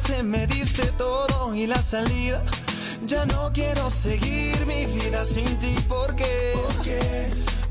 llegaste 0.00 0.22
me 0.22 0.46
diste 0.46 0.86
todo 0.98 1.54
y 1.54 1.66
la 1.66 1.82
salida. 1.82 2.42
Ya 3.06 3.24
no 3.24 3.50
quiero 3.52 3.90
seguir 3.90 4.66
mi 4.66 4.86
vida 4.86 5.24
sin 5.24 5.58
ti 5.58 5.74
porque 5.88 6.54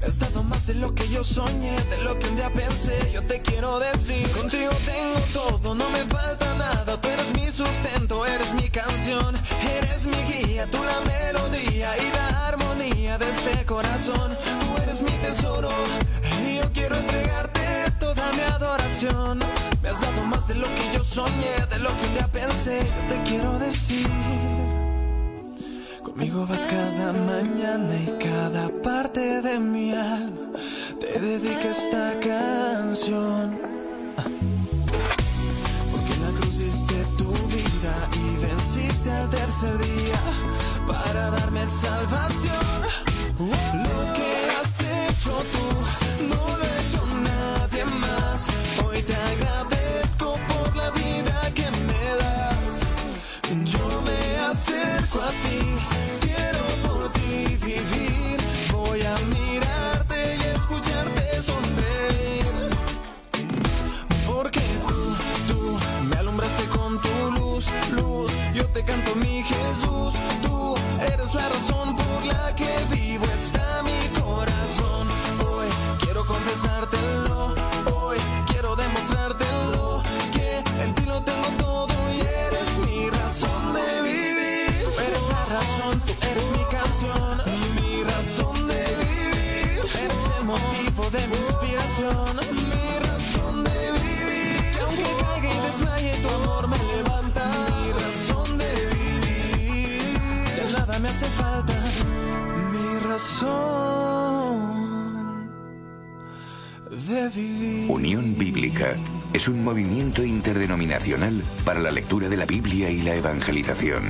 he 0.01 0.07
estado 0.07 0.43
más 0.43 0.67
de 0.67 0.75
lo 0.75 0.93
que 0.93 1.07
yo 1.09 1.23
soñé, 1.23 1.75
de 1.89 1.97
lo 2.03 2.17
que 2.17 2.27
un 2.27 2.35
día 2.35 2.49
pensé. 2.49 3.11
Yo 3.13 3.23
te 3.23 3.41
quiero 3.41 3.79
decir, 3.79 4.29
contigo 4.31 4.71
tengo 4.85 5.19
todo, 5.33 5.75
no 5.75 5.89
me 5.89 6.03
falta 6.05 6.53
nada. 6.55 6.99
Tú 6.99 7.07
eres 7.07 7.33
mi 7.35 7.49
sustento, 7.51 8.25
eres 8.25 8.53
mi 8.53 8.69
canción, 8.69 9.35
eres 9.77 10.05
mi 10.05 10.17
guía, 10.23 10.67
tú 10.67 10.79
la 10.83 10.99
melodía 11.01 11.95
y 11.97 12.11
la 12.15 12.47
armonía 12.47 13.17
de 13.17 13.29
este 13.29 13.65
corazón. 13.65 14.37
Tú 14.59 14.81
eres 14.81 15.01
mi 15.01 15.11
tesoro 15.21 15.71
y 16.43 16.57
yo 16.57 16.71
quiero 16.73 16.95
entregarte 16.97 17.48
mi 18.33 18.41
adoración. 18.41 19.39
Me 19.81 19.89
has 19.89 20.01
dado 20.01 20.23
más 20.25 20.47
de 20.47 20.55
lo 20.55 20.67
que 20.67 20.85
yo 20.93 21.03
soñé, 21.03 21.55
de 21.69 21.79
lo 21.79 21.95
que 21.97 22.05
un 22.05 22.13
día 22.13 22.27
pensé. 22.27 22.79
Yo 22.79 23.15
te 23.15 23.23
quiero 23.29 23.59
decir. 23.59 24.07
Conmigo 26.03 26.45
vas 26.47 26.65
cada 26.65 27.13
mañana 27.13 27.93
y 27.95 28.11
cada 28.19 28.69
parte 28.81 29.41
de 29.41 29.59
mi 29.59 29.91
alma 29.93 30.51
te 30.99 31.19
dedica 31.19 31.69
esta 31.69 32.19
canción. 32.19 33.57
Porque 35.91 36.13
en 36.13 36.21
la 36.25 36.31
cruz 36.39 36.59
diste 36.59 36.95
tu 37.17 37.31
vida 37.55 37.95
y 38.21 38.45
venciste 38.45 39.11
al 39.11 39.29
tercer 39.29 39.77
día 39.77 40.21
para 40.87 41.31
darme 41.31 41.65
salvación. 41.67 42.99
Lo 43.39 44.13
que 44.13 44.18
te 68.79 68.85
canto 68.85 69.13
mi 69.15 69.43
Jesús, 69.43 70.13
tú 70.41 70.75
eres 71.01 71.33
la 71.33 71.49
razón 71.49 71.95
por 71.95 72.25
la 72.25 72.55
que 72.55 72.69
vivo. 72.89 73.08
Unión 107.87 108.37
Bíblica 108.37 108.95
es 109.33 109.47
un 109.47 109.63
movimiento 109.63 110.23
interdenominacional 110.23 111.43
para 111.63 111.79
la 111.79 111.91
lectura 111.91 112.29
de 112.29 112.37
la 112.37 112.45
Biblia 112.45 112.89
y 112.89 113.01
la 113.01 113.15
evangelización. 113.15 114.03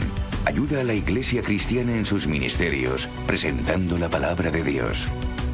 Ayuda 0.46 0.82
a 0.82 0.84
la 0.84 0.94
Iglesia 0.94 1.42
cristiana 1.42 1.96
en 1.96 2.06
sus 2.06 2.28
ministerios, 2.28 3.10
presentando 3.28 3.98
la 3.98 4.10
palabra 4.10 4.52
de 4.52 4.64
Dios. 4.64 5.08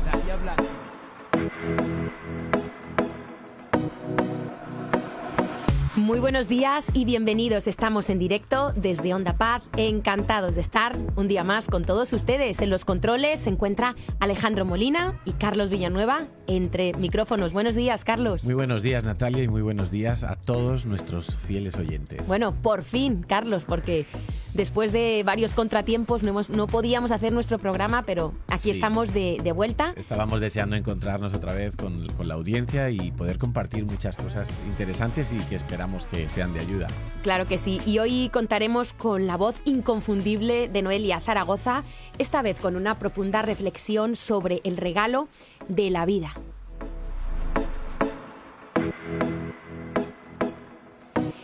Muy 6.10 6.18
buenos 6.18 6.48
días 6.48 6.86
y 6.92 7.04
bienvenidos. 7.04 7.68
Estamos 7.68 8.10
en 8.10 8.18
directo 8.18 8.72
desde 8.74 9.14
Onda 9.14 9.34
Paz. 9.36 9.62
Encantados 9.76 10.56
de 10.56 10.60
estar 10.60 10.98
un 11.14 11.28
día 11.28 11.44
más 11.44 11.68
con 11.68 11.84
todos 11.84 12.12
ustedes. 12.12 12.58
En 12.60 12.68
los 12.68 12.84
controles 12.84 13.38
se 13.38 13.50
encuentra 13.50 13.94
Alejandro 14.18 14.64
Molina 14.64 15.20
y 15.24 15.34
Carlos 15.34 15.70
Villanueva 15.70 16.26
entre 16.48 16.94
micrófonos. 16.94 17.52
Buenos 17.52 17.76
días, 17.76 18.04
Carlos. 18.04 18.44
Muy 18.44 18.54
buenos 18.54 18.82
días, 18.82 19.04
Natalia, 19.04 19.44
y 19.44 19.46
muy 19.48 19.62
buenos 19.62 19.92
días 19.92 20.24
a 20.24 20.34
todos 20.34 20.84
nuestros 20.84 21.36
fieles 21.46 21.76
oyentes. 21.76 22.26
Bueno, 22.26 22.56
por 22.60 22.82
fin, 22.82 23.22
Carlos, 23.24 23.62
porque 23.64 24.04
después 24.52 24.90
de 24.90 25.22
varios 25.24 25.52
contratiempos 25.52 26.24
no, 26.24 26.30
hemos- 26.30 26.50
no 26.50 26.66
podíamos 26.66 27.12
hacer 27.12 27.32
nuestro 27.32 27.60
programa, 27.60 28.02
pero 28.02 28.34
aquí 28.48 28.62
Sí. 28.64 28.70
estamos 28.72 29.14
de, 29.14 29.38
de 29.44 29.52
vuelta. 29.52 29.94
Estábamos 29.96 30.40
deseando 30.40 30.74
encontrarnos 30.74 31.34
otra 31.34 31.52
vez 31.52 31.76
con, 31.76 32.08
con 32.16 32.26
la 32.26 32.34
audiencia 32.34 32.90
y 32.90 33.12
poder 33.12 33.38
compartir 33.38 33.84
muchas 33.84 34.16
cosas 34.16 34.50
interesantes 34.66 35.30
y 35.30 35.36
que 35.44 35.54
esperamos 35.54 35.99
que 36.06 36.28
sean 36.28 36.52
de 36.52 36.60
ayuda. 36.60 36.88
Claro 37.22 37.46
que 37.46 37.58
sí. 37.58 37.80
Y 37.86 37.98
hoy 37.98 38.30
contaremos 38.32 38.94
con 38.94 39.26
la 39.26 39.36
voz 39.36 39.60
inconfundible 39.64 40.68
de 40.68 40.82
Noelia 40.82 41.20
Zaragoza, 41.20 41.84
esta 42.18 42.40
vez 42.40 42.58
con 42.58 42.76
una 42.76 42.98
profunda 42.98 43.42
reflexión 43.42 44.16
sobre 44.16 44.60
el 44.64 44.78
regalo 44.78 45.28
de 45.68 45.90
la 45.90 46.06
vida. 46.06 46.34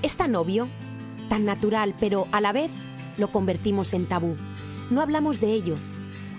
Es 0.00 0.16
tan 0.16 0.34
obvio, 0.34 0.66
tan 1.28 1.44
natural, 1.44 1.94
pero 2.00 2.26
a 2.32 2.40
la 2.40 2.52
vez 2.52 2.70
lo 3.18 3.30
convertimos 3.30 3.92
en 3.92 4.06
tabú. 4.06 4.34
No 4.88 5.02
hablamos 5.02 5.42
de 5.42 5.52
ello. 5.52 5.74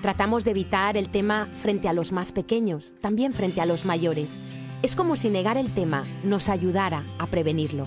Tratamos 0.02 0.44
de 0.44 0.50
evitar 0.50 0.98
el 0.98 1.10
tema 1.10 1.48
frente 1.62 1.90
a 1.90 1.94
los 1.94 2.12
más 2.12 2.32
pequeños, 2.32 2.96
también 3.02 3.34
frente 3.34 3.62
a 3.62 3.68
los 3.68 3.86
mayores. 3.86 4.36
Es 4.82 4.96
como 4.96 5.16
si 5.16 5.30
negar 5.30 5.58
el 5.58 5.72
tema 5.72 6.06
nos 6.24 6.50
ayudara 6.50 7.04
a 7.20 7.28
prevenirlo. 7.28 7.86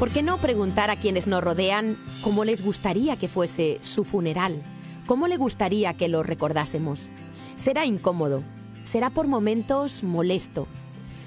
¿Por 0.00 0.08
qué 0.08 0.22
no 0.22 0.38
preguntar 0.38 0.90
a 0.90 0.96
quienes 0.96 1.26
nos 1.26 1.44
rodean 1.44 1.98
cómo 2.22 2.46
les 2.46 2.62
gustaría 2.62 3.16
que 3.16 3.28
fuese 3.28 3.76
su 3.82 4.04
funeral? 4.04 4.62
¿Cómo 5.04 5.28
le 5.28 5.36
gustaría 5.36 5.92
que 5.92 6.08
lo 6.08 6.22
recordásemos? 6.22 7.10
Será 7.56 7.84
incómodo, 7.84 8.42
será 8.82 9.10
por 9.10 9.28
momentos 9.28 10.02
molesto, 10.02 10.66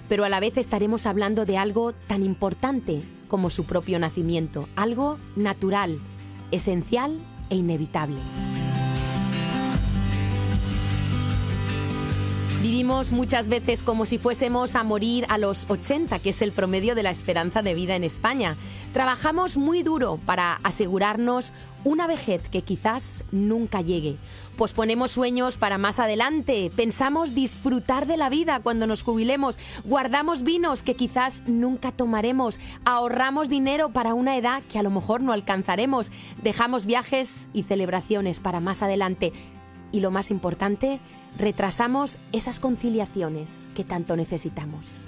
pero 0.10 0.26
a 0.26 0.30
la 0.30 0.40
vez 0.40 0.58
estaremos 0.58 1.06
hablando 1.06 1.46
de 1.46 1.60
algo 1.60 1.94
tan 1.94 2.26
importante 2.26 3.04
como 3.28 3.52
su 3.52 3.66
propio 3.66 4.00
nacimiento, 4.00 4.68
algo 4.76 5.20
natural, 5.36 6.00
esencial 6.50 7.20
e 7.52 7.58
inevitable. 7.58 8.22
Vivimos 12.74 13.12
muchas 13.12 13.50
veces 13.50 13.84
como 13.84 14.08
si 14.08 14.18
fuésemos 14.18 14.76
a 14.76 14.82
morir 14.82 15.28
a 15.30 15.38
los 15.38 15.70
80, 15.70 16.18
que 16.18 16.32
es 16.32 16.42
el 16.42 16.52
promedio 16.52 16.96
de 16.96 17.04
la 17.04 17.12
esperanza 17.12 17.62
de 17.62 17.76
vida 17.76 17.96
en 17.96 18.04
España. 18.04 18.56
Trabajamos 18.94 19.58
muy 19.58 19.84
duro 19.84 20.20
para 20.26 20.56
asegurarnos 20.64 21.54
una 21.84 22.08
vejez 22.08 22.50
que 22.50 22.64
quizás 22.64 23.26
nunca 23.32 23.82
llegue. 23.82 24.18
Posponemos 24.58 25.12
sueños 25.12 25.56
para 25.56 25.78
más 25.78 26.00
adelante, 26.00 26.72
pensamos 26.76 27.36
disfrutar 27.36 28.08
de 28.08 28.18
la 28.18 28.30
vida 28.30 28.60
cuando 28.60 28.88
nos 28.88 29.04
jubilemos, 29.04 29.60
guardamos 29.84 30.42
vinos 30.42 30.82
que 30.82 30.96
quizás 30.96 31.44
nunca 31.46 31.92
tomaremos, 31.92 32.60
ahorramos 32.86 33.50
dinero 33.50 33.90
para 33.90 34.16
una 34.16 34.36
edad 34.36 34.64
que 34.64 34.80
a 34.80 34.84
lo 34.84 34.90
mejor 34.90 35.22
no 35.22 35.32
alcanzaremos, 35.32 36.12
dejamos 36.42 36.88
viajes 36.88 37.50
y 37.54 37.62
celebraciones 37.62 38.40
para 38.40 38.62
más 38.62 38.82
adelante. 38.82 39.32
Y 39.92 40.00
lo 40.00 40.10
más 40.10 40.32
importante, 40.32 41.00
retrasamos 41.38 42.18
esas 42.32 42.60
conciliaciones 42.60 43.70
que 43.76 43.84
tanto 43.84 44.16
necesitamos. 44.16 45.06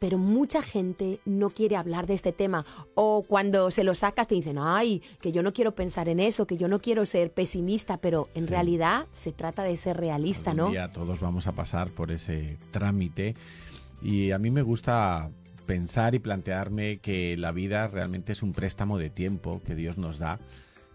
pero 0.02 0.18
mucha 0.18 0.64
gente 0.64 1.20
no 1.26 1.52
quiere 1.52 1.76
hablar 1.76 2.08
de 2.08 2.16
este 2.16 2.32
tema. 2.32 2.66
O 2.96 3.22
cuando 3.22 3.70
se 3.70 3.84
lo 3.84 3.94
sacas 3.94 4.28
te 4.28 4.34
dicen, 4.34 4.58
ay, 4.60 5.04
que 5.22 5.32
yo 5.32 5.44
no 5.44 5.54
quiero 5.54 5.76
pensar 5.76 6.10
en 6.10 6.20
eso, 6.20 6.48
que 6.48 6.58
yo 6.58 6.68
no 6.68 6.82
quiero 6.82 7.06
ser 7.06 7.32
pesimista, 7.32 7.98
pero 7.98 8.28
en 8.34 8.46
Sí. 8.46 8.50
realidad 8.50 9.06
se 9.14 9.32
trata 9.32 9.62
de 9.62 9.76
ser 9.78 9.98
realista, 9.98 10.52
Algún 10.52 10.66
¿no? 10.66 10.72
día 10.72 10.90
todos 10.90 11.20
vamos 11.20 11.46
a 11.46 11.52
pasar 11.52 11.92
por 11.92 12.10
ese 12.10 12.58
trámite 12.72 13.36
y 14.02 14.32
a 14.32 14.40
mí 14.40 14.50
me 14.50 14.64
gusta 14.64 15.30
pensar 15.68 16.16
y 16.16 16.20
plantearme 16.20 16.98
que 16.98 17.38
la 17.38 17.52
vida 17.52 17.88
realmente 17.88 18.32
es 18.32 18.42
un 18.42 18.54
préstamo 18.54 18.98
de 18.98 19.12
tiempo 19.12 19.62
que 19.64 19.76
Dios 19.76 20.00
nos 20.00 20.18
da. 20.18 20.40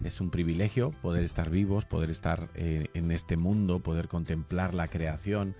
Es 0.03 0.21
un 0.21 0.31
privilegio 0.31 0.91
poder 1.01 1.23
estar 1.23 1.49
vivos, 1.49 1.85
poder 1.85 2.11
estar 2.11 2.49
eh, 2.57 2.89
en 2.93 3.13
este 3.13 3.37
mundo, 3.37 3.79
poder 3.79 4.09
contemplar 4.09 4.75
la 4.75 4.89
creación 4.89 5.55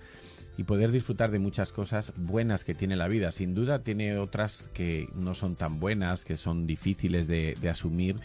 y 0.57 0.63
poder 0.63 0.91
disfrutar 0.91 1.31
de 1.31 1.39
muchas 1.39 1.71
cosas 1.71 2.13
buenas 2.15 2.63
que 2.63 2.73
tiene 2.73 2.95
la 2.95 3.07
vida. 3.07 3.31
Sin 3.31 3.53
duda 3.53 3.83
tiene 3.83 4.17
otras 4.17 4.69
que 4.73 5.07
no 5.15 5.33
son 5.33 5.55
tan 5.55 5.79
buenas, 5.79 6.25
que 6.25 6.35
son 6.35 6.65
difíciles 6.65 7.27
de, 7.27 7.55
asumir 7.69 8.15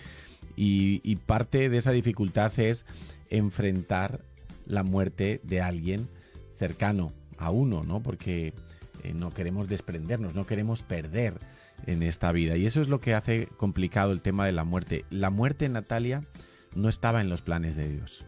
y, 0.56 1.00
y 1.04 1.16
parte 1.16 1.68
de 1.68 1.78
esa 1.78 1.92
dificultad 1.92 2.58
es 2.58 2.86
enfrentar 3.30 4.20
la 4.66 4.82
muerte 4.82 5.40
de 5.42 5.60
alguien 5.60 6.08
cercano 6.56 7.12
a 7.38 7.50
uno, 7.50 7.82
¿no? 7.82 8.02
Porque 8.02 8.54
eh, 9.02 9.12
no 9.14 9.30
queremos 9.30 9.68
desprendernos, 9.68 10.34
no 10.34 10.46
queremos 10.46 10.82
perder 10.82 11.34
en 11.86 12.02
esta 12.02 12.32
vida. 12.32 12.56
Y 12.56 12.66
eso 12.66 12.80
es 12.80 12.88
lo 12.88 13.00
que 13.00 13.14
hace 13.14 13.48
complicado 13.56 14.12
el 14.12 14.20
tema 14.20 14.46
de 14.46 14.52
la 14.52 14.64
muerte. 14.64 15.04
La 15.10 15.30
muerte, 15.30 15.68
Natalia, 15.68 16.22
no 16.74 16.88
estaba 16.88 17.20
en 17.20 17.28
los 17.28 17.42
planes 17.42 17.76
de 17.76 17.88
Dios. 17.88 18.24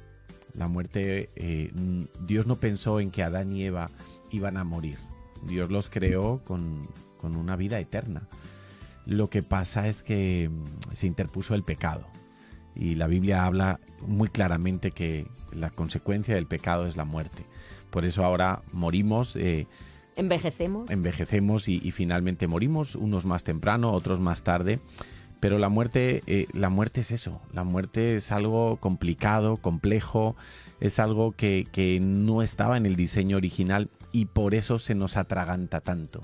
La 0.54 0.68
muerte, 0.68 1.30
eh, 1.36 1.70
n- 1.76 2.06
Dios 2.26 2.46
no 2.46 2.56
pensó 2.56 3.00
en 3.00 3.10
que 3.10 3.22
Adán 3.22 3.52
y 3.52 3.64
Eva 3.64 3.90
iban 4.30 4.56
a 4.56 4.64
morir. 4.64 4.98
Dios 5.46 5.70
los 5.70 5.88
creó 5.90 6.40
con, 6.44 6.88
con 7.18 7.36
una 7.36 7.56
vida 7.56 7.78
eterna. 7.78 8.22
Lo 9.06 9.28
que 9.28 9.42
pasa 9.42 9.88
es 9.88 10.02
que 10.02 10.48
mm, 10.50 10.94
se 10.94 11.06
interpuso 11.06 11.54
el 11.54 11.62
pecado. 11.62 12.06
Y 12.74 12.94
la 12.94 13.06
Biblia 13.06 13.44
habla 13.44 13.78
muy 14.06 14.28
claramente 14.28 14.90
que 14.90 15.26
la 15.52 15.70
consecuencia 15.70 16.34
del 16.34 16.46
pecado 16.46 16.86
es 16.86 16.96
la 16.96 17.04
muerte. 17.04 17.44
Por 17.90 18.04
eso 18.04 18.24
ahora 18.24 18.62
morimos, 18.72 19.36
eh, 19.36 19.66
Envejecemos. 20.16 20.90
envejecemos 20.90 21.68
y, 21.68 21.80
y 21.82 21.90
finalmente 21.92 22.46
morimos, 22.46 22.94
unos 22.96 23.26
más 23.26 23.44
temprano, 23.44 23.92
otros 23.92 24.18
más 24.20 24.42
tarde. 24.42 24.78
Pero 25.44 25.58
la 25.58 25.68
muerte, 25.68 26.22
eh, 26.26 26.46
la 26.54 26.70
muerte 26.70 27.02
es 27.02 27.10
eso. 27.10 27.38
La 27.52 27.64
muerte 27.64 28.16
es 28.16 28.32
algo 28.32 28.78
complicado, 28.80 29.58
complejo, 29.58 30.36
es 30.80 30.98
algo 30.98 31.32
que, 31.32 31.66
que 31.70 32.00
no 32.00 32.40
estaba 32.40 32.78
en 32.78 32.86
el 32.86 32.96
diseño 32.96 33.36
original 33.36 33.90
y 34.10 34.24
por 34.24 34.54
eso 34.54 34.78
se 34.78 34.94
nos 34.94 35.18
atraganta 35.18 35.82
tanto. 35.82 36.22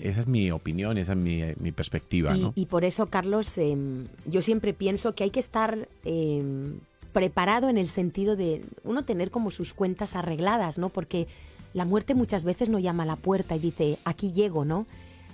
Esa 0.00 0.22
es 0.22 0.26
mi 0.26 0.50
opinión, 0.50 0.98
esa 0.98 1.12
es 1.12 1.18
mi, 1.18 1.40
mi 1.60 1.70
perspectiva. 1.70 2.36
Y, 2.36 2.40
¿no? 2.40 2.52
y 2.56 2.66
por 2.66 2.84
eso, 2.84 3.06
Carlos, 3.06 3.56
em, 3.58 4.06
yo 4.26 4.42
siempre 4.42 4.74
pienso 4.74 5.14
que 5.14 5.22
hay 5.22 5.30
que 5.30 5.38
estar 5.38 5.86
em, 6.04 6.80
preparado 7.12 7.68
en 7.68 7.78
el 7.78 7.86
sentido 7.86 8.34
de 8.34 8.62
uno 8.82 9.04
tener 9.04 9.30
como 9.30 9.52
sus 9.52 9.72
cuentas 9.72 10.16
arregladas, 10.16 10.78
¿no? 10.78 10.88
Porque 10.88 11.28
la 11.74 11.84
muerte 11.84 12.16
muchas 12.16 12.44
veces 12.44 12.70
no 12.70 12.80
llama 12.80 13.04
a 13.04 13.06
la 13.06 13.14
puerta 13.14 13.54
y 13.54 13.60
dice, 13.60 13.98
aquí 14.04 14.32
llego, 14.32 14.64
¿no? 14.64 14.88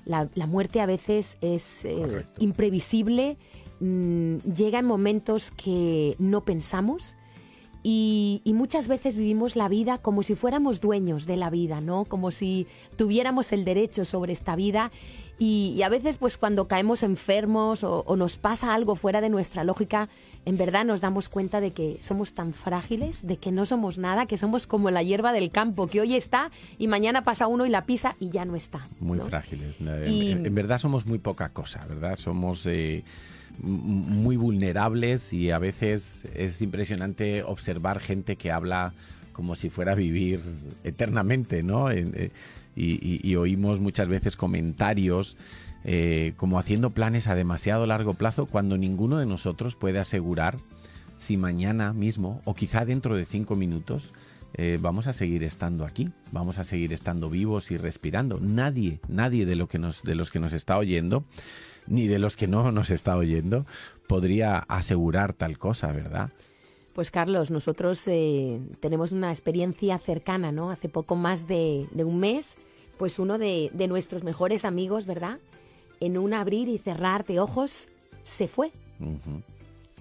La, 0.05 0.29
la 0.35 0.47
muerte 0.47 0.81
a 0.81 0.87
veces 0.87 1.37
es 1.41 1.85
eh, 1.85 2.25
imprevisible, 2.39 3.39
mm, 3.81 4.37
llega 4.39 4.79
en 4.79 4.87
momentos 4.87 5.51
que 5.51 6.17
no 6.19 6.45
pensamos 6.45 7.17
y, 7.83 8.41
y 8.45 8.55
muchas 8.55 8.89
veces 8.89 9.19
vivimos 9.19 9.57
la 9.57 9.69
vida 9.69 9.99
como 9.99 10.23
si 10.23 10.35
fuéramos 10.35 10.81
dueños 10.81 11.27
de 11.27 11.37
la 11.37 11.51
vida, 11.51 11.81
¿no? 11.81 12.05
Como 12.05 12.31
si 12.31 12.67
tuviéramos 12.97 13.53
el 13.53 13.65
derecho 13.65 14.05
sobre 14.05 14.33
esta 14.33 14.57
vida 14.57 14.91
y, 15.39 15.75
y 15.77 15.83
a 15.83 15.89
veces 15.89 16.17
pues 16.17 16.39
cuando 16.39 16.69
caemos 16.69 17.03
enfermos 17.03 17.83
o, 17.85 18.05
o 18.07 18.17
nos 18.17 18.37
pasa 18.37 18.73
algo 18.75 18.95
fuera 18.95 19.21
de 19.21 19.29
nuestra 19.31 19.65
lógica, 19.65 20.09
en 20.45 20.57
verdad 20.59 20.85
nos 20.85 21.01
damos 21.01 21.29
cuenta 21.29 21.61
de 21.61 21.73
que 21.73 21.99
somos 22.03 22.35
tan 22.35 22.53
frágiles, 22.53 23.27
de 23.27 23.37
que 23.39 23.51
no 23.51 23.67
somos 23.67 23.99
nada, 23.99 24.27
que 24.27 24.37
somos 24.37 24.67
como 24.67 24.91
la 24.91 25.03
hierba 25.03 25.33
del 25.33 25.51
campo, 25.51 25.87
que 25.87 26.01
hoy 26.01 26.15
está 26.15 26.51
y 26.79 26.87
mañana 26.87 27.25
pasa 27.25 27.47
uno 27.47 27.67
y 27.67 27.71
la 27.71 27.85
pisa 27.87 28.15
y 28.21 28.31
ya 28.31 28.45
no 28.45 28.55
está. 28.55 28.87
Muy 29.01 29.19
¿no? 29.19 29.25
frágiles. 29.27 29.81
En, 29.81 30.09
Y- 30.13 30.33
en- 30.33 30.47
en 30.47 30.55
verdad 30.55 30.79
somos 30.79 31.07
muy 31.07 31.19
poca 31.19 31.49
cosa, 31.49 31.85
¿verdad? 31.89 32.17
Somos 32.17 32.67
eh, 32.67 33.03
muy 33.59 34.37
vulnerables 34.37 35.33
y 35.33 35.51
a 35.51 35.59
veces 35.59 36.23
es 36.35 36.61
impresionante 36.63 37.43
observar 37.43 38.01
gente 38.01 38.37
que 38.37 38.51
habla 38.51 38.93
como 39.33 39.55
si 39.57 39.71
fuera 39.71 39.93
a 39.93 39.95
vivir 39.97 40.41
eternamente, 40.85 41.63
¿no? 41.63 41.91
En- 41.91 42.13
eh, 42.17 42.31
y, 42.77 43.37
oímos 43.37 43.81
muchas 43.81 44.09
veces 44.09 44.37
comentarios 44.37 45.37
eh, 45.85 46.33
como 46.37 46.59
haciendo 46.59 46.91
planes 46.91 47.29
a 47.29 47.35
demasiado 47.35 47.87
largo 47.87 48.15
plazo 48.15 48.47
cuando 48.47 48.79
ninguno 48.79 49.19
de 49.19 49.27
nosotros 49.27 49.77
puede 49.77 49.99
asegurar 49.99 50.57
si 51.19 51.37
mañana 51.37 51.93
mismo 51.93 52.41
o 52.45 52.55
quizá 52.55 52.85
dentro 52.85 53.17
de 53.17 53.25
cinco 53.25 53.55
minutos 53.55 54.13
eh, 54.57 54.79
vamos 54.81 55.09
a 55.09 55.13
seguir 55.13 55.43
estando 55.43 55.85
aquí, 55.85 56.11
vamos 56.31 56.59
a 56.59 56.65
seguir 56.65 56.93
estando 56.93 57.29
vivos 57.29 57.73
y 57.73 57.77
respirando. 57.77 58.39
Nadie, 58.41 59.01
nadie 59.09 59.47
de, 59.47 59.57
lo 59.57 59.67
que 59.67 59.81
nos, 59.81 60.05
de 60.05 60.15
los 60.15 60.31
que 60.31 60.39
nos 60.39 60.53
está 60.53 60.79
oyendo, 60.79 61.25
ni 61.89 62.07
de 62.07 62.21
los 62.21 62.37
que 62.37 62.47
no 62.47 62.71
nos 62.71 62.91
está 62.91 63.17
oyendo, 63.17 63.67
podría 64.07 64.59
asegurar 64.59 65.33
tal 65.33 65.59
cosa, 65.59 65.93
¿verdad? 65.93 66.31
Pues 66.95 67.11
Carlos, 67.11 67.51
nosotros 67.51 68.07
eh, 68.07 68.61
tenemos 68.79 69.11
una 69.11 69.31
experiencia 69.31 69.99
cercana, 69.99 70.53
¿no? 70.53 70.71
Hace 70.71 70.89
poco 70.89 71.17
más 71.17 71.49
de, 71.49 71.89
de 71.91 72.05
un 72.05 72.21
mes, 72.21 72.55
pues 72.99 73.19
uno 73.19 73.39
de, 73.39 73.71
de 73.73 73.87
nuestros 73.89 74.23
mejores 74.25 74.65
amigos, 74.65 75.07
¿verdad? 75.07 75.39
En 76.01 76.19
un 76.19 76.35
abrir 76.35 76.69
y 76.69 76.79
cerrar 76.79 77.25
de 77.25 77.41
ojos, 77.41 77.89
se 78.23 78.49
fue. 78.49 78.71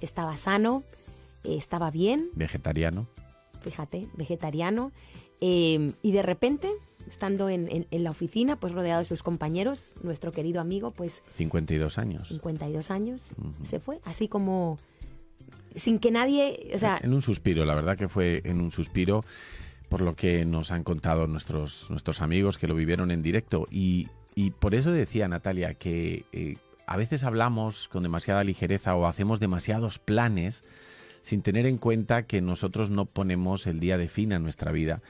Estaba 0.02 0.36
sano, 0.36 0.84
eh, 1.44 1.56
estaba 1.58 1.92
bien, 1.92 2.30
Vegetariano. 2.36 3.08
fíjate, 3.62 4.08
vegetariano, 4.16 4.92
eh, 5.42 5.92
y 6.02 6.12
de 6.12 6.22
repente, 6.22 6.70
estando 7.10 7.50
en, 7.50 7.70
en- 7.72 7.88
en 7.90 8.04
la 8.04 8.10
oficina, 8.12 8.58
pues 8.58 8.74
rodeado 8.74 9.00
de 9.00 9.06
sus 9.06 9.24
compañeros, 9.24 9.94
nuestro 10.04 10.32
querido 10.32 10.60
amigo, 10.62 10.92
pues 10.92 11.22
52 11.32 11.98
años. 11.98 12.28
52 12.30 12.92
años, 12.92 13.30
se 13.64 13.80
fue, 13.80 14.00
así 14.06 14.28
como 14.28 14.78
sin 15.76 16.00
que 16.00 16.12
nadie, 16.12 16.72
o 16.76 16.80
sea, 16.80 17.00
en 17.02 17.14
un 17.14 17.22
suspiro, 17.22 17.66
la 17.66 17.74
verdad 17.76 17.98
que 17.98 18.08
fue 18.10 18.42
en 18.46 18.60
un 18.62 18.72
suspiro 18.72 19.24
por 19.94 20.02
lo 20.02 20.16
que 20.16 20.44
nos 20.44 20.72
han 20.72 20.84
contado 20.84 21.28
nuestros, 21.28 21.86
nuestros 21.92 22.22
amigos 22.22 22.58
que 22.58 22.68
lo 22.68 22.74
vivieron 22.74 23.12
en 23.12 23.22
directo. 23.22 23.68
Y, 23.70 24.08
y 24.34 24.50
por 24.50 24.74
eso 24.74 24.92
decía 24.92 25.28
Natalia 25.28 25.76
que 25.76 26.26
eh, 26.32 26.56
a 26.88 26.98
veces 26.98 27.24
hablamos 27.24 27.90
con 27.90 28.02
demasiada 28.02 28.44
ligereza 28.44 28.96
o 28.96 29.06
hacemos 29.06 29.40
demasiados 29.40 30.00
planes 30.00 30.64
sin 31.22 31.44
tener 31.44 31.68
en 31.68 31.78
cuenta 31.78 32.24
que 32.24 32.42
nosotros 32.42 32.90
no 32.90 33.06
ponemos 33.06 33.68
el 33.68 33.80
día 33.80 34.00
de 34.00 34.08
fin 34.08 34.34
a 34.34 34.40
nuestra 34.40 34.72
vida. 34.72 35.04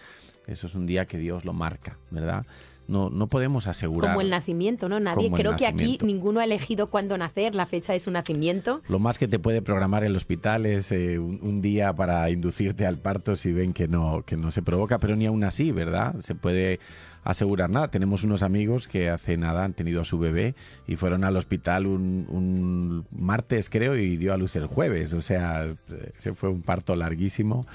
Eso 0.47 0.67
es 0.67 0.75
un 0.75 0.85
día 0.85 1.05
que 1.05 1.17
Dios 1.17 1.45
lo 1.45 1.53
marca, 1.53 1.97
¿verdad? 2.11 2.45
No, 2.87 3.09
no 3.09 3.27
podemos 3.27 3.67
asegurar. 3.67 4.11
Como 4.11 4.21
el 4.21 4.29
nacimiento, 4.29 4.89
¿no? 4.89 4.99
Nadie, 4.99 5.31
creo 5.31 5.55
que 5.55 5.65
aquí 5.65 5.97
ninguno 6.01 6.39
ha 6.39 6.43
elegido 6.43 6.87
cuándo 6.87 7.17
nacer, 7.17 7.55
la 7.55 7.65
fecha 7.65 7.93
de 7.93 7.99
su 7.99 8.11
nacimiento. 8.11 8.81
Lo 8.89 8.99
más 8.99 9.17
que 9.17 9.27
te 9.27 9.39
puede 9.39 9.61
programar 9.61 10.03
el 10.03 10.15
hospital 10.15 10.65
es 10.65 10.91
eh, 10.91 11.17
un, 11.17 11.39
un 11.41 11.61
día 11.61 11.93
para 11.93 12.29
inducirte 12.29 12.85
al 12.85 12.97
parto 12.97 13.35
si 13.35 13.51
ven 13.51 13.73
que 13.73 13.87
no, 13.87 14.23
que 14.25 14.35
no 14.35 14.51
se 14.51 14.61
provoca, 14.61 14.99
pero 14.99 15.15
ni 15.15 15.25
aún 15.25 15.43
así, 15.43 15.71
¿verdad? 15.71 16.15
Se 16.19 16.35
puede 16.35 16.79
asegurar 17.23 17.69
nada. 17.69 17.87
Tenemos 17.89 18.23
unos 18.23 18.43
amigos 18.43 18.87
que 18.87 19.09
hace 19.09 19.37
nada 19.37 19.63
han 19.63 19.73
tenido 19.73 20.01
a 20.01 20.05
su 20.05 20.19
bebé 20.19 20.55
y 20.87 20.95
fueron 20.95 21.23
al 21.23 21.37
hospital 21.37 21.87
un, 21.87 22.25
un 22.29 23.05
martes, 23.11 23.69
creo, 23.69 23.95
y 23.95 24.17
dio 24.17 24.33
a 24.33 24.37
luz 24.37 24.55
el 24.55 24.67
jueves. 24.67 25.13
O 25.13 25.21
sea, 25.21 25.65
eh, 25.65 25.75
se 26.17 26.33
fue 26.33 26.49
un 26.49 26.61
parto 26.61 26.95
larguísimo. 26.95 27.65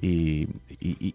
Y, 0.00 0.48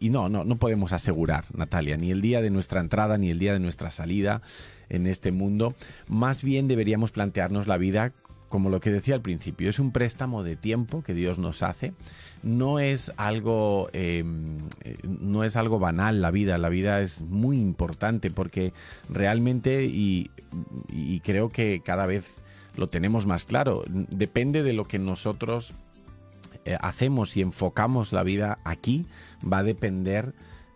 no, 0.10 0.30
no, 0.30 0.44
no 0.44 0.58
podemos 0.58 0.94
asegurar, 0.94 1.46
Natalia, 1.54 1.98
ni 1.98 2.12
el 2.12 2.22
día 2.22 2.42
de 2.42 2.50
nuestra 2.50 2.80
entrada 2.80 3.18
ni 3.18 3.32
el 3.32 3.40
día 3.40 3.54
de 3.54 3.60
nuestra 3.60 3.92
salida 3.92 4.42
en 4.90 5.08
este 5.08 5.32
mundo. 5.32 5.74
Más 6.08 6.44
bien 6.44 6.68
deberíamos 6.68 7.12
plantearnos 7.12 7.68
la 7.68 7.78
vida 7.78 8.14
como 8.50 8.70
lo 8.70 8.80
que 8.80 8.92
decía 8.92 9.16
al 9.16 9.22
principio, 9.22 9.70
es 9.70 9.80
un 9.80 9.92
préstamo 9.92 10.44
de 10.44 10.56
tiempo 10.56 11.04
que 11.04 11.14
Dios 11.14 11.38
nos 11.38 11.64
hace. 11.64 11.94
No 12.44 12.80
es 12.80 13.12
algo, 13.18 13.90
eh, 13.94 14.24
eh, 14.84 14.96
no 15.04 15.44
es 15.44 15.56
algo 15.56 15.80
banal 15.80 16.22
la 16.22 16.32
vida. 16.32 16.58
La 16.58 16.70
vida 16.70 17.02
es 17.02 17.22
muy 17.22 17.58
importante 17.58 18.32
porque 18.32 18.72
realmente 19.10 19.84
y, 19.86 20.32
creo 21.24 21.50
que 21.50 21.82
cada 21.84 22.06
vez 22.06 22.36
lo 22.78 22.88
tenemos 22.88 23.26
más 23.26 23.46
claro. 23.46 23.84
Depende 23.88 24.64
de 24.64 24.74
lo 24.74 24.86
que 24.86 25.00
nosotros 25.00 25.74
hacemos 26.82 27.38
y 27.38 27.42
enfocamos 27.42 28.12
la 28.12 28.24
vida 28.24 28.60
aquí, 28.64 29.06
va 29.42 29.60
a 29.60 29.64
depender 29.64 30.34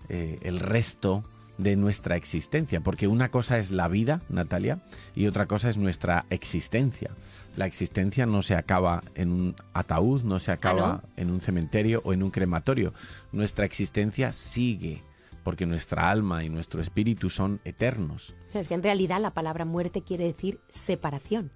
eh, 0.10 0.39
el 0.41 0.60
resto 0.60 1.24
de 1.57 1.75
nuestra 1.75 2.15
existencia. 2.15 2.81
Porque 2.81 3.07
una 3.07 3.29
cosa 3.29 3.60
es 3.60 3.71
la 3.71 3.88
vida, 3.88 4.21
Natalia, 4.29 4.79
y 5.15 5.27
otra 5.27 5.45
cosa 5.45 5.69
es 5.69 5.77
nuestra 5.77 6.25
existencia. 6.29 7.12
La 7.55 7.65
existencia 7.65 8.25
no 8.25 8.41
se 8.41 8.55
acaba 8.55 9.01
en 9.15 9.31
un 9.31 9.55
ataúd, 9.74 10.24
no 10.24 10.39
se 10.39 10.51
acaba 10.51 11.03
en 11.17 11.29
un 11.29 11.41
cementerio 11.41 12.01
o 12.03 12.13
en 12.13 12.24
un 12.24 12.31
crematorio. 12.31 12.93
Nuestra 13.31 13.65
existencia 13.65 14.33
sigue, 14.33 15.01
porque 15.43 15.65
nuestra 15.65 16.10
alma 16.10 16.43
y 16.43 16.50
nuestro 16.50 16.81
espíritu 16.81 17.29
son 17.29 17.60
eternos. 17.65 18.33
Es 18.53 18.67
que 18.67 18.74
en 18.74 18.83
realidad 18.83 19.21
la 19.21 19.31
palabra 19.31 19.65
muerte 19.65 20.01
quiere 20.01 20.25
decir 20.25 20.60
separación. 20.69 21.51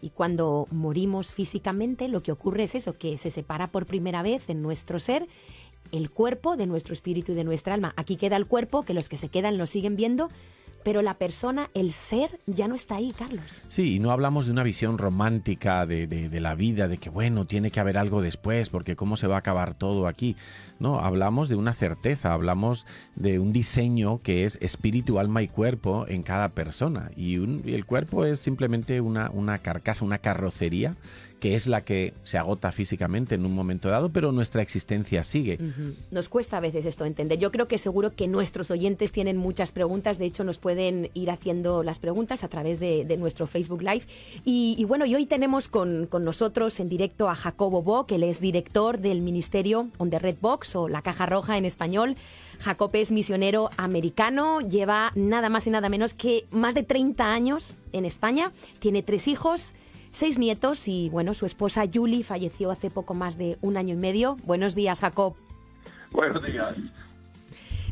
Y 0.00 0.10
cuando 0.10 0.66
morimos 0.70 1.32
físicamente, 1.32 2.08
lo 2.08 2.22
que 2.22 2.32
ocurre 2.32 2.64
es 2.64 2.74
eso, 2.74 2.96
que 2.96 3.18
se 3.18 3.30
separa 3.30 3.66
por 3.66 3.86
primera 3.86 4.22
vez 4.22 4.48
en 4.48 4.62
nuestro 4.62 5.00
ser 5.00 5.26
el 5.92 6.10
cuerpo 6.10 6.56
de 6.56 6.66
nuestro 6.66 6.94
espíritu 6.94 7.32
y 7.32 7.34
de 7.34 7.44
nuestra 7.44 7.74
alma. 7.74 7.94
Aquí 7.96 8.16
queda 8.16 8.36
el 8.36 8.46
cuerpo, 8.46 8.82
que 8.82 8.94
los 8.94 9.08
que 9.08 9.16
se 9.16 9.28
quedan 9.28 9.58
lo 9.58 9.66
siguen 9.66 9.96
viendo, 9.96 10.28
pero 10.88 11.02
la 11.02 11.18
persona, 11.18 11.68
el 11.74 11.92
ser, 11.92 12.40
ya 12.46 12.66
no 12.66 12.74
está 12.74 12.94
ahí, 12.94 13.12
Carlos. 13.12 13.60
Sí, 13.68 13.96
y 13.96 13.98
no 13.98 14.10
hablamos 14.10 14.46
de 14.46 14.52
una 14.52 14.62
visión 14.62 14.96
romántica 14.96 15.84
de, 15.84 16.30
la 16.40 16.54
vida, 16.54 16.88
de 16.88 16.96
que 16.96 17.10
bueno, 17.10 17.44
tiene 17.44 17.70
que 17.70 17.78
haber 17.78 17.98
algo 17.98 18.22
después, 18.22 18.70
porque 18.70 18.96
cómo 18.96 19.18
se 19.18 19.26
va 19.26 19.34
a 19.34 19.40
acabar 19.40 19.74
todo 19.74 20.06
aquí. 20.06 20.34
No, 20.78 21.00
hablamos 21.00 21.50
de 21.50 21.56
una 21.56 21.74
certeza, 21.74 22.32
hablamos 22.32 22.86
de 23.16 23.38
un 23.38 23.52
diseño 23.52 24.22
que 24.22 24.46
es 24.46 24.56
espíritu, 24.62 25.18
alma 25.18 25.42
y 25.42 25.48
cuerpo 25.48 26.06
en 26.08 26.22
cada 26.22 26.48
persona. 26.48 27.10
Y, 27.14 27.34
el 27.34 27.84
cuerpo 27.84 28.24
es 28.24 28.40
simplemente 28.40 29.02
una 29.02 29.58
carcasa, 29.58 30.06
una 30.06 30.16
carrocería, 30.16 30.96
que 31.40 31.54
es 31.54 31.66
la 31.66 31.82
que 31.82 32.14
se 32.24 32.38
agota 32.38 32.72
físicamente 32.72 33.34
en 33.34 33.46
un 33.46 33.54
momento 33.54 33.88
dado, 33.88 34.10
pero 34.10 34.32
nuestra 34.32 34.62
existencia 34.62 35.22
sigue. 35.22 35.58
Nos 36.10 36.28
cuesta 36.28 36.56
a 36.56 36.60
veces 36.60 36.84
esto 36.84 37.04
entender. 37.04 37.38
Yo 37.38 37.50
creo 37.50 37.68
que 37.68 37.78
seguro 37.78 38.14
que 38.14 38.26
nuestros 38.26 38.70
oyentes 38.70 39.12
tienen 39.12 39.36
muchas 39.36 39.72
preguntas. 39.72 40.18
De 40.18 40.26
hecho, 40.26 40.44
nos 40.44 40.58
pueden 40.58 41.10
ir 41.14 41.30
haciendo 41.30 41.82
las 41.82 41.98
preguntas 41.98 42.44
a 42.44 42.48
través 42.48 42.80
de, 42.80 43.18
nuestro 43.18 43.48
Facebook 43.48 43.82
Live. 43.82 44.04
Y, 44.44 44.84
bueno, 44.84 45.04
hoy 45.04 45.26
tenemos 45.26 45.66
con, 45.68 46.06
con 46.06 46.24
nosotros 46.24 46.78
en 46.78 46.88
directo 46.88 47.28
a 47.28 47.34
Jacobo 47.34 47.82
Bock, 47.82 48.12
él 48.12 48.22
es 48.22 48.40
director 48.40 48.98
del 48.98 49.20
ministerio 49.20 49.88
On 49.98 50.10
the 50.10 50.18
Red 50.18 50.36
Box 50.40 50.76
o 50.76 50.88
La 50.88 51.02
Caja 51.02 51.26
Roja 51.26 51.58
en 51.58 51.64
español. 51.64 52.16
Jacob 52.60 52.90
es 52.94 53.10
misionero 53.10 53.70
americano, 53.76 54.60
lleva 54.60 55.12
nada 55.14 55.48
más 55.48 55.66
y 55.66 55.70
nada 55.70 55.88
menos 55.88 56.14
que 56.14 56.44
más 56.50 56.74
de 56.74 56.82
30 56.82 57.32
años 57.32 57.72
en 57.92 58.04
España, 58.04 58.52
tiene 58.80 59.02
tres 59.02 59.28
hijos, 59.28 59.74
seis 60.10 60.38
nietos 60.38 60.88
y 60.88 61.08
bueno, 61.10 61.34
su 61.34 61.46
esposa 61.46 61.84
Julie 61.92 62.24
falleció 62.24 62.70
hace 62.70 62.90
poco 62.90 63.14
más 63.14 63.38
de 63.38 63.58
un 63.60 63.76
año 63.76 63.94
y 63.94 63.98
medio. 63.98 64.36
Buenos 64.44 64.74
días, 64.74 65.00
Jacob. 65.00 65.34
Buenos 66.12 66.42
días. 66.44 66.74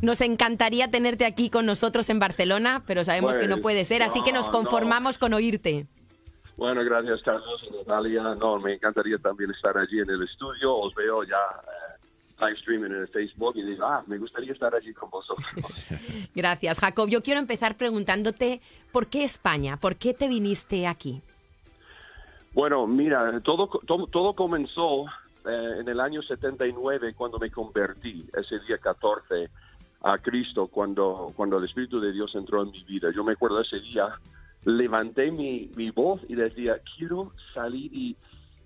Nos 0.03 0.21
encantaría 0.21 0.89
tenerte 0.89 1.25
aquí 1.25 1.49
con 1.49 1.65
nosotros 1.67 2.11
en 2.11 2.19
Barcelona, 2.19 2.83
pero 2.87 3.05
sabemos 3.05 3.39
que 3.39 3.49
no 3.49 3.57
Pues, 3.57 3.63
puede 3.63 3.85
ser, 3.85 4.03
así 4.03 4.23
que 4.23 4.33
nos 4.33 4.47
no, 4.47 4.53
conformamos 4.53 5.19
con 5.19 5.33
oírte. 5.33 5.87
Bueno, 6.57 6.83
gracias 6.85 7.23
Carlos 7.23 7.67
y 7.69 7.77
Natalia. 7.77 8.23
No, 8.39 8.59
me 8.59 8.75
encantaría 8.75 9.19
también 9.19 9.51
estar 9.51 9.77
allí 9.77 10.01
en 10.01 10.11
el 10.11 10.23
estudio. 10.23 10.75
Os 10.75 10.95
veo 10.95 11.23
ya 11.25 11.37
eh, 11.37 12.07
live 12.41 12.59
streaming 12.59 12.91
en 12.91 13.01
el 13.03 13.09
Facebook 13.09 13.53
y 13.57 13.63
digo, 13.63 13.85
ah, 13.85 14.03
me 14.07 14.19
gustaría 14.19 14.53
estar 14.53 14.75
allí 14.75 14.93
con 14.95 15.11
vosotros. 15.11 15.47
Gracias, 16.35 16.81
Jacob. 16.81 17.09
Yo 17.09 17.23
quiero 17.23 17.41
empezar 17.41 17.77
preguntándote, 17.77 18.61
¿por 18.93 19.09
qué 19.09 19.25
España? 19.25 19.77
¿Por 19.77 19.97
qué 19.97 20.15
te 20.15 20.29
viniste 20.29 20.87
aquí? 20.87 21.23
Bueno, 22.57 22.87
mira, 22.87 23.39
todo, 23.43 23.69
todo, 23.85 24.07
todo 24.07 24.33
comenzó 24.35 25.05
eh, 25.47 25.75
en 25.79 25.87
el 25.91 26.01
año 26.01 26.23
79 26.23 27.13
cuando 27.13 27.39
me 27.39 27.51
convertí, 27.51 28.27
ese 28.35 28.59
día 28.61 28.79
14 28.79 29.51
a 30.01 30.17
Cristo, 30.17 30.67
cuando, 30.67 31.27
cuando 31.37 31.59
el 31.59 31.67
Espíritu 31.67 32.01
de 32.01 32.13
Dios 32.13 32.35
entró 32.35 32.63
en 32.63 32.71
mi 32.71 32.83
vida. 32.85 33.11
Yo 33.15 33.25
me 33.25 33.35
acuerdo 33.35 33.61
ese 33.61 33.79
día, 33.81 34.09
levanté 34.65 35.31
mi, 35.31 35.71
mi 35.77 35.91
voz 35.91 36.23
y 36.31 36.35
decía, 36.35 36.81
quiero 36.97 37.31
salir 37.53 37.91
y, 37.93 38.17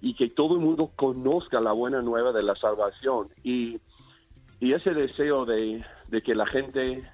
y, 0.00 0.14
que 0.14 0.28
todo 0.28 0.54
el 0.54 0.60
mundo 0.60 0.92
conozca 0.94 1.60
la 1.60 1.72
buena 1.72 2.00
nueva 2.00 2.30
de 2.30 2.44
la 2.44 2.54
salvación. 2.54 3.30
Y, 3.42 3.80
y 4.60 4.72
ese 4.72 4.94
deseo 4.94 5.44
de, 5.46 5.84
de, 6.06 6.22
que 6.22 6.36
la 6.36 6.46
gente 6.46 7.10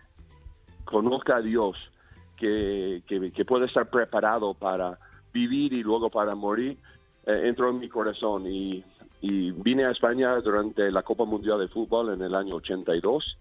conozca 0.84 1.36
a 1.36 1.40
Dios, 1.40 1.90
que, 2.36 3.02
que, 3.06 3.32
que 3.32 3.44
pueda 3.46 3.64
estar 3.64 3.88
preparado 3.88 4.52
para 4.52 4.98
vivir 5.36 5.72
y 5.74 5.82
luego 5.82 6.08
para 6.08 6.34
morir, 6.34 6.78
eh, 7.26 7.42
entró 7.44 7.70
en 7.70 7.78
mi 7.78 7.88
corazón. 7.88 8.46
Y, 8.46 8.84
vine 9.22 9.84
a 9.84 9.90
España 9.90 10.36
durante 10.36 10.88
la 10.92 11.02
Copa 11.02 11.24
Mundial 11.24 11.58
de 11.58 11.66
Fútbol 11.66 12.12
en 12.12 12.22
el 12.22 12.34
año 12.34 12.56
82 12.56 13.38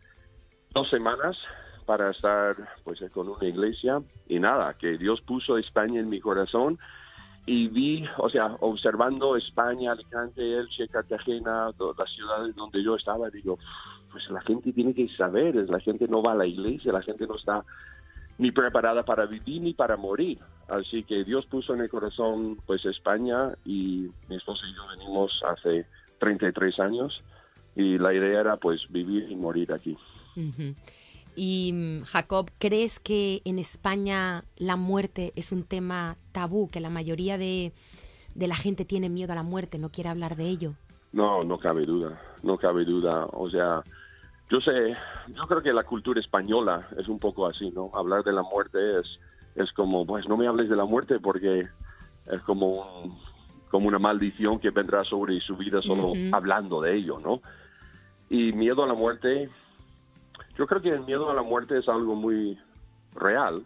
dos 0.74 0.90
semanas 0.90 1.38
para 1.86 2.10
estar 2.10 2.56
pues 2.84 3.00
con 3.14 3.30
una 3.30 3.46
iglesia 3.46 4.02
y 4.28 4.40
nada, 4.40 4.74
que 4.74 4.98
Dios 4.98 5.22
puso 5.22 5.60
España 5.60 6.00
en 6.00 6.10
mi 6.10 6.20
corazón 6.20 6.80
y 7.46 7.68
vi, 7.68 8.04
o 8.18 8.30
sea, 8.30 8.58
observando 8.62 9.36
España, 9.36 9.92
Alicante, 9.92 10.42
Elche, 10.58 10.88
Cartagena, 10.88 11.70
las 12.00 12.10
ciudades 12.10 12.56
donde 12.56 12.82
yo 12.82 12.96
estaba, 12.96 13.30
digo, 13.30 13.60
pues 14.12 14.28
la 14.32 14.42
gente 14.42 14.74
tiene 14.74 14.96
que 14.96 15.08
saber, 15.10 15.54
la 15.70 15.80
gente 15.80 16.08
no 16.08 16.24
va 16.24 16.32
a 16.32 16.42
la 16.42 16.48
iglesia, 16.48 16.92
la 16.92 17.04
gente 17.04 17.28
no 17.28 17.36
está 17.36 17.64
ni 18.38 18.52
preparada 18.52 19.04
para 19.04 19.26
vivir 19.26 19.62
ni 19.62 19.74
para 19.74 19.98
morir. 19.98 20.40
Así 20.68 21.04
que 21.04 21.24
Dios 21.24 21.46
puso 21.46 21.74
en 21.74 21.82
el 21.82 21.90
corazón 21.90 22.58
pues 22.66 22.86
España 22.86 23.50
y 23.66 24.10
mi 24.30 24.36
esposa 24.36 24.66
y 24.68 24.76
yo 24.76 24.88
venimos 24.98 25.42
hace 25.48 25.86
33 26.20 26.80
años 26.80 27.24
y 27.76 27.98
la 27.98 28.14
idea 28.14 28.42
era 28.42 28.58
pues 28.58 28.82
vivir 28.90 29.30
y 29.30 29.36
morir 29.36 29.72
aquí. 29.72 29.98
Y 31.36 31.72
mm, 31.74 32.04
Jacob, 32.04 32.50
¿crees 32.58 33.00
que 33.00 33.42
en 33.46 33.60
España 33.60 34.44
la 34.58 34.76
muerte 34.76 35.34
es 35.36 35.52
un 35.52 35.64
tema 35.64 36.18
tabú, 36.32 36.70
que 36.70 36.80
la 36.80 36.90
mayoría 36.90 37.38
de, 37.38 37.74
de, 38.34 38.48
la 38.48 38.56
gente 38.56 38.86
tiene 38.86 39.10
miedo 39.10 39.34
a 39.34 39.36
la 39.36 39.44
muerte, 39.44 39.78
no 39.78 39.90
quiere 39.90 40.10
hablar 40.10 40.36
de 40.36 40.46
ello? 40.46 40.74
No, 41.12 41.44
no 41.44 41.58
cabe 41.58 41.86
duda, 41.86 42.22
no 42.44 42.58
cabe 42.58 42.86
duda. 42.86 43.28
O 43.32 43.50
sea, 43.50 43.84
yo 44.50 44.62
sé, 44.62 44.96
yo 45.30 45.48
creo 45.48 45.62
que 45.62 45.74
la 45.74 45.84
cultura 45.84 46.20
española 46.20 46.88
es 46.98 47.08
un 47.08 47.20
poco 47.20 47.48
así, 47.48 47.72
¿no? 47.72 47.90
Hablar 47.94 48.24
de 48.24 48.34
la 48.34 48.44
muerte 48.44 49.00
es, 49.00 49.20
es 49.56 49.72
como, 49.74 50.06
pues 50.06 50.28
no 50.28 50.38
me 50.38 50.48
hables 50.48 50.70
de 50.70 50.76
la 50.76 50.86
muerte 50.86 51.20
porque 51.20 51.62
es 51.62 52.42
como, 52.42 53.18
como 53.70 53.88
una 53.88 54.00
maldición 54.00 54.60
que 54.60 54.70
vendrá 54.70 55.04
sobre 55.04 55.40
su 55.40 55.56
vida 55.58 55.82
solo 55.82 56.14
hablando 56.32 56.82
de 56.82 56.96
ello, 56.96 57.18
¿no? 57.24 57.42
Y 58.30 58.54
miedo 58.54 58.84
a 58.84 58.88
la 58.88 58.94
muerte 58.94 59.50
yo 60.58 60.68
creo 60.68 60.82
que 60.82 60.90
el 60.90 61.02
miedo 61.02 61.30
a 61.30 61.34
la 61.34 61.42
muerte 61.42 61.78
es 61.78 61.88
algo 61.90 62.16
muy 62.16 62.58
real 63.14 63.66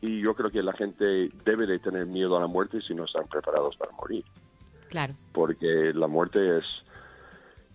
y 0.00 0.20
yo 0.20 0.34
creo 0.34 0.50
que 0.50 0.62
la 0.62 0.72
gente 0.72 1.30
debe 1.44 1.66
de 1.66 1.78
tener 1.78 2.06
miedo 2.06 2.36
a 2.36 2.40
la 2.40 2.46
muerte 2.46 2.80
si 2.80 2.94
no 2.94 3.04
están 3.04 3.26
preparados 3.28 3.76
para 3.76 3.92
morir. 3.92 4.24
Claro. 4.88 5.14
Porque 5.32 5.92
la 5.94 6.06
muerte 6.06 6.58
es 6.58 6.64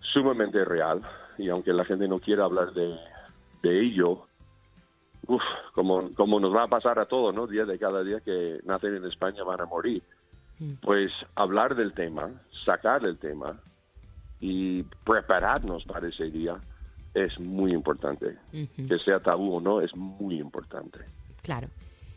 sumamente 0.00 0.64
real 0.64 1.02
y 1.38 1.48
aunque 1.48 1.72
la 1.72 1.84
gente 1.84 2.08
no 2.08 2.18
quiera 2.18 2.44
hablar 2.44 2.72
de, 2.72 2.98
ello, 3.62 4.26
uf, 5.26 5.42
como, 5.74 6.12
como 6.14 6.40
nos 6.40 6.54
va 6.54 6.64
a 6.64 6.68
pasar 6.68 6.98
a 6.98 7.06
todos, 7.06 7.34
¿no? 7.34 7.46
Día 7.46 7.64
de 7.64 7.78
cada 7.78 8.02
día 8.02 8.20
que 8.20 8.60
nacen 8.64 8.96
en 8.96 9.04
España 9.04 9.44
van 9.44 9.60
a 9.60 9.66
morir. 9.66 10.02
Mm. 10.58 10.72
Pues 10.82 11.10
hablar 11.34 11.74
del 11.74 11.92
tema, 11.92 12.30
sacar 12.64 13.04
el 13.04 13.18
tema 13.18 13.60
y 14.40 14.82
prepararnos 15.04 15.84
para 15.84 16.08
ese 16.08 16.30
día 16.30 16.56
es 17.14 17.38
muy 17.38 17.72
importante. 17.72 18.36
Que 18.50 18.98
sea 18.98 19.20
tabú 19.20 19.56
o 19.56 19.60
no, 19.60 19.80
es 19.80 19.94
muy 19.94 20.36
importante. 20.36 21.00
Claro. 21.42 21.68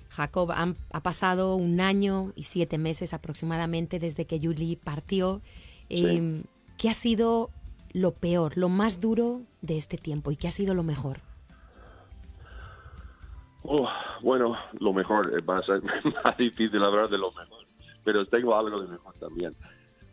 Jacob, 0.09 0.51
ha 0.51 1.01
pasado 1.01 1.55
un 1.55 1.81
año 1.81 2.31
y 2.35 2.43
siete 2.43 2.77
meses 2.77 3.13
aproximadamente 3.13 3.99
desde 3.99 4.25
que 4.25 4.39
Julie 4.39 4.77
partió. 4.77 5.41
Em, 5.89 6.43
¿Qué 6.77 6.89
ha 6.89 6.93
sido 6.93 7.49
lo 7.95 8.11
peor, 8.11 8.57
lo 8.57 8.67
más 8.67 8.99
duro 8.99 9.43
de 9.61 9.77
este 9.77 9.97
tiempo 9.97 10.29
y 10.29 10.35
qué 10.35 10.49
ha 10.49 10.51
sido 10.51 10.73
lo 10.73 10.83
mejor? 10.83 11.19
Oh, 13.63 13.87
bueno, 14.21 14.57
lo 14.73 14.91
mejor, 14.91 15.31
va 15.49 15.59
a 15.59 15.63
ser 15.63 15.81
más 16.25 16.37
difícil 16.37 16.83
hablar 16.83 17.09
de 17.09 17.17
lo 17.17 17.31
mejor, 17.31 17.65
pero 18.03 18.25
tengo 18.25 18.53
algo 18.53 18.81
de 18.81 18.89
mejor 18.89 19.15
también. 19.15 19.55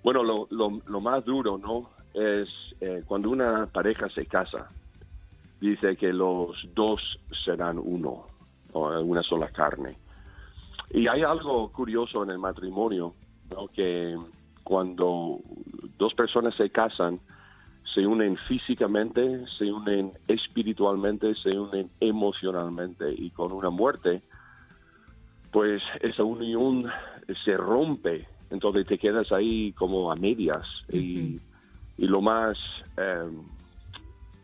Bueno, 0.05 0.23
lo, 0.23 1.01
más 1.01 1.25
duro, 1.25 1.59
¿no? 1.59 1.91
es 2.15 2.49
eh, 2.81 3.03
cuando 3.05 3.31
una 3.31 3.67
pareja 3.67 4.09
se 4.11 4.27
casa, 4.27 4.69
dice 5.61 5.97
que 5.97 6.13
los 6.13 6.57
dos 6.75 7.19
serán 7.45 7.81
uno, 7.81 8.27
o 8.73 9.01
una 9.01 9.25
sola 9.25 9.49
carne. 9.49 9.99
Y 10.91 11.09
hay 11.09 11.23
algo 11.23 11.69
curioso 11.73 12.23
en 12.23 12.31
el 12.31 12.39
matrimonio, 12.39 13.15
que 13.75 14.17
cuando 14.63 15.41
dos 15.99 16.15
personas 16.15 16.55
se 16.55 16.71
casan, 16.71 17.21
se 17.95 18.07
unen 18.07 18.37
físicamente, 18.49 19.47
se 19.59 19.73
unen 19.73 20.13
espiritualmente, 20.29 21.35
se 21.35 21.59
unen 21.59 21.91
emocionalmente 22.01 23.13
y 23.17 23.31
con 23.31 23.53
una 23.53 23.71
muerte, 23.71 24.23
pues 25.51 25.83
esa 26.01 26.25
unión 26.25 26.87
se 27.45 27.57
rompe, 27.57 28.27
entonces 28.51 28.87
te 28.87 28.99
quedas 28.99 29.31
ahí 29.33 29.73
como 29.73 30.11
a 30.11 30.17
medias 30.17 30.67
y 30.91 31.39
y 32.03 32.07
lo 32.07 32.21
más 32.21 32.59
em, 32.97 33.43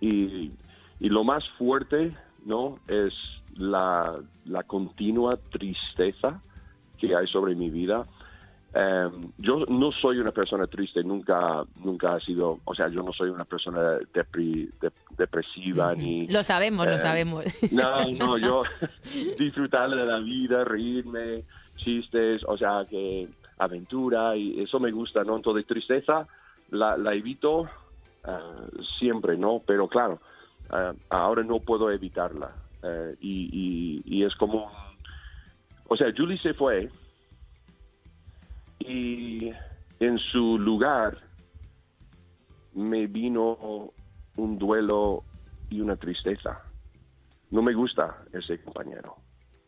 y, 0.01 0.53
lo 1.01 1.25
más 1.25 1.49
fuerte 1.59 2.13
no 2.45 2.79
es 2.89 3.13
la, 3.57 4.21
la, 4.45 4.63
continua 4.63 5.37
tristeza 5.37 6.41
que 6.99 7.15
hay 7.15 7.27
sobre 7.27 7.55
mi 7.55 7.71
vida 7.71 8.03
em, 8.75 9.33
yo 9.39 9.65
no 9.69 9.93
soy 9.93 10.19
una 10.19 10.33
persona 10.33 10.67
triste 10.67 11.03
nunca 11.03 11.65
nunca 11.83 12.15
ha 12.15 12.21
sido 12.21 12.59
o 12.65 12.75
sea 12.75 12.89
yo 12.89 13.03
no 13.03 13.13
soy 13.13 13.31
una 13.31 13.45
persona 13.45 13.97
depresiva 15.17 15.95
ni 15.95 16.27
lo 16.29 16.43
sabemos 16.43 16.87
lo 16.87 16.93
em, 16.93 16.99
sabemos 16.99 17.45
no 17.73 18.11
no 18.11 18.39
yo 18.47 18.63
disfrutar 19.39 19.91
de 19.91 20.05
la 20.05 20.19
vida 20.19 20.65
reírme 20.65 21.45
chistes 21.77 22.43
o 22.47 22.57
sea 22.59 22.85
que 22.89 23.29
aventura 23.59 24.37
y 24.37 24.61
eso 24.61 24.79
me 24.79 24.91
gusta 24.91 25.25
no 25.25 25.37
entonces 25.37 25.67
tristeza 25.67 26.27
la, 26.71 27.15
evito 27.15 27.61
uh, 27.61 28.83
siempre, 28.99 29.37
¿no? 29.37 29.63
Pero 29.67 29.89
claro, 29.89 30.21
uh, 30.71 30.97
ahora 31.11 31.43
no 31.43 31.61
puedo 31.61 31.91
evitarla. 31.91 32.51
Uh, 32.83 33.15
y, 33.21 34.03
y, 34.05 34.25
es 34.25 34.35
como... 34.37 34.71
O 35.89 35.97
sea, 35.97 36.13
Julie 36.17 36.39
se 36.39 36.55
fue 36.55 36.91
y 38.79 39.51
en 40.01 40.19
su 40.19 40.59
lugar 40.59 41.19
me 42.75 43.07
vino 43.07 43.93
un 44.37 44.59
duelo 44.59 45.25
y 45.71 45.81
una 45.81 45.97
tristeza. 45.97 46.57
No 47.51 47.63
me 47.63 47.75
gusta 47.75 48.25
ese 48.33 48.63
compañero. 48.63 49.17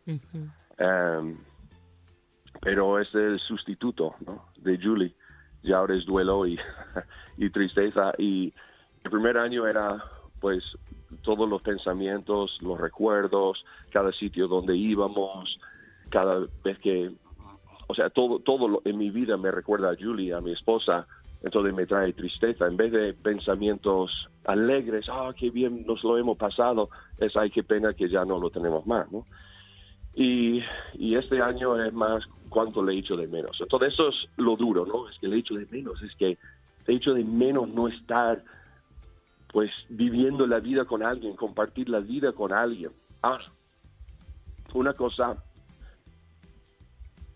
Um, 0.07 1.35
pero 2.61 2.99
es 2.99 3.15
el 3.15 3.39
sustituto 3.39 4.15
¿no? 4.27 4.47
de 4.59 4.79
Julie 4.79 5.15
y 5.63 5.73
ahora 5.73 5.95
es 5.95 6.05
duelo 6.05 6.47
y, 6.47 6.59
y 7.37 7.51
tristeza. 7.51 8.13
Y 8.19 8.53
el 9.05 9.11
primer 9.11 9.39
año 9.39 9.67
era 9.67 10.03
pues 10.41 10.63
todos 11.23 11.49
los 11.49 11.63
pensamientos, 11.63 12.57
los 12.61 12.81
recuerdos, 12.81 13.65
cada 13.91 14.13
sitio 14.13 14.49
donde 14.49 14.77
íbamos, 14.77 15.59
cada 16.09 16.47
vez 16.65 16.79
que, 16.79 17.13
o 17.91 17.95
sea, 17.95 18.11
todo, 18.11 18.39
todo 18.39 18.83
en 18.85 18.97
mi 18.97 19.11
vida 19.11 19.37
me 19.37 19.51
recuerda 19.51 19.91
a 19.91 19.97
Julie, 19.99 20.33
a 20.33 20.41
mi 20.41 20.53
esposa, 20.53 21.07
entonces 21.43 21.75
me 21.75 21.87
trae 21.87 22.13
tristeza. 22.13 22.67
En 22.67 22.77
vez 22.77 22.93
de 22.93 23.15
pensamientos 23.15 24.29
alegres, 24.45 25.07
ah, 25.11 25.33
qué 25.37 25.51
bien 25.51 25.85
nos 25.87 26.05
lo 26.05 26.17
hemos 26.17 26.37
pasado, 26.37 26.89
es, 27.19 27.37
ay, 27.37 27.51
qué 27.51 27.63
pena 27.63 27.93
que 27.93 28.09
ya 28.09 28.25
no 28.25 28.39
lo 28.39 28.51
tenemos 28.51 28.87
más, 28.87 29.11
¿no? 29.11 29.27
Y, 30.15 30.63
y 30.95 31.15
este 31.17 31.41
año 31.41 31.83
es 31.83 31.93
más 31.93 32.25
cuánto 32.49 32.83
le 32.83 32.97
echo 32.97 33.17
de 33.17 33.27
menos. 33.27 33.59
Entonces 33.61 33.95
eso 33.95 34.09
es 34.09 34.29
lo 34.37 34.57
duro, 34.57 34.87
¿no? 34.87 35.09
Es 35.09 35.19
que 35.19 35.29
le 35.29 35.39
echo 35.39 35.55
de 35.55 35.67
menos, 35.67 36.03
es 36.03 36.15
que 36.15 36.39
le 36.87 36.95
echo 36.95 37.15
de 37.15 37.25
menos 37.25 37.69
no 37.69 37.89
estar 37.89 38.43
pues 39.53 39.71
viviendo 39.89 40.47
la 40.47 40.61
vida 40.61 40.85
con 40.85 41.03
alguien, 41.03 41.35
compartir 41.35 41.89
la 41.89 41.99
vida 41.99 42.33
con 42.33 42.53
alguien. 42.53 42.93
Ahora, 43.23 43.51
una 44.75 44.93
cosa 44.93 45.43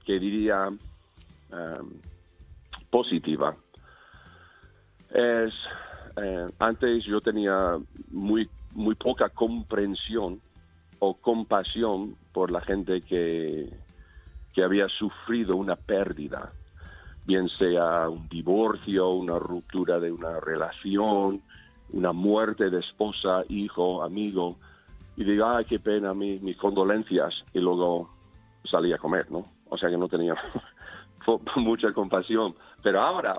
que 0.04 0.18
diría 0.18 0.68
em, 0.68 2.00
positiva 2.90 3.56
es, 5.14 5.54
eh, 6.16 6.48
antes 6.58 7.04
yo 7.04 7.20
tenía 7.20 7.78
muy, 8.10 8.48
muy 8.72 8.94
poca 8.96 9.28
comprensión 9.28 10.40
o 10.98 11.14
compasión 11.14 12.16
por 12.32 12.50
la 12.50 12.60
gente 12.60 13.00
que, 13.00 13.72
que 14.52 14.62
había 14.62 14.88
sufrido 14.88 15.56
una 15.56 15.76
pérdida, 15.76 16.50
bien 17.24 17.48
sea 17.48 18.08
un 18.08 18.28
divorcio, 18.28 19.10
una 19.10 19.38
ruptura 19.38 20.00
de 20.00 20.10
una 20.10 20.40
relación, 20.40 21.42
una 21.90 22.12
muerte 22.12 22.70
de 22.70 22.80
esposa, 22.80 23.44
hijo, 23.48 24.02
amigo, 24.02 24.56
y 25.16 25.22
digo, 25.22 25.46
ay, 25.46 25.64
qué 25.64 25.78
pena, 25.78 26.12
mis, 26.12 26.42
mis 26.42 26.56
condolencias, 26.56 27.44
y 27.52 27.60
luego 27.60 28.10
salí 28.64 28.92
a 28.92 28.98
comer, 28.98 29.30
¿no? 29.30 29.44
O 29.68 29.78
sea 29.78 29.90
que 29.90 29.96
no 29.96 30.08
tenía 30.08 30.34
mucha 31.56 31.92
compasión. 31.92 32.54
Pero 32.82 33.00
ahora 33.00 33.38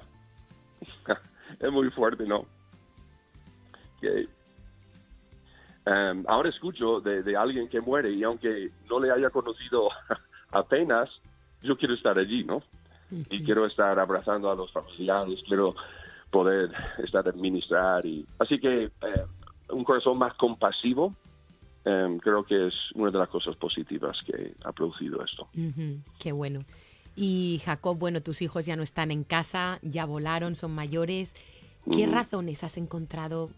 es 1.59 1.71
muy 1.71 1.89
fuerte, 1.91 2.25
¿no? 2.25 2.45
Que, 4.01 4.27
em, 5.85 6.23
ahora 6.27 6.49
escucho 6.49 6.99
de, 6.99 7.35
alguien 7.35 7.69
que 7.69 7.81
muere 7.81 8.11
y 8.11 8.23
aunque 8.23 8.69
no 8.89 8.99
le 8.99 9.11
haya 9.11 9.29
conocido 9.29 9.89
apenas, 10.51 11.09
yo 11.61 11.77
quiero 11.77 11.93
estar 11.93 12.17
allí, 12.17 12.43
¿no? 12.43 12.61
Y 13.29 13.43
quiero 13.43 13.67
estar 13.67 13.97
abrazando 13.99 14.49
a 14.49 14.55
los 14.55 14.71
familiares, 14.71 15.43
quiero 15.47 15.75
poder 16.31 16.71
estar 16.97 17.27
administrar 17.27 18.03
y 18.05 18.25
así 18.39 18.59
que 18.59 18.85
eh, 18.85 18.91
un 19.69 19.83
corazón 19.83 20.17
más 20.17 20.33
compasivo 20.33 21.15
em, 21.85 22.17
creo 22.17 22.43
que 22.43 22.67
es 22.67 22.73
una 22.95 23.11
de 23.11 23.19
las 23.19 23.29
cosas 23.29 23.55
positivas 23.55 24.19
que 24.25 24.53
ha 24.63 24.71
producido 24.71 25.23
esto. 25.23 25.47
Qué 26.19 26.31
bueno. 26.31 26.65
Y 27.15 27.61
Jacob, 27.63 27.97
bueno, 27.97 28.21
tus 28.21 28.41
hijos 28.41 28.65
ya 28.65 28.75
no 28.75 28.83
están 28.83 29.11
en 29.11 29.23
casa, 29.23 29.79
ya 29.81 30.05
volaron, 30.05 30.55
son 30.55 30.73
mayores. 30.73 31.35
¿Qué 31.89 32.07
razones 32.07 32.63
has 32.63 32.77
encontrado 32.77 33.51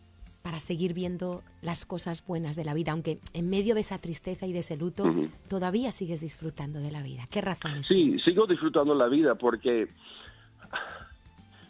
para 0.44 0.60
seguir 0.60 0.94
viendo 0.94 1.44
las 1.62 1.86
cosas 1.86 2.26
buenas 2.26 2.56
de 2.56 2.64
la 2.64 2.74
vida, 2.74 2.92
aunque 2.92 3.20
en 3.34 3.50
medio 3.50 3.74
de 3.74 3.82
esa 3.82 3.98
tristeza 3.98 4.46
y 4.46 4.54
de 4.54 4.60
ese 4.60 4.78
luto 4.78 5.04
todavía 5.50 5.92
sigues 5.92 6.22
disfrutando 6.22 6.80
de 6.80 6.92
la 6.92 7.02
vida? 7.02 7.24
¿Qué 7.32 7.42
razones? 7.42 7.86
Sí, 7.86 8.18
sigo 8.20 8.46
disfrutando 8.46 8.94
la 8.94 9.08
vida 9.08 9.36
porque, 9.36 9.88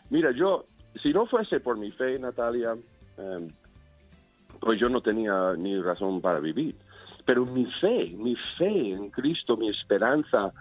mira, 0.10 0.32
yo, 0.32 0.66
si 1.02 1.14
no 1.14 1.26
fuese 1.26 1.60
por 1.60 1.78
mi 1.78 1.90
fe, 1.90 2.20
Natalia, 2.20 2.76
em, 3.18 3.50
pues 4.60 4.80
yo 4.80 4.90
no 4.90 5.02
tenía 5.02 5.54
ni 5.58 5.80
razón 5.82 6.22
para 6.22 6.40
vivir. 6.40 6.76
Pero 7.26 7.46
mi 7.46 7.66
fe, 7.66 8.14
mi 8.18 8.36
fe 8.58 8.92
en 8.92 9.10
Cristo, 9.10 9.58
mi 9.58 9.70
esperanza, 9.70 10.54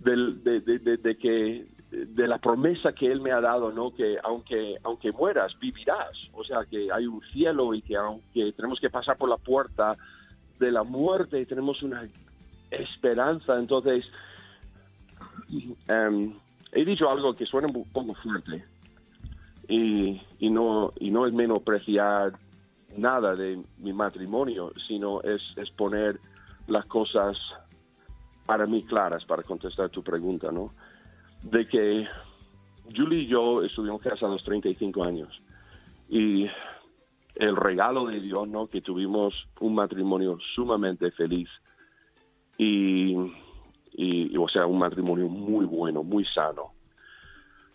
de, 0.00 1.16
que 1.20 1.66
de 1.90 2.28
la 2.28 2.38
promesa 2.38 2.92
que 2.92 3.10
él 3.10 3.20
me 3.20 3.30
ha 3.30 3.40
dado, 3.40 3.72
¿no? 3.72 3.94
Que 3.94 4.18
aunque 4.22 4.74
aunque 4.82 5.12
mueras 5.12 5.58
vivirás, 5.58 6.30
o 6.32 6.44
sea 6.44 6.64
que 6.68 6.88
hay 6.92 7.06
un 7.06 7.20
cielo 7.32 7.74
y 7.74 7.82
que 7.82 7.96
aunque 7.96 8.52
tenemos 8.52 8.80
que 8.80 8.90
pasar 8.90 9.16
por 9.16 9.28
la 9.28 9.36
puerta 9.36 9.96
de 10.58 10.70
la 10.70 10.82
muerte 10.82 11.44
tenemos 11.46 11.82
una 11.82 12.02
esperanza, 12.70 13.58
entonces 13.58 14.10
em, 15.88 16.34
he 16.72 16.84
dicho 16.84 17.08
algo 17.08 17.32
que 17.32 17.46
suena 17.46 17.68
un 17.68 17.84
poco 17.84 18.14
fuerte 18.14 18.64
y, 19.68 20.20
y 20.38 20.50
no 20.50 20.92
y 20.98 21.10
no 21.10 21.26
es 21.26 21.32
menospreciar 21.32 22.32
nada 22.96 23.34
de 23.34 23.62
mi 23.78 23.92
matrimonio, 23.92 24.72
sino 24.86 25.20
es, 25.22 25.42
poner 25.76 26.18
las 26.66 26.86
cosas 26.86 27.36
para 28.46 28.66
mí 28.66 28.82
claras 28.82 29.24
para 29.24 29.42
contestar 29.42 29.90
tu 29.90 30.02
pregunta, 30.02 30.50
¿no? 30.52 30.68
De 31.42 31.66
que 31.66 32.06
Julie 32.94 33.22
y 33.22 33.26
yo 33.26 33.62
estuvimos 33.62 34.00
casados 34.00 34.22
a 34.22 34.28
los 34.28 34.44
35 34.44 35.02
años 35.02 35.42
y 36.08 36.46
el 37.36 37.56
regalo 37.56 38.06
de 38.06 38.20
Dios, 38.20 38.48
¿no? 38.48 38.66
Que 38.66 38.80
tuvimos 38.80 39.34
un 39.60 39.74
matrimonio 39.74 40.38
sumamente 40.54 41.10
feliz 41.10 41.48
y, 42.58 43.16
y, 43.92 44.36
o 44.36 44.48
sea, 44.48 44.66
un 44.66 44.78
matrimonio 44.78 45.28
muy 45.28 45.64
bueno, 45.64 46.02
muy 46.02 46.24
sano. 46.24 46.72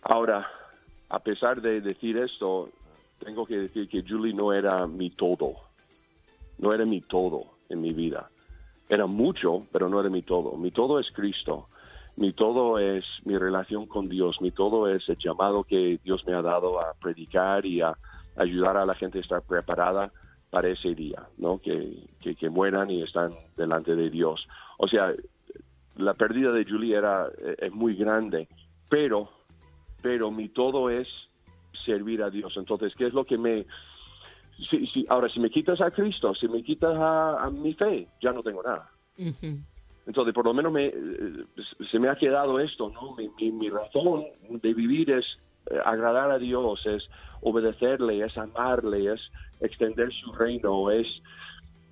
Ahora, 0.02 0.48
a 1.08 1.18
pesar 1.18 1.60
de 1.60 1.80
decir 1.80 2.16
esto, 2.16 2.70
tengo 3.24 3.46
que 3.46 3.58
decir 3.58 3.88
que 3.88 4.02
Julie 4.02 4.34
no 4.34 4.52
era 4.52 4.86
mi 4.86 5.10
todo, 5.10 5.54
no 6.58 6.72
era 6.72 6.84
mi 6.84 7.00
todo 7.00 7.58
en 7.68 7.80
mi 7.80 7.92
vida 7.92 8.30
era 8.90 9.06
mucho, 9.06 9.60
pero 9.72 9.88
no 9.88 10.00
era 10.00 10.10
mi 10.10 10.22
todo. 10.22 10.56
Mi 10.56 10.72
todo 10.72 10.98
es 10.98 11.10
Cristo. 11.12 11.68
Mi 12.16 12.32
todo 12.32 12.78
es 12.78 13.04
mi 13.24 13.38
relación 13.38 13.86
con 13.86 14.08
Dios. 14.08 14.40
Mi 14.40 14.50
todo 14.50 14.88
es 14.88 15.08
el 15.08 15.16
llamado 15.16 15.62
que 15.62 16.00
Dios 16.02 16.26
me 16.26 16.34
ha 16.34 16.42
dado 16.42 16.80
a 16.80 16.92
predicar 17.00 17.64
y 17.64 17.80
a 17.80 17.96
ayudar 18.36 18.76
a 18.76 18.84
la 18.84 18.96
gente 18.96 19.18
a 19.18 19.20
estar 19.20 19.42
preparada 19.42 20.12
para 20.50 20.68
ese 20.68 20.96
día, 20.96 21.24
¿no? 21.38 21.58
Que, 21.58 22.08
que, 22.20 22.50
mueran 22.50 22.90
y 22.90 23.02
están 23.02 23.30
delante 23.56 23.94
de 23.94 24.10
Dios. 24.10 24.48
O 24.78 24.88
sea, 24.88 25.14
la 25.96 26.14
pérdida 26.14 26.50
de 26.50 26.64
Julie 26.64 26.96
era 26.96 27.28
eh, 27.28 27.56
es 27.58 27.72
muy 27.72 27.94
grande, 27.94 28.48
pero, 28.88 29.30
pero 30.02 30.32
mi 30.32 30.48
todo 30.48 30.90
es 30.90 31.06
servir 31.84 32.22
a 32.22 32.30
Dios. 32.30 32.54
Entonces, 32.56 32.94
¿qué 32.96 33.06
es 33.06 33.12
lo 33.12 33.24
que 33.24 33.38
me 33.38 33.66
si, 34.68 35.06
ahora, 35.08 35.28
si 35.28 35.40
me 35.40 35.50
quitas 35.50 35.80
a 35.80 35.90
Cristo, 35.90 36.34
si 36.34 36.48
me 36.48 36.62
quitas 36.62 36.94
a, 36.96 37.50
mi 37.50 37.74
fe, 37.74 38.06
ya 38.20 38.32
no 38.32 38.42
tengo 38.42 38.62
nada. 38.62 38.90
Entonces, 40.06 40.34
por 40.34 40.44
lo 40.44 40.54
menos 40.54 40.72
me, 40.72 40.86
eh, 40.86 40.92
se 41.90 41.98
me 41.98 42.08
ha 42.08 42.16
quedado 42.16 42.58
esto, 42.58 42.90
¿no? 42.90 43.16
Mi, 43.16 43.68
razón 43.68 44.24
de 44.50 44.74
vivir 44.74 45.10
es 45.10 45.24
eh, 45.70 45.78
agradar 45.84 46.30
a 46.30 46.38
Dios, 46.38 46.84
es 46.86 47.08
obedecerle, 47.42 48.24
es 48.24 48.36
amarle, 48.36 49.12
es 49.12 49.20
extender 49.60 50.12
su 50.12 50.32
reino, 50.32 50.90
es 50.90 51.06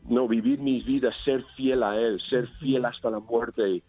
no 0.08 0.26
vivir 0.26 0.58
mis 0.60 0.84
vidas, 0.84 1.14
ser 1.24 1.44
fiel 1.56 1.82
a 1.82 1.98
Él, 1.98 2.20
ser 2.28 2.48
fiel 2.58 2.84
hasta 2.86 3.10
la 3.10 3.20
muerte. 3.20 3.82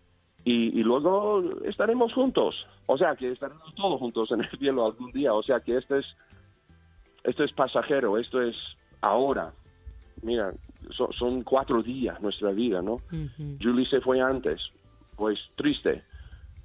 Y, 0.46 0.80
y, 0.80 0.84
luego 0.84 1.44
estaremos 1.66 2.14
juntos. 2.14 2.66
O 2.86 2.98
sea, 2.98 3.16
que 3.16 3.32
estaremos 3.32 3.76
todos 3.76 4.00
juntos 4.00 4.32
en 4.32 4.40
el 4.40 4.48
cielo 4.48 4.86
algún 4.86 5.12
día. 5.12 5.34
O 5.34 5.44
sea, 5.44 5.60
que 5.60 5.78
este 5.78 6.00
es 6.00 6.06
esto 7.24 7.44
es 7.44 7.52
pasajero, 7.52 8.18
esto 8.18 8.42
es 8.42 8.56
ahora. 9.02 9.54
Mira, 10.22 10.54
son 11.12 11.44
cuatro 11.44 11.82
días 11.82 12.20
nuestra 12.22 12.52
vida, 12.52 12.82
¿no? 12.82 12.98
Julie 13.62 13.86
se 13.86 14.02
fue 14.02 14.20
antes, 14.20 14.62
pues 15.16 15.40
triste, 15.56 16.04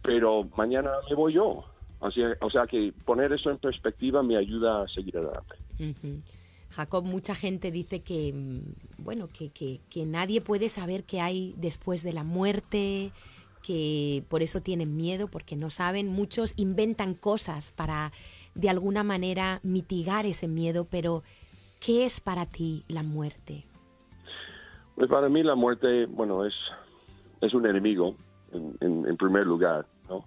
pero 0.02 0.48
mañana 0.56 0.90
me 1.08 1.14
voy 1.14 1.34
yo. 1.34 1.64
Así, 2.00 2.20
o 2.40 2.50
sea 2.50 2.66
que 2.66 2.92
poner 3.04 3.32
eso 3.32 3.50
en 3.50 3.58
perspectiva 3.58 4.22
me 4.22 4.36
ayuda 4.36 4.82
a 4.82 4.88
seguir 4.88 5.16
adelante. 5.16 5.54
Jacob, 6.70 7.04
mucha 7.04 7.34
gente 7.34 7.70
dice 7.70 8.02
que, 8.02 8.32
mm, 8.32 9.04
bueno, 9.04 9.28
que, 9.28 9.50
que, 9.50 9.80
que 9.88 10.04
nadie 10.04 10.40
puede 10.40 10.68
saber 10.68 11.04
qué 11.04 11.20
hay 11.20 11.54
después 11.58 12.02
de 12.02 12.12
la 12.12 12.24
muerte, 12.24 13.12
que 13.64 14.22
por 14.28 14.42
eso 14.42 14.60
tienen 14.60 14.94
miedo, 14.94 15.28
porque 15.28 15.56
no 15.56 15.70
saben. 15.70 16.08
Muchos 16.08 16.52
inventan 16.56 17.14
cosas 17.14 17.72
para 17.72 18.12
de 18.54 18.68
alguna 18.68 19.02
manera 19.02 19.58
mitigar 19.62 20.26
ese 20.26 20.48
miedo, 20.48 20.86
pero 20.88 21.22
¿qué 21.80 22.04
es 22.04 22.20
para 22.20 22.44
ti 22.44 22.84
la 22.88 23.02
muerte? 23.02 23.64
Pues 24.94 25.08
para 25.08 25.28
mí 25.30 25.42
la 25.42 25.54
muerte, 25.54 26.06
bueno, 26.06 26.44
es, 26.44 26.54
es 27.40 27.54
un 27.54 27.66
enemigo 27.66 28.14
en, 28.52 29.16
primer 29.16 29.46
lugar, 29.46 29.86
¿no? 30.10 30.26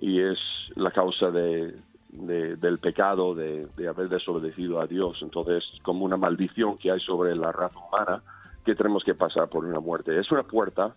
Y 0.00 0.20
es 0.20 0.38
la 0.76 0.92
causa 0.92 1.32
de, 1.32 1.74
del 2.10 2.78
pecado, 2.78 3.34
de, 3.34 3.66
de, 3.76 3.88
haber 3.88 4.08
desobedecido 4.08 4.80
a 4.80 4.86
Dios. 4.86 5.18
Entonces, 5.20 5.64
como 5.82 6.04
una 6.04 6.16
maldición 6.16 6.78
que 6.78 6.92
hay 6.92 7.00
sobre 7.00 7.34
la 7.34 7.50
raza 7.50 7.78
humana, 7.78 8.22
que 8.64 8.76
tenemos 8.76 9.02
que 9.02 9.14
pasar 9.14 9.48
por 9.48 9.64
una 9.64 9.80
muerte. 9.80 10.18
Es 10.18 10.30
una 10.30 10.44
puerta, 10.44 10.94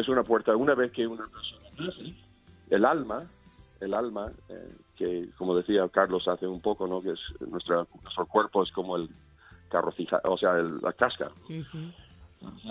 es 0.00 0.08
una 0.08 0.22
puerta. 0.22 0.56
Una 0.56 0.74
vez 0.74 0.92
que 0.92 1.06
una 1.06 1.26
persona 1.26 1.66
nace, 1.78 2.14
el 2.70 2.84
alma, 2.84 3.22
el 3.80 3.94
alma, 3.94 4.30
eh, 4.48 4.68
que 4.96 5.28
como 5.36 5.54
decía 5.54 5.88
Carlos 5.88 6.26
hace 6.28 6.46
un 6.46 6.60
poco, 6.60 6.86
¿no? 6.86 7.00
Que 7.00 7.12
es 7.12 7.20
nuestro 7.48 7.86
cuerpo 8.28 8.62
es 8.62 8.72
como 8.72 8.96
el 8.96 9.08
carro 9.68 9.92
o 10.24 10.38
sea, 10.38 10.54
la 10.54 10.92
casca. 10.92 11.30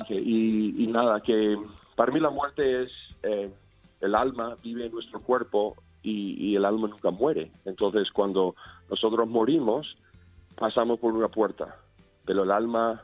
y, 0.09 0.87
nada, 0.87 1.21
que 1.21 1.57
para 1.95 2.11
mí 2.11 2.19
la 2.19 2.29
muerte 2.29 2.83
es 2.83 2.91
eh, 3.23 3.51
el 4.01 4.15
alma 4.15 4.55
vive 4.63 4.85
en 4.85 4.91
nuestro 4.91 5.21
cuerpo 5.21 5.75
y, 6.03 6.55
el 6.55 6.63
alma 6.63 6.87
nunca 6.87 7.11
muere. 7.11 7.51
Entonces, 7.65 8.11
cuando 8.11 8.55
nosotros 8.89 9.27
morimos, 9.27 9.97
pasamos 10.57 10.99
por 10.99 11.13
una 11.13 11.27
puerta, 11.27 11.75
pero 12.25 12.43
el 12.43 12.51
alma 12.51 13.03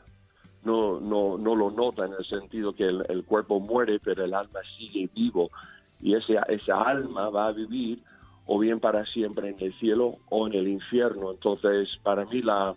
no, 0.64 1.00
no, 1.00 1.38
no 1.38 1.54
lo 1.54 1.70
nota 1.70 2.06
en 2.06 2.14
el 2.14 2.24
sentido 2.24 2.74
que 2.74 2.84
el, 2.86 3.24
cuerpo 3.24 3.60
muere, 3.60 4.00
pero 4.00 4.24
el 4.24 4.34
alma 4.34 4.60
sigue 4.76 5.08
vivo 5.14 5.50
y 6.00 6.14
ese, 6.14 6.38
esa 6.48 6.82
alma 6.82 7.30
va 7.30 7.48
a 7.48 7.52
vivir 7.52 8.02
o 8.46 8.58
bien 8.58 8.80
para 8.80 9.04
siempre 9.06 9.48
en 9.48 9.56
el 9.58 9.72
cielo 9.74 10.16
o 10.28 10.46
en 10.46 10.54
el 10.54 10.68
infierno. 10.68 11.32
Entonces, 11.32 11.88
para 12.02 12.24
mí 12.26 12.42
la, 12.42 12.74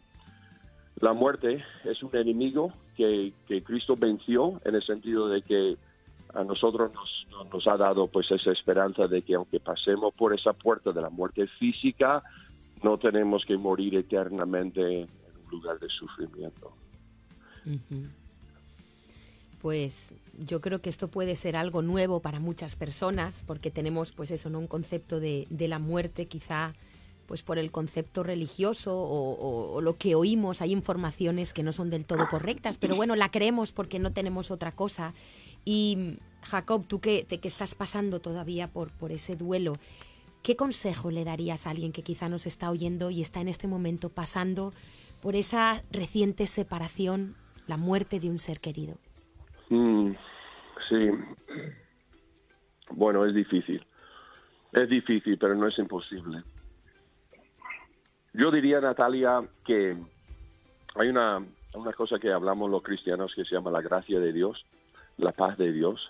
la 0.99 1.13
muerte 1.13 1.63
es 1.83 2.01
un 2.03 2.15
enemigo 2.15 2.71
que, 2.95 3.33
Cristo 3.63 3.95
venció 3.95 4.59
en 4.65 4.75
el 4.75 4.83
sentido 4.83 5.27
de 5.27 5.41
que 5.41 5.77
a 6.33 6.43
nosotros 6.43 6.91
nos, 7.51 7.67
ha 7.67 7.77
dado 7.77 8.07
pues 8.07 8.31
esa 8.31 8.51
esperanza 8.51 9.07
de 9.07 9.21
que 9.21 9.35
aunque 9.35 9.59
pasemos 9.59 10.13
por 10.13 10.33
esa 10.33 10.53
puerta 10.53 10.91
de 10.91 11.01
la 11.01 11.09
muerte 11.09 11.47
física, 11.59 12.23
no 12.83 12.97
tenemos 12.97 13.45
que 13.45 13.57
morir 13.57 13.95
eternamente 13.95 15.01
en 15.01 15.07
un 15.45 15.51
lugar 15.51 15.79
de 15.79 15.87
sufrimiento. 15.87 16.73
Pues 19.61 20.13
yo 20.37 20.61
creo 20.61 20.81
que 20.81 20.89
esto 20.89 21.07
puede 21.07 21.35
ser 21.35 21.55
algo 21.55 21.81
nuevo 21.81 22.21
para 22.21 22.39
muchas 22.39 22.75
personas, 22.75 23.43
porque 23.47 23.71
tenemos 23.71 24.11
pues 24.11 24.31
eso, 24.31 24.49
¿no? 24.49 24.59
un 24.59 24.67
concepto 24.67 25.19
de, 25.19 25.47
la 25.49 25.79
muerte 25.79 26.27
quizá 26.27 26.73
pues 27.25 27.43
por 27.43 27.57
el 27.57 27.71
concepto 27.71 28.23
religioso 28.23 28.95
o, 28.95 29.81
lo 29.81 29.97
que 29.97 30.15
oímos, 30.15 30.61
hay 30.61 30.71
informaciones 30.71 31.51
que 31.51 31.63
no 31.63 31.73
son 31.73 31.89
del 31.89 32.05
todo 32.05 32.29
correctas, 32.29 32.77
pero 32.77 32.95
bueno, 32.95 33.17
la 33.17 33.31
creemos 33.31 33.73
porque 33.73 33.99
no 33.99 34.13
tenemos 34.13 34.49
otra 34.49 34.71
cosa. 34.71 35.13
Y 35.65 36.17
Jacob, 36.43 36.85
tú 36.87 37.01
que, 37.01 37.25
te, 37.27 37.39
que 37.39 37.49
estás 37.49 37.75
pasando 37.75 38.21
todavía 38.21 38.69
por, 38.69 38.91
por 38.91 39.11
ese 39.11 39.35
duelo, 39.35 39.73
¿qué 40.41 40.55
consejo 40.55 41.11
le 41.11 41.25
darías 41.25 41.67
a 41.67 41.71
alguien 41.71 41.91
que 41.91 42.03
quizá 42.03 42.29
nos 42.29 42.45
está 42.45 42.69
oyendo 42.69 43.11
y 43.11 43.19
está 43.19 43.41
en 43.41 43.49
este 43.49 43.67
momento 43.67 44.07
pasando 44.07 44.71
por 45.21 45.35
esa 45.35 45.83
reciente 45.91 46.47
separación, 46.47 47.35
la 47.67 47.77
muerte 47.77 48.19
de 48.19 48.29
un 48.29 48.39
ser 48.39 48.59
querido? 48.59 48.95
Mm, 49.69 50.11
sí. 50.89 51.09
Bueno, 52.91 53.25
es 53.25 53.33
difícil. 53.33 53.85
Es 54.73 54.89
difícil, 54.89 55.37
pero 55.37 55.55
no 55.55 55.67
es 55.67 55.77
imposible. 55.77 56.43
Yo 58.33 58.51
diría, 58.51 58.79
Natalia, 58.79 59.41
que 59.65 59.97
hay 60.95 61.07
una, 61.09 61.43
una 61.73 61.93
cosa 61.93 62.19
que 62.19 62.31
hablamos 62.31 62.69
los 62.69 62.83
cristianos 62.83 63.33
que 63.35 63.45
se 63.45 63.55
llama 63.55 63.71
la 63.71 63.81
gracia 63.81 64.19
de 64.19 64.31
Dios, 64.31 64.65
la 65.17 65.31
paz 65.31 65.57
de 65.57 65.71
Dios. 65.71 66.09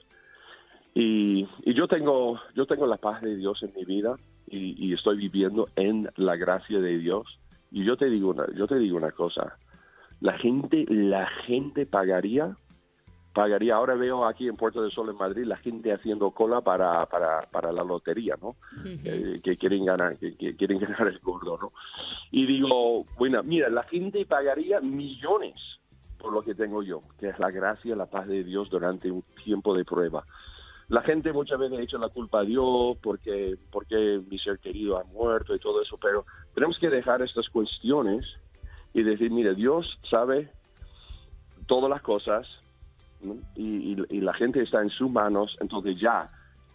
Y, 0.94 1.48
y 1.64 1.74
yo 1.74 1.88
tengo 1.88 2.40
yo 2.56 2.66
tengo 2.66 2.88
la 2.88 2.98
paz 2.98 3.22
de 3.22 3.36
Dios 3.36 3.62
en 3.62 3.72
mi 3.76 3.86
vida 3.86 4.18
y, 4.50 4.94
estoy 4.94 5.18
viviendo 5.18 5.68
en 5.76 6.10
la 6.16 6.36
gracia 6.36 6.80
de 6.80 6.98
Dios. 6.98 7.40
Y 7.72 7.84
yo 7.84 7.98
te 7.98 8.10
digo 8.10 8.30
una, 8.30 8.46
yo 8.56 8.68
te 8.68 8.76
digo 8.80 8.98
una 8.98 9.12
cosa, 9.12 9.58
la 10.20 10.38
gente 10.38 10.86
la 10.90 11.28
gente 11.46 11.86
pagaría 11.86 12.56
pagaría. 13.38 13.76
Ahora 13.76 13.94
veo 13.94 14.26
aquí 14.26 14.48
en 14.48 14.56
Puerto 14.56 14.82
del 14.82 14.92
Sol 14.92 15.10
en 15.10 15.16
Madrid 15.16 15.46
la 15.46 15.58
gente 15.58 15.94
haciendo 15.94 16.32
cola 16.32 16.62
para, 16.62 17.06
para, 17.06 17.42
para 17.52 17.72
la 17.72 17.84
lotería, 17.84 18.36
¿no? 18.42 18.56
Eh, 18.84 19.36
que 19.44 19.56
quieren 19.58 19.86
ganar, 19.86 20.18
que, 20.18 20.56
quieren 20.56 20.80
ganar 20.80 21.08
el 21.08 21.20
gordo, 21.20 21.56
¿no? 21.62 21.72
Y 22.32 22.48
digo, 22.48 23.06
bueno, 23.20 23.44
mira, 23.44 23.70
la 23.70 23.84
gente 23.84 24.26
pagaría 24.26 24.82
millones 24.82 25.54
por 26.18 26.34
lo 26.34 26.42
que 26.42 26.56
tengo 26.56 26.82
yo, 26.82 27.04
que 27.20 27.30
es 27.30 27.38
la 27.38 27.52
gracia, 27.52 27.96
la 27.96 28.08
paz 28.08 28.28
de 28.28 28.44
Dios 28.44 28.72
durante 28.72 29.12
un 29.12 29.24
tiempo 29.44 29.76
de 29.76 29.86
prueba. 29.86 30.26
La 30.88 31.04
gente 31.04 31.32
muchas 31.32 31.60
veces 31.60 31.80
echa 31.80 32.00
la 32.00 32.10
culpa 32.10 32.40
a 32.40 32.44
Dios 32.44 32.98
porque, 33.04 33.56
porque 33.72 34.20
mi 34.28 34.40
ser 34.40 34.58
querido 34.58 34.98
ha 34.98 35.04
muerto 35.04 35.54
y 35.54 35.60
todo 35.60 35.80
eso, 35.80 36.00
pero 36.02 36.26
tenemos 36.56 36.80
que 36.80 36.90
dejar 36.90 37.22
estas 37.22 37.48
cuestiones 37.50 38.26
y 38.98 39.04
decir, 39.04 39.30
mire, 39.30 39.54
Dios 39.54 40.00
sabe 40.10 40.50
todas 41.68 41.88
las 41.88 42.02
cosas, 42.02 42.48
y, 43.56 43.96
la 44.22 44.34
gente 44.34 44.62
está 44.62 44.82
en 44.82 44.90
sus 44.90 45.10
manos, 45.12 45.56
entonces 45.60 46.00
ya 46.00 46.30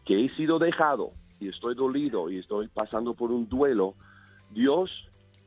que 0.04 0.24
he 0.24 0.28
sido 0.36 0.58
dejado 0.58 1.12
y 1.40 1.48
estoy 1.48 1.74
dolido 1.74 2.30
y 2.30 2.38
estoy 2.38 2.68
pasando 2.68 3.14
por 3.14 3.32
un 3.32 3.48
duelo, 3.48 3.94
Dios 4.50 4.90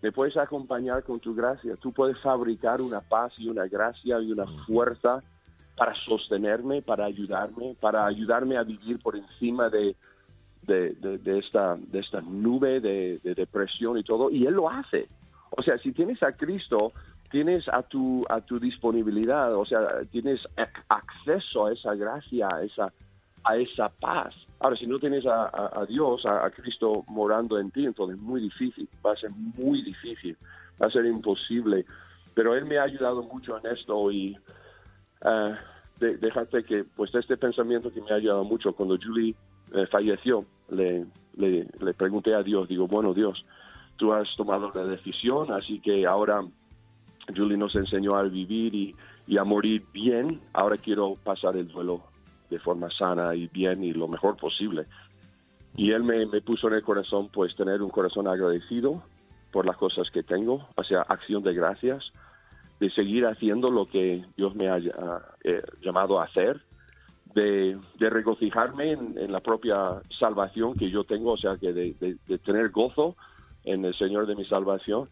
me 0.02 0.12
puedes 0.12 0.36
acompañar 0.36 1.04
con 1.04 1.20
tu 1.22 1.34
gracia. 1.34 1.76
Tú 1.78 1.94
puedes 1.94 2.20
fabricar 2.20 2.82
una 2.82 3.00
paz 3.00 3.34
y 3.38 3.48
una 3.48 3.66
gracia 3.68 4.20
y 4.20 4.32
una 4.32 4.46
fuerza 4.66 5.22
para 5.78 5.96
sostenerme, 5.96 6.82
para 6.82 7.06
ayudarme, 7.06 7.76
para 7.80 8.06
ayudarme 8.06 8.58
a 8.58 8.64
vivir 8.64 9.00
por 9.00 9.16
encima 9.16 9.70
de, 9.70 9.96
de, 10.64 11.40
esta, 11.40 11.78
de 11.78 12.00
esta 12.00 12.22
nube 12.22 12.82
de, 12.82 13.20
depresión 13.24 13.98
y 13.98 14.04
todo. 14.04 14.30
Y 14.30 14.46
Él 14.46 14.56
lo 14.56 14.70
hace. 14.70 15.08
O 15.58 15.64
sea, 15.64 15.78
si 15.78 15.92
tienes 15.92 16.22
a 16.24 16.34
Cristo, 16.34 16.92
tienes 17.32 17.68
a 17.70 17.82
tu, 17.84 18.26
a 18.30 18.42
tu 18.42 18.60
disponibilidad, 18.60 19.56
o 19.56 19.66
sea, 19.66 20.04
tienes 20.12 20.42
acceso 20.90 21.66
a 21.66 21.74
esa 21.74 21.96
gracia, 21.96 22.48
a 22.52 22.62
esa, 22.62 22.94
a 23.44 23.58
esa 23.58 23.90
paz. 23.90 24.34
Ahora, 24.60 24.76
si 24.76 24.88
no 24.88 25.00
tienes 25.00 25.26
a, 25.26 25.86
Dios, 25.88 26.26
a, 26.26 26.50
Cristo 26.50 27.04
morando 27.08 27.60
en 27.60 27.72
ti, 27.72 27.86
entonces 27.86 28.18
es 28.18 28.24
muy 28.24 28.42
difícil, 28.42 28.88
va 29.06 29.12
a 29.12 29.16
ser 29.16 29.32
muy 29.32 29.82
difícil, 29.82 30.38
va 30.82 30.88
a 30.88 30.92
ser 30.92 31.06
imposible. 31.06 31.86
Pero 32.34 32.56
Él 32.56 32.66
me 32.66 32.78
ha 32.78 32.84
ayudado 32.84 33.24
mucho 33.24 33.58
en 33.58 33.72
esto 33.72 34.12
y 34.12 34.38
uh, 35.22 35.56
déjate 36.00 36.64
que, 36.64 36.84
pues 36.84 37.14
este 37.16 37.38
pensamiento 37.38 37.92
que 37.92 38.02
me 38.02 38.12
ha 38.12 38.16
ayudado 38.16 38.44
mucho, 38.44 38.74
cuando 38.74 38.98
Julie 38.98 39.36
eh, 39.74 39.86
falleció, 39.88 40.40
le, 40.70 41.06
le, 41.36 41.68
le 41.82 41.94
pregunté 41.94 42.34
a 42.34 42.44
Dios, 42.44 42.68
digo, 42.68 42.88
bueno 42.88 43.14
Dios, 43.14 43.46
tú 43.98 44.14
has 44.14 44.28
tomado 44.36 44.72
la 44.74 44.84
decisión, 44.84 45.52
así 45.52 45.80
que 45.80 46.06
ahora 46.06 46.42
Julie 47.34 47.58
nos 47.58 47.76
enseñó 47.76 48.16
a 48.16 48.24
vivir 48.24 48.76
y, 48.76 49.38
a 49.38 49.44
morir 49.44 49.84
bien. 49.92 50.42
Ahora 50.54 50.78
quiero 50.78 51.16
pasar 51.24 51.56
el 51.56 51.68
duelo 51.68 52.04
de 52.50 52.60
forma 52.60 52.90
sana 52.92 53.34
y 53.36 53.48
bien 53.48 53.84
y 53.84 53.94
lo 53.94 54.08
mejor 54.08 54.38
posible. 54.38 54.86
Y 55.76 55.92
él 55.92 56.04
me, 56.04 56.26
puso 56.42 56.68
en 56.68 56.76
el 56.76 56.84
corazón, 56.84 57.30
pues, 57.34 57.56
tener 57.56 57.82
un 57.82 57.90
corazón 57.90 58.28
agradecido 58.28 59.04
por 59.52 59.66
las 59.66 59.78
cosas 59.78 60.10
que 60.12 60.24
tengo, 60.24 60.68
o 60.76 60.84
sea, 60.84 61.02
acción 61.02 61.44
de 61.44 61.54
gracias, 61.54 62.12
de 62.80 62.90
seguir 62.92 63.26
haciendo 63.26 63.70
lo 63.70 63.86
que 63.86 64.24
Dios 64.38 64.54
me 64.56 64.70
ha 64.70 64.78
eh, 64.78 65.62
llamado 65.82 66.20
a 66.20 66.26
hacer, 66.26 66.62
de, 67.34 67.78
regocijarme 68.00 68.92
en, 68.92 69.32
la 69.32 69.40
propia 69.40 70.02
salvación 70.18 70.76
que 70.76 70.90
yo 70.90 71.04
tengo, 71.04 71.34
o 71.34 71.38
sea, 71.38 71.58
que 71.58 71.74
de 71.74 72.38
tener 72.46 72.70
gozo 72.70 73.16
en 73.66 73.84
el 73.86 73.96
Señor 73.96 74.28
de 74.28 74.36
mi 74.36 74.46
salvación 74.46 75.10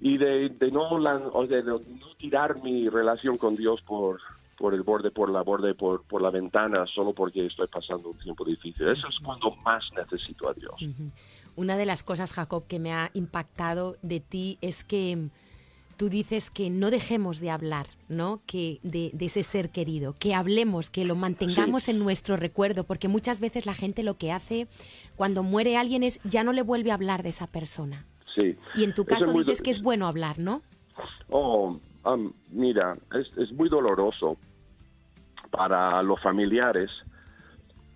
y 0.00 0.18
de, 0.18 0.50
no, 0.72 0.98
de, 1.46 1.62
no 1.62 1.78
tirar 2.18 2.62
mi 2.62 2.88
relación 2.88 3.38
con 3.38 3.56
Dios 3.56 3.80
por, 3.82 4.20
por 4.58 4.74
el 4.74 4.82
borde, 4.82 5.10
por 5.10 5.30
la 5.30 5.42
borde, 5.42 5.74
por, 5.74 6.02
por 6.04 6.20
la 6.20 6.30
ventana, 6.30 6.84
solo 6.86 7.12
porque 7.12 7.46
estoy 7.46 7.68
pasando 7.68 8.10
un 8.10 8.18
tiempo 8.18 8.44
difícil. 8.44 8.88
Eso 8.88 9.08
es 9.08 9.18
cuando 9.24 9.54
más 9.56 9.84
necesito 9.96 10.48
a 10.48 10.54
Dios. 10.54 10.74
Una 11.54 11.76
de 11.76 11.86
las 11.86 12.02
cosas, 12.02 12.32
Jacob, 12.32 12.66
que 12.66 12.78
me 12.78 12.92
ha 12.92 13.10
impactado 13.14 13.96
de 14.02 14.20
ti 14.20 14.58
es 14.60 14.84
que 14.84 15.28
tú 16.02 16.08
dices 16.08 16.50
que 16.50 16.68
no 16.68 16.90
dejemos 16.90 17.38
de 17.38 17.48
hablar, 17.48 17.86
¿no? 18.08 18.40
Que 18.44 18.80
de, 18.82 19.12
ese 19.20 19.44
ser 19.44 19.70
querido, 19.70 20.16
que 20.18 20.34
hablemos, 20.34 20.90
que 20.90 21.04
lo 21.04 21.14
mantengamos 21.14 21.86
en 21.86 22.00
nuestro 22.00 22.36
recuerdo, 22.36 22.82
porque 22.82 23.06
muchas 23.06 23.38
veces 23.38 23.66
la 23.66 23.74
gente 23.74 24.02
lo 24.02 24.14
que 24.14 24.32
hace 24.32 24.66
cuando 25.14 25.44
muere 25.44 25.76
alguien 25.76 26.02
es 26.02 26.18
ya 26.24 26.42
no 26.42 26.52
le 26.52 26.62
vuelve 26.62 26.90
a 26.90 26.94
hablar 26.94 27.22
de 27.22 27.28
esa 27.28 27.46
persona. 27.46 28.04
Y 28.74 28.82
en 28.82 28.94
tu 28.94 29.04
caso 29.04 29.32
dices 29.32 29.62
que 29.62 29.70
es 29.70 29.80
bueno 29.80 30.08
hablar, 30.08 30.40
¿no? 30.40 30.62
Oh, 31.30 31.78
mira, 32.50 32.94
es, 33.36 33.52
muy 33.52 33.68
doloroso 33.68 34.36
para 35.52 36.02
los 36.02 36.20
familiares 36.20 36.90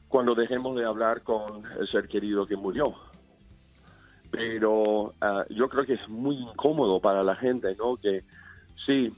cuando 0.06 0.36
dejemos 0.36 0.76
de 0.76 0.84
hablar 0.84 1.22
con 1.22 1.64
el 1.80 1.88
ser 1.88 2.06
querido 2.06 2.46
que 2.46 2.54
murió. 2.54 2.94
Pero 4.36 5.14
ah, 5.22 5.44
yo 5.48 5.66
creo 5.68 5.86
que 5.86 5.94
es 5.94 6.08
muy 6.08 6.36
incómodo 6.36 7.00
para 7.00 7.22
la 7.22 7.34
gente, 7.36 7.74
¿no? 7.76 7.96
Que 7.96 8.22
sí, 8.84 9.10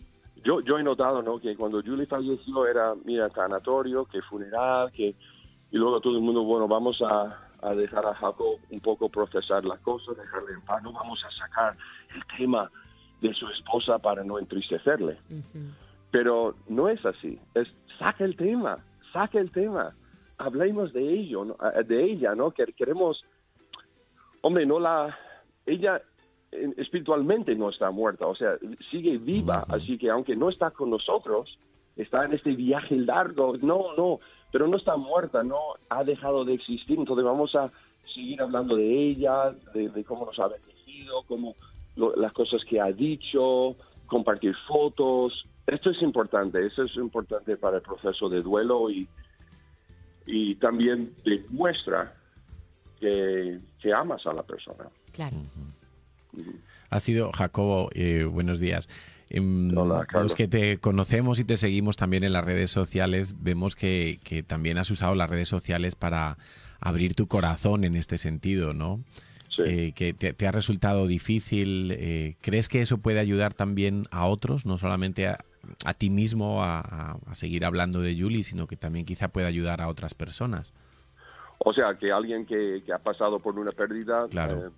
yo, 0.45 0.61
yo 0.61 0.79
he 0.79 0.83
notado, 0.85 1.23
¿no? 1.23 1.39
Que 1.39 1.57
cuando 1.57 1.83
Julie 1.83 2.07
falleció 2.07 2.67
era, 2.67 2.95
mira, 3.05 3.29
tanatorio, 3.29 4.05
que 4.05 4.23
funeral, 4.23 4.93
que... 4.93 5.17
Y 5.71 5.77
luego 5.77 6.01
todo 6.01 6.17
el 6.17 6.23
mundo, 6.23 6.45
bueno, 6.45 6.69
vamos 6.69 7.03
a, 7.03 7.49
a 7.61 7.75
dejar 7.75 8.07
a 8.07 8.15
Jacob 8.15 8.59
un 8.71 8.81
poco 8.81 9.09
procesar 9.09 9.65
las 9.65 9.81
cosas, 9.81 10.17
dejarle 10.17 10.53
en 10.53 10.61
paz. 10.63 10.83
No 10.83 10.93
vamos 10.93 11.23
a 11.25 11.31
sacar 11.31 11.75
el 12.15 12.23
tema 12.39 12.71
de 13.21 13.35
su 13.35 13.49
esposa 13.49 13.99
para 13.99 14.23
no 14.25 14.39
entristecerle. 14.39 15.19
Pero 16.11 16.55
no 16.69 16.89
es 16.89 17.05
así. 17.05 17.39
Es 17.55 17.75
saca 17.99 18.25
el 18.25 18.37
tema, 18.37 18.79
saca 19.13 19.39
el 19.41 19.51
tema. 19.51 19.95
Hablemos 20.39 20.93
de 20.93 21.03
ello, 21.03 21.57
eh, 21.75 21.83
de 21.83 22.05
ella, 22.05 22.35
¿no? 22.35 22.53
Que 22.53 22.65
queremos, 22.67 23.25
hombre, 24.43 24.67
no 24.67 24.79
la, 24.79 25.17
ella 25.67 26.03
espiritualmente 26.51 27.55
no 27.55 27.71
está 27.71 27.91
muerta, 27.91 28.27
o 28.27 28.35
sea, 28.35 28.57
sigue 28.91 29.19
viva, 29.19 29.67
así 29.69 29.99
que 29.99 30.11
aunque 30.11 30.35
no 30.35 30.49
está 30.49 30.71
con 30.71 30.91
nosotros, 30.91 31.59
está 31.97 32.23
en 32.25 32.33
este 32.33 32.55
viaje 32.55 32.97
largo, 32.97 33.57
no, 33.59 33.95
no, 33.97 34.21
pero 34.51 34.67
no 34.67 34.77
está 34.77 34.97
muerta, 34.97 35.43
no 35.43 35.59
ha 35.91 36.05
dejado 36.05 36.45
de 36.45 36.55
existir, 36.55 36.99
entonces 36.99 37.25
vamos 37.25 37.55
a 37.55 37.71
seguir 38.15 38.41
hablando 38.41 38.77
de 38.77 39.11
ella, 39.11 39.55
de, 39.75 40.05
cómo 40.05 40.25
nos 40.25 40.39
ha 40.39 40.49
bendecido, 40.49 41.23
cómo 41.27 41.55
las 41.97 42.33
cosas 42.33 42.65
que 42.65 42.81
ha 42.81 42.93
dicho, 42.93 43.77
compartir 44.07 44.55
fotos. 44.67 45.45
Esto 45.67 45.91
es 45.91 46.01
importante, 46.01 46.65
eso 46.65 46.85
es 46.85 46.97
importante 46.97 47.57
para 47.57 47.77
el 47.77 47.83
proceso 47.83 48.29
de 48.29 48.41
duelo 48.41 48.89
y, 48.89 49.07
y 50.27 50.55
también 50.55 51.15
demuestra 51.25 52.15
que, 52.99 53.59
que 53.81 53.93
amas 53.93 54.27
a 54.27 54.33
la 54.33 54.43
persona. 54.43 54.89
Claro. 55.13 55.37
Ha 56.91 57.01
sido, 57.01 57.33
Jacobo, 57.33 57.91
eh, 57.95 58.25
buenos 58.25 58.61
días. 58.61 58.89
Em, 59.31 59.71
los 59.71 60.35
que 60.35 60.49
te 60.49 60.79
conocemos 60.79 61.39
y 61.39 61.45
te 61.45 61.57
seguimos 61.57 61.97
también 61.97 62.25
en 62.25 62.33
las 62.33 62.45
redes 62.45 62.71
sociales, 62.71 63.35
vemos 63.41 63.77
que, 63.77 64.21
que 64.25 64.43
también 64.43 64.79
has 64.79 64.91
usado 64.91 65.15
las 65.15 65.29
redes 65.29 65.49
sociales 65.49 65.95
para 65.95 66.39
abrir 66.81 67.15
tu 67.15 67.27
corazón 67.27 67.85
en 67.85 67.95
este 67.95 68.19
sentido, 68.19 68.73
¿no? 68.73 69.01
Eh, 69.65 69.93
que 69.95 70.15
te, 70.15 70.47
ha 70.47 70.53
resultado 70.53 71.07
difícil. 71.07 71.93
Eh, 71.97 72.37
¿Crees 72.41 72.69
que 72.69 72.83
eso 72.83 72.99
puede 72.99 73.19
ayudar 73.19 73.55
también 73.55 74.05
a 74.11 74.27
otros, 74.27 74.67
no 74.67 74.79
solamente 74.79 75.27
a, 75.27 75.39
ti 75.97 76.11
mismo 76.11 76.63
a, 76.63 77.19
seguir 77.33 77.65
hablando 77.65 78.01
de 78.01 78.17
Julie, 78.19 78.45
sino 78.45 78.67
que 78.67 78.77
también 78.77 79.05
quizá 79.05 79.29
pueda 79.29 79.49
ayudar 79.49 79.81
a 79.81 79.89
otras 79.89 80.15
personas? 80.15 80.73
O 81.59 81.73
sea, 81.73 81.95
que 81.97 82.13
alguien 82.13 82.47
que, 82.47 82.83
ha 82.95 82.99
pasado 82.99 83.39
por 83.41 83.59
una 83.59 83.73
pérdida 83.73 84.27
eh, 84.31 84.71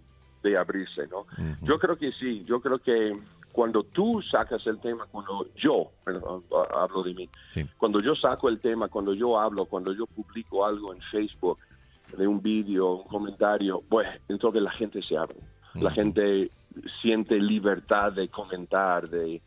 de 0.43 0.57
abrirse, 0.57 1.07
¿no? 1.09 1.27
Yo 1.62 1.79
creo 1.79 1.97
que 1.97 2.12
sí, 2.12 2.45
yo 2.47 2.61
creo 2.61 2.79
que 2.79 3.14
cuando 3.53 3.83
tú 3.83 4.23
sacas 4.23 4.66
el 4.66 4.79
tema, 4.81 5.07
cuando 5.11 5.47
yo, 5.57 5.90
hablo 6.73 7.03
de 7.03 7.14
mí, 7.14 7.29
cuando 7.77 8.01
yo 8.01 8.14
saco 8.14 8.49
el 8.49 8.61
tema, 8.61 8.88
cuando 8.88 9.12
yo 9.12 9.38
hablo, 9.38 9.66
cuando 9.66 9.93
yo 9.93 10.07
publico 10.07 10.64
algo 10.64 10.95
en 10.95 11.01
Facebook, 11.03 11.59
de 12.16 12.27
un 12.27 12.40
vídeo, 12.40 12.95
un 12.97 13.09
comentario, 13.09 13.83
pues 13.88 14.09
entonces 14.29 14.62
la 14.62 14.71
gente 14.73 15.03
se 15.03 15.16
abre. 15.16 15.37
La 15.75 15.90
gente 15.93 16.51
siente 17.01 17.38
libertad 17.38 18.12
de 18.12 18.29
comentar, 18.29 19.09
de, 19.09 19.40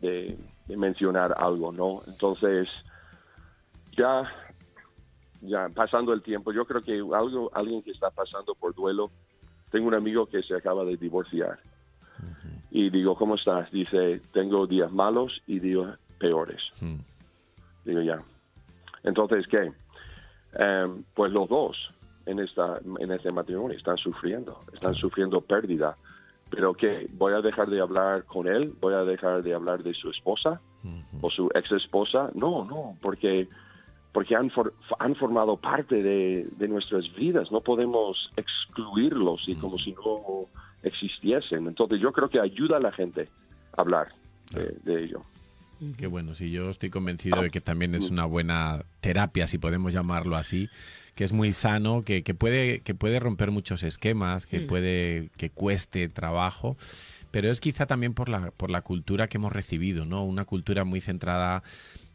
de, 0.00 0.36
mencionar 0.68 1.34
algo, 1.38 1.72
¿no? 1.72 2.02
Entonces, 2.06 2.68
ya, 3.96 4.30
ya 5.46 5.68
pasando 5.68 6.12
el 6.12 6.22
tiempo, 6.22 6.52
yo 6.52 6.64
creo 6.64 6.82
que 6.82 6.94
algo, 7.14 7.50
alguien 7.54 7.82
que 7.82 7.90
está 7.90 8.10
pasando 8.10 8.54
por 8.54 8.74
duelo, 8.74 9.10
tengo 9.70 9.88
un 9.88 9.94
amigo 9.94 10.26
que 10.26 10.42
se 10.42 10.54
acaba 10.54 10.84
de 10.84 10.96
divorciar. 10.96 11.58
Y 12.70 12.90
digo, 12.90 13.14
¿cómo 13.16 13.36
estás? 13.36 13.70
Dice, 13.70 14.20
tengo 14.32 14.66
días 14.66 14.90
malos 14.90 15.42
y 15.46 15.60
días 15.60 15.98
peores. 16.18 16.60
Digo, 17.84 18.00
ya. 18.00 18.18
Entonces, 19.02 19.46
¿qué? 19.46 19.72
Em, 20.54 21.04
pues 21.14 21.32
los 21.32 21.48
dos 21.48 21.76
en, 22.26 22.38
esta, 22.38 22.80
en 22.98 23.10
este 23.12 23.32
matrimonio 23.32 23.76
están 23.76 23.96
sufriendo, 23.96 24.58
están 24.72 24.94
sufriendo 24.94 25.40
pérdida. 25.40 25.96
Pero 26.50 26.74
que 26.74 27.08
voy 27.12 27.32
a 27.32 27.40
dejar 27.40 27.68
de 27.68 27.80
hablar 27.80 28.24
con 28.24 28.46
él, 28.46 28.72
voy 28.80 28.94
a 28.94 29.02
dejar 29.02 29.42
de 29.42 29.54
hablar 29.54 29.82
de 29.82 29.94
su 29.94 30.10
esposa 30.10 30.60
o 31.20 31.30
su 31.30 31.50
ex 31.54 31.72
esposa. 31.72 32.30
No, 32.34 32.64
no, 32.64 32.96
porque, 33.00 33.48
porque 34.14 34.36
han, 34.36 34.48
han 35.00 35.16
formado 35.16 35.56
parte 35.56 36.00
de, 36.00 36.68
nuestras 36.68 37.12
vidas. 37.16 37.50
No 37.50 37.60
podemos 37.60 38.30
excluirlos 38.36 39.48
y 39.48 39.56
como 39.56 39.76
si 39.76 39.92
no 39.92 40.46
existiesen. 40.84 41.66
Entonces 41.66 42.00
yo 42.00 42.12
creo 42.12 42.30
que 42.30 42.38
ayuda 42.38 42.76
a 42.76 42.80
la 42.80 42.92
gente 42.92 43.28
a 43.76 43.80
hablar 43.80 44.12
de, 44.52 44.76
de 44.84 45.04
ello. 45.04 45.20
Qué 45.98 46.06
bueno, 46.06 46.36
sí, 46.36 46.52
yo 46.52 46.70
estoy 46.70 46.90
convencido 46.90 47.42
de 47.42 47.50
que 47.50 47.60
también 47.60 47.96
es 47.96 48.08
una 48.08 48.24
buena 48.24 48.84
terapia, 49.00 49.48
si 49.48 49.58
podemos 49.58 49.92
llamarlo 49.92 50.36
así, 50.36 50.68
que 51.16 51.24
es 51.24 51.32
muy 51.32 51.52
sano, 51.52 52.02
que, 52.02 52.22
que 52.22 52.34
puede, 52.34 52.80
que 52.82 52.94
puede 52.94 53.18
romper 53.18 53.50
muchos 53.50 53.82
esquemas, 53.82 54.46
que 54.46 54.60
puede, 54.60 55.30
que 55.36 55.50
cueste 55.50 56.08
trabajo 56.08 56.76
pero 57.32 57.50
es 57.50 57.58
quizá 57.58 57.86
también 57.86 58.14
por 58.14 58.28
la, 58.28 58.52
por 58.52 58.70
la 58.70 58.82
cultura 58.82 59.26
que 59.26 59.38
hemos 59.38 59.52
recibido, 59.52 60.04
¿no? 60.04 60.22
Una 60.22 60.44
cultura 60.44 60.84
muy 60.84 61.00
centrada 61.00 61.64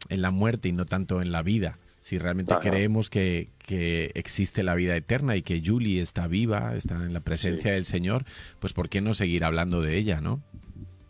en 0.08 0.22
la 0.22 0.30
muerte 0.30 0.68
y 0.68 0.72
no 0.72 0.86
tanto 0.86 1.20
en 1.20 1.30
la 1.30 1.42
vida. 1.42 1.76
Si 2.00 2.18
realmente 2.18 2.54
creemos 2.60 3.10
que, 3.10 3.50
que, 3.58 4.10
existe 4.14 4.62
la 4.62 4.74
vida 4.74 4.96
eterna 4.96 5.36
y 5.36 5.42
que 5.42 5.62
Julie 5.64 6.00
está 6.00 6.26
viva, 6.26 6.74
está 6.74 6.94
en 6.94 7.12
la 7.12 7.20
presencia 7.20 7.72
del 7.72 7.84
Señor, 7.84 8.24
pues 8.58 8.72
¿por 8.72 8.88
qué 8.88 9.00
no 9.00 9.12
seguir 9.12 9.44
hablando 9.44 9.82
de 9.82 9.98
ella, 9.98 10.20
no? 10.20 10.40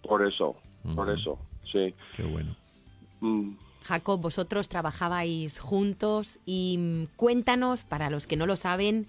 Por 0.03 0.27
eso, 0.27 0.57
por 0.97 1.09
eso, 1.11 1.39
sí. 1.63 1.95
Qué 2.17 2.25
bueno. 2.25 2.57
Mm. 3.21 3.53
Jacob, 3.83 4.21
vosotros 4.21 4.69
trabajabais 4.69 5.59
juntos 5.59 6.39
y 6.45 6.77
mm, 6.79 7.17
cuéntanos, 7.17 7.85
para 7.85 8.11
los 8.11 8.27
que 8.27 8.37
no 8.37 8.47
lo 8.47 8.57
saben, 8.57 9.07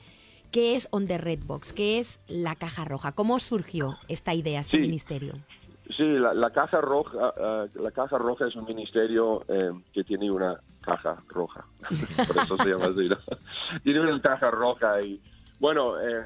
¿qué 0.52 0.76
es 0.76 0.88
On 0.92 1.08
the 1.08 1.18
Red 1.18 1.40
Box? 1.46 1.74
¿Qué 1.74 2.00
es 2.00 2.20
la 2.28 2.56
Caja 2.56 2.86
Roja? 2.86 3.12
¿Cómo 3.12 3.40
surgió 3.40 3.98
esta 4.08 4.34
idea, 4.34 4.60
este 4.60 4.78
ministerio? 4.78 5.34
Sí, 5.98 6.04
la, 6.04 6.50
Caja 6.52 6.80
Roja, 6.80 7.34
eh, 7.38 7.68
la 7.76 7.92
Caja 7.92 8.18
Roja 8.18 8.48
es 8.48 8.56
un 8.56 8.66
ministerio 8.66 9.44
eh, 9.48 9.70
que 9.94 10.04
tiene 10.04 10.32
una 10.32 10.60
caja 10.82 11.16
roja, 11.28 11.66
por 12.28 12.44
eso 12.44 12.58
se 12.58 12.70
llama 12.70 12.86
así. 12.86 13.10
tiene 13.84 14.02
una 14.02 14.22
caja 14.22 14.52
roja 14.52 15.02
y 15.02 15.22
bueno, 15.60 16.00
eh, 16.00 16.26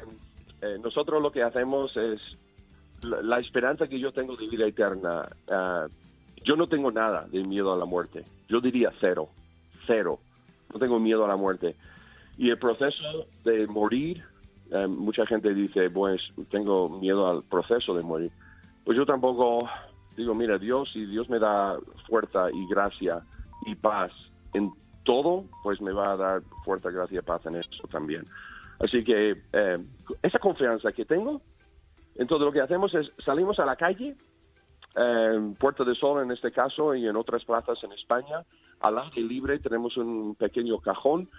nosotros 0.81 1.21
lo 1.21 1.31
que 1.31 1.43
hacemos 1.43 1.95
es 1.97 2.21
la, 3.03 3.39
esperanza 3.39 3.87
que 3.87 3.99
yo 3.99 4.11
tengo 4.11 4.35
de 4.35 4.47
vida 4.47 4.65
eterna 4.65 5.27
yo 6.45 6.55
no 6.55 6.67
tengo 6.67 6.91
nada 6.91 7.25
de 7.29 7.43
miedo 7.43 7.73
a 7.73 7.77
la 7.77 7.85
muerte. 7.85 8.23
Yo 8.47 8.61
diría 8.61 8.93
cero, 9.01 9.29
cero. 9.87 10.19
No 10.71 10.79
tengo 10.79 10.99
miedo 10.99 11.25
a 11.25 11.27
la 11.27 11.35
muerte. 11.35 11.75
Y 12.37 12.51
el 12.51 12.59
proceso 12.59 13.25
de 13.43 13.65
morir, 13.65 14.23
eh, 14.71 14.87
mucha 14.87 15.25
gente 15.25 15.53
dice, 15.53 15.89
pues 15.89 16.21
tengo 16.49 16.87
miedo 16.99 17.27
al 17.27 17.43
proceso 17.43 17.95
de 17.95 18.03
morir. 18.03 18.31
Pues 18.83 18.95
yo 18.95 19.05
tampoco 19.05 19.67
digo, 20.15 20.35
mira, 20.35 20.59
Dios, 20.59 20.91
si 20.93 21.05
Dios 21.07 21.29
me 21.29 21.39
da 21.39 21.77
fuerza 22.07 22.51
y 22.53 22.67
gracia 22.67 23.21
y 23.65 23.73
paz 23.73 24.11
en 24.55 24.71
todo, 25.03 25.45
pues 25.63 25.81
me 25.81 25.91
va 25.91 26.13
a 26.13 26.17
dar 26.17 26.41
fuerza, 26.63 26.89
gracia 26.89 27.21
paz 27.21 27.45
en 27.45 27.55
eso 27.55 27.87
también. 27.91 28.23
Así 28.79 29.03
que 29.03 29.35
eh, 29.53 29.77
esa 30.21 30.39
confianza 30.39 30.91
que 30.91 31.05
tengo, 31.05 31.41
entonces 32.15 32.45
lo 32.45 32.51
que 32.51 32.61
hacemos 32.61 32.93
es 32.93 33.11
salimos 33.23 33.59
a 33.59 33.65
la 33.65 33.75
calle 33.75 34.15
en 34.95 35.55
Puerta 35.55 35.83
de 35.83 35.95
Sol 35.95 36.23
en 36.23 36.31
este 36.31 36.51
caso 36.51 36.95
y 36.95 37.05
en 37.07 37.15
otras 37.15 37.43
plazas 37.43 37.77
en 37.83 37.91
España, 37.91 38.43
al 38.79 38.97
aire 38.97 39.21
libre 39.21 39.59
tenemos 39.59 39.97
un 39.97 40.35
pequeño 40.35 40.79
cajón 40.79 41.29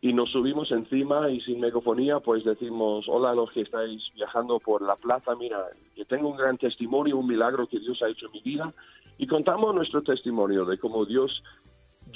y 0.00 0.12
nos 0.12 0.30
subimos 0.32 0.70
encima 0.70 1.30
y 1.30 1.40
sin 1.40 1.60
megafonía 1.60 2.20
pues 2.20 2.44
decimos, 2.44 3.06
hola 3.08 3.30
a 3.30 3.34
los 3.34 3.52
que 3.52 3.62
estáis 3.62 4.02
viajando 4.14 4.58
por 4.58 4.82
la 4.82 4.96
plaza, 4.96 5.34
mira, 5.36 5.64
que 5.94 6.04
tengo 6.04 6.28
un 6.28 6.36
gran 6.36 6.58
testimonio, 6.58 7.16
un 7.16 7.26
milagro 7.26 7.66
que 7.66 7.78
Dios 7.78 8.02
ha 8.02 8.08
hecho 8.08 8.26
en 8.26 8.32
mi 8.32 8.42
vida 8.42 8.66
y 9.16 9.26
contamos 9.26 9.74
nuestro 9.74 10.02
testimonio 10.02 10.64
de 10.64 10.78
cómo 10.78 11.04
Dios 11.04 11.42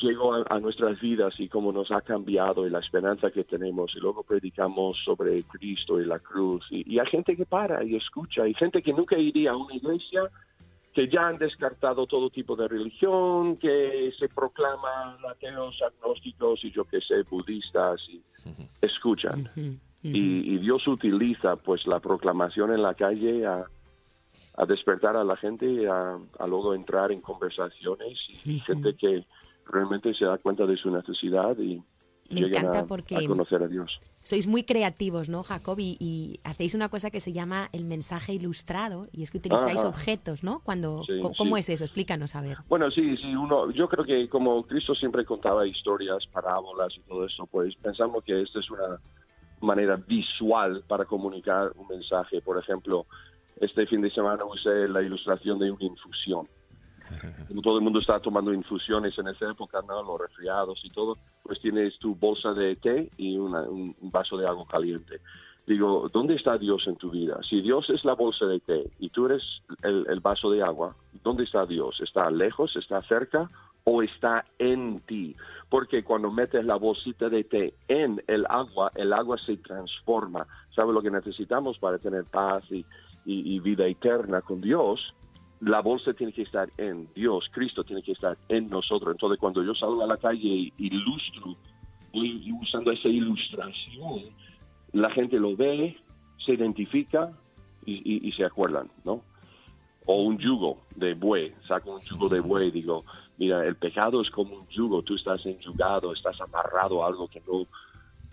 llegó 0.00 0.34
a, 0.34 0.60
nuestras 0.60 1.00
vidas 1.00 1.34
y 1.38 1.48
cómo 1.48 1.72
nos 1.72 1.90
ha 1.90 2.00
cambiado 2.00 2.66
y 2.66 2.70
la 2.70 2.80
esperanza 2.80 3.30
que 3.30 3.44
tenemos. 3.44 3.92
Y 3.96 4.00
luego 4.00 4.22
predicamos 4.22 4.98
sobre 5.04 5.42
Cristo 5.44 6.00
y 6.00 6.06
la 6.06 6.18
cruz. 6.18 6.66
Y, 6.70 6.94
y 6.94 6.98
hay 6.98 7.06
gente 7.06 7.36
que 7.36 7.46
para 7.46 7.84
y 7.84 7.96
escucha. 7.96 8.46
Y 8.46 8.54
gente 8.54 8.82
que 8.82 8.92
nunca 8.92 9.18
iría 9.18 9.52
a 9.52 9.56
una 9.56 9.74
iglesia 9.74 10.30
que 10.98 11.06
ya 11.06 11.28
han 11.28 11.38
descartado 11.38 12.06
todo 12.06 12.28
tipo 12.28 12.56
de 12.56 12.66
religión, 12.66 13.56
que 13.56 14.12
se 14.18 14.28
proclaman 14.28 15.16
ateos, 15.30 15.80
agnósticos 15.80 16.64
y 16.64 16.72
yo 16.72 16.84
que 16.84 17.00
sé, 17.00 17.22
budistas, 17.30 18.04
y 18.08 18.20
escuchan. 18.82 19.48
Y, 20.02 20.58
Dios 20.58 20.88
utiliza 20.88 21.54
pues 21.54 21.86
la 21.86 22.00
proclamación 22.00 22.72
en 22.72 22.82
la 22.82 22.94
calle 22.94 23.46
a, 23.46 23.64
despertar 24.66 25.16
a 25.16 25.22
la 25.22 25.36
gente, 25.36 25.88
a, 25.88 26.18
a 26.36 26.46
luego 26.48 26.74
entrar 26.74 27.12
en 27.12 27.20
conversaciones 27.20 28.18
y 28.44 28.58
gente 28.58 28.96
que 28.96 29.24
realmente 29.70 30.14
se 30.14 30.24
da 30.24 30.38
cuenta 30.38 30.66
de 30.66 30.76
su 30.76 30.90
necesidad 30.90 31.56
y, 31.58 31.82
me 32.30 32.40
encanta 32.40 32.86
porque 32.86 33.26
conocer 33.26 33.62
a 33.62 33.68
Dios. 33.68 34.00
Sois 34.22 34.46
muy 34.46 34.62
creativos, 34.62 35.30
¿no, 35.30 35.42
Jacob? 35.42 35.78
Y, 35.80 36.40
hacéis 36.44 36.74
una 36.74 36.90
cosa 36.90 37.10
que 37.10 37.20
se 37.20 37.32
llama 37.32 37.70
el 37.72 37.84
mensaje 37.84 38.34
ilustrado 38.34 39.06
y 39.12 39.22
es 39.22 39.30
que 39.30 39.38
utilizáis 39.38 39.82
objetos, 39.82 40.44
¿no? 40.44 40.60
Cuando, 40.60 41.04
¿Cómo 41.38 41.56
es 41.56 41.70
eso? 41.70 41.84
Explícanos, 41.84 42.36
a 42.36 42.42
ver. 42.42 42.58
Bueno, 42.68 42.90
sí, 42.90 43.16
sí, 43.16 43.34
uno, 43.34 43.70
yo 43.70 43.88
creo 43.88 44.04
que 44.04 44.28
como 44.28 44.62
Cristo 44.64 44.94
siempre 44.94 45.24
contaba 45.24 45.66
historias, 45.66 46.26
parábolas 46.26 46.94
y 46.98 47.00
todo 47.00 47.24
eso, 47.24 47.46
pues 47.46 47.74
pensamos 47.76 48.22
que 48.24 48.42
esta 48.42 48.60
es 48.60 48.70
una 48.70 49.00
manera 49.60 49.96
visual 49.96 50.84
para 50.86 51.06
comunicar 51.06 51.72
un 51.76 51.88
mensaje. 51.88 52.42
Por 52.42 52.58
ejemplo, 52.58 53.06
este 53.58 53.86
fin 53.86 54.02
de 54.02 54.10
semana 54.10 54.44
usé 54.44 54.86
la 54.86 55.02
ilustración 55.02 55.58
de 55.58 55.70
una 55.70 55.84
infusión 55.84 56.46
todo 57.62 57.78
el 57.78 57.84
mundo 57.84 58.00
está 58.00 58.20
tomando 58.20 58.52
infusiones 58.52 59.18
en 59.18 59.28
esa 59.28 59.50
época, 59.50 59.80
¿no? 59.86 60.02
Los 60.02 60.20
resfriados 60.20 60.80
y 60.84 60.90
todo, 60.90 61.16
pues 61.42 61.60
tienes 61.60 61.98
tu 61.98 62.14
bolsa 62.14 62.52
de 62.52 62.76
té 62.76 63.10
y 63.16 63.36
un 63.36 63.94
vaso 64.00 64.36
de 64.36 64.46
agua 64.46 64.66
caliente. 64.70 65.20
Digo, 65.68 66.08
¿dónde 66.10 66.34
está 66.34 66.56
Dios 66.56 66.86
en 66.86 66.96
tu 66.96 67.10
vida? 67.10 67.40
Si 67.46 67.60
Dios 67.60 67.90
es 67.90 68.02
la 68.02 68.14
bolsa 68.14 68.46
de 68.46 68.58
té 68.58 68.90
y 69.00 69.10
tú 69.10 69.26
eres 69.26 69.42
el, 69.82 70.18
vaso 70.20 70.50
de 70.50 70.62
agua, 70.62 70.94
¿dónde 71.22 71.44
está 71.44 71.66
Dios? 71.66 72.00
¿Está 72.00 72.30
lejos? 72.30 72.74
¿Está 72.74 73.02
cerca? 73.02 73.50
¿O 73.84 74.02
está 74.02 74.46
en 74.58 75.00
ti? 75.00 75.36
Porque 75.68 76.02
cuando 76.02 76.30
metes 76.30 76.64
la 76.64 76.76
bolsita 76.76 77.28
de 77.28 77.44
té 77.44 77.74
en 77.86 78.22
el 78.28 78.46
agua, 78.48 78.90
el 78.94 79.12
agua 79.12 79.36
se 79.36 79.58
transforma. 79.58 80.46
¿Sabes 80.74 80.94
lo 80.94 81.02
que 81.02 81.10
necesitamos 81.10 81.78
para 81.78 81.98
tener 81.98 82.24
paz 82.24 82.64
y, 82.70 82.86
y 83.26 83.60
vida 83.60 83.86
eterna 83.86 84.40
con 84.40 84.62
Dios? 84.62 85.12
La 85.60 85.80
bolsa 85.80 86.12
tiene 86.12 86.32
que 86.32 86.42
estar 86.42 86.68
en 86.76 87.08
Dios, 87.14 87.48
Cristo 87.52 87.82
tiene 87.84 88.02
que 88.02 88.12
estar 88.12 88.36
en 88.48 88.68
nosotros. 88.68 89.12
Entonces, 89.12 89.38
cuando 89.38 89.62
yo 89.62 89.74
salgo 89.74 90.02
a 90.02 90.06
la 90.06 90.16
calle 90.16 90.48
y 90.48 90.72
ilustro, 90.78 91.56
voy 92.12 92.52
usando 92.60 92.92
esa 92.92 93.08
ilustración, 93.08 94.22
la 94.92 95.10
gente 95.10 95.38
lo 95.38 95.56
ve, 95.56 95.96
se 96.44 96.54
identifica 96.54 97.32
y, 97.84 98.30
se 98.32 98.44
acuerdan, 98.44 98.90
¿no? 99.04 99.22
o 100.04 100.22
un 100.22 100.38
yugo 100.38 100.78
de 100.96 101.12
buey, 101.14 101.52
saco 101.60 101.94
un 101.94 102.00
yugo 102.00 102.30
de 102.30 102.40
buey 102.40 102.70
digo, 102.70 103.04
mira, 103.36 103.64
el 103.66 103.76
pecado 103.76 104.22
es 104.22 104.30
como 104.30 104.54
un 104.54 104.66
yugo, 104.68 105.02
tú 105.02 105.16
estás 105.16 105.44
enyugado, 105.44 106.14
estás 106.14 106.40
amarrado 106.40 107.04
algo 107.04 107.28
que 107.28 107.42
no, 107.46 107.66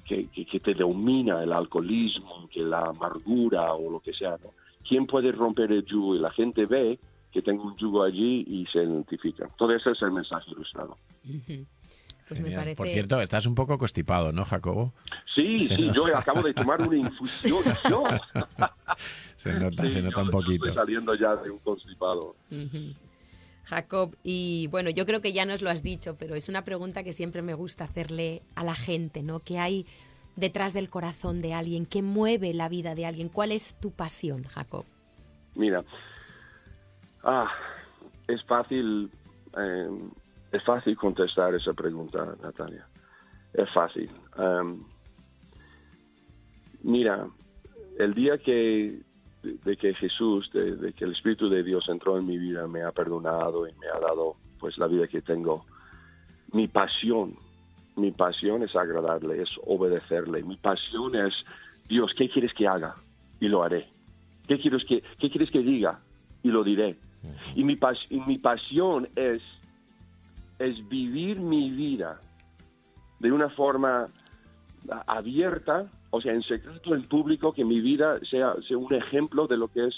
que, 0.06 0.26
que, 0.28 0.60
te 0.60 0.74
domina, 0.74 1.44
el 1.44 1.52
alcoholismo, 1.52 2.48
que 2.50 2.62
la 2.62 2.80
amargura 2.80 3.74
o 3.74 3.92
lo 3.92 4.00
que 4.00 4.14
sea. 4.14 4.38
¿Quién 4.88 5.06
puede 5.06 5.32
romper 5.32 5.72
el 5.72 5.84
yugo? 5.86 6.16
Y 6.16 6.20
la 6.20 6.32
gente 6.32 6.66
ve 6.66 7.00
que 7.36 7.42
tengo 7.42 7.66
un 7.66 7.76
yugo 7.76 8.02
allí 8.02 8.46
y 8.48 8.66
se 8.68 8.82
identifica. 8.82 9.50
Todo 9.58 9.76
ese 9.76 9.92
es 9.92 10.02
el 10.02 10.12
mensaje 10.14 10.52
ilustrado. 10.52 10.98
Pues 12.30 12.40
me 12.40 12.52
parece... 12.52 12.78
Por 12.78 12.88
cierto, 12.88 13.20
estás 13.20 13.46
un 13.46 13.56
poco 13.56 13.78
constipado, 13.78 14.32
¿no, 14.32 14.46
Jacobo? 14.46 14.94
Sí, 15.36 15.60
Se 15.68 15.76
sí, 15.76 15.82
nota. 15.82 15.94
yo 15.94 16.18
acabo 16.18 16.42
de 16.44 16.54
tomar 16.54 16.82
una 16.82 16.96
infusión. 16.96 17.60
Se 19.36 19.52
nota, 19.52 19.84
Sí, 19.84 19.90
se 19.92 20.02
nota 20.02 20.16
yo 20.16 20.24
un 20.24 20.30
poquito. 20.32 20.66
Estoy 20.68 20.74
saliendo 20.74 21.14
ya 21.14 21.36
de 21.36 21.52
un 21.52 21.60
constipado. 21.60 22.38
Jacob, 23.66 24.16
y 24.24 24.68
bueno, 24.68 24.90
yo 24.92 25.06
creo 25.06 25.22
que 25.22 25.34
ya 25.34 25.46
nos 25.46 25.62
lo 25.62 25.70
has 25.70 25.84
dicho, 25.84 26.16
pero 26.18 26.36
es 26.36 26.48
una 26.48 26.64
pregunta 26.64 27.04
que 27.04 27.12
siempre 27.12 27.42
me 27.42 27.54
gusta 27.54 27.84
hacerle 27.84 28.44
a 28.56 28.64
la 28.64 28.76
gente, 28.76 29.24
¿no? 29.24 29.42
¿Qué 29.42 29.60
hay 29.60 29.86
detrás 30.38 30.74
del 30.74 30.90
corazón 30.90 31.42
de 31.42 31.54
alguien? 31.54 31.86
¿Qué 31.86 32.02
mueve 32.02 32.54
la 32.54 32.70
vida 32.70 32.96
de 32.96 33.06
alguien? 33.06 33.28
¿Cuál 33.28 33.52
es 33.52 33.76
tu 33.82 33.92
pasión, 33.92 34.44
Jacob? 34.44 34.86
Mira, 35.56 35.84
ah, 37.26 37.52
es 38.28 38.44
fácil, 38.46 39.12
eh, 39.58 39.90
es 40.52 40.64
fácil 40.64 40.96
contestar 40.96 41.54
esa 41.56 41.74
pregunta, 41.74 42.36
Natalia. 42.42 42.88
Es 43.54 43.70
fácil. 43.72 44.10
Am, 44.38 44.82
mira, 46.84 47.28
el 47.98 48.14
día 48.14 48.38
que 48.38 49.02
de 49.44 49.78
que 49.78 49.94
Jesús, 49.94 50.50
de, 50.52 50.76
de 50.76 50.94
que 50.94 51.06
el 51.06 51.12
Espíritu 51.12 51.50
de 51.50 51.64
Dios 51.64 51.88
entró 51.90 52.18
en 52.18 52.26
mi 52.26 52.38
vida, 52.38 52.68
me 52.68 52.82
ha 52.82 52.92
perdonado 52.92 53.68
y 53.68 53.74
me 53.74 53.88
ha 53.88 54.00
dado 54.00 54.38
pues 54.60 54.78
la 54.78 54.88
vida 54.88 55.08
que 55.08 55.22
tengo. 55.22 55.66
Mi 56.52 56.68
pasión, 56.68 57.36
mi 57.96 58.12
pasión 58.12 58.64
es 58.64 58.76
agradarle, 58.76 59.42
es 59.42 59.50
obedecerle. 59.66 60.44
Mi 60.44 60.58
pasión 60.58 61.16
es, 61.16 61.34
Dios, 61.88 62.14
¿qué 62.18 62.30
quieres 62.30 62.54
que 62.54 62.68
haga? 62.68 62.96
Y 63.40 63.48
lo 63.48 63.64
haré. 63.64 63.88
¿Qué 64.48 64.60
quieres 64.60 64.84
que, 64.86 65.04
qué 65.20 65.30
quieres 65.30 65.52
que 65.52 65.60
diga? 65.60 66.02
Y 66.44 66.50
lo 66.50 66.64
diré. 66.64 66.98
Y 67.56 67.64
mi, 67.64 67.76
pasión 68.38 69.08
es, 69.16 69.42
es 70.60 70.88
vivir 70.90 71.40
mi 71.40 71.70
vida 71.72 72.20
de 73.20 73.32
una 73.32 73.50
forma 73.50 74.06
abierta, 75.08 75.90
o 76.12 76.22
sea, 76.22 76.34
en 76.34 76.44
secreto, 76.44 76.94
en 76.96 77.04
público, 77.04 77.52
que 77.54 77.66
mi 77.66 77.80
vida 77.82 78.20
sea, 78.30 78.54
sea 78.68 78.78
un 78.78 78.94
ejemplo 78.94 79.48
de 79.48 79.58
lo 79.58 79.68
que 79.68 79.88
es 79.88 79.98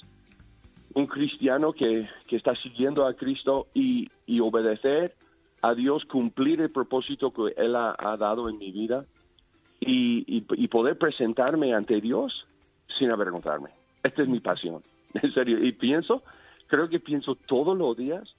un 0.93 1.05
cristiano 1.07 1.73
que, 1.73 2.07
que 2.28 2.36
está 2.38 2.55
siguiendo 2.55 3.05
a 3.05 3.13
Cristo 3.13 3.67
y, 3.73 4.07
y 4.25 4.39
obedecer 4.39 5.15
a 5.61 5.73
Dios, 5.73 6.05
cumplir 6.05 6.61
el 6.61 6.69
propósito 6.69 7.32
que 7.34 7.53
Él 7.57 7.75
ha, 7.75 7.95
ha 7.97 8.15
dado 8.17 8.47
en 8.49 8.57
mi 8.57 8.71
vida 8.71 9.05
y, 9.80 10.23
y- 10.38 10.45
y 10.55 10.67
poder 10.67 10.97
presentarme 10.97 11.73
ante 11.73 11.99
Dios 11.99 12.45
sin 12.97 13.11
avergonzarme. 13.11 13.69
Esta 14.03 14.21
es 14.23 14.30
mi 14.30 14.39
pasión, 14.39 14.82
en 15.13 15.34
serio. 15.34 15.63
Y 15.63 15.71
pienso, 15.73 16.23
creo 16.68 16.89
que 16.89 16.99
pienso 16.99 17.36
todos 17.36 17.78
los 17.78 17.95
días 17.97 18.36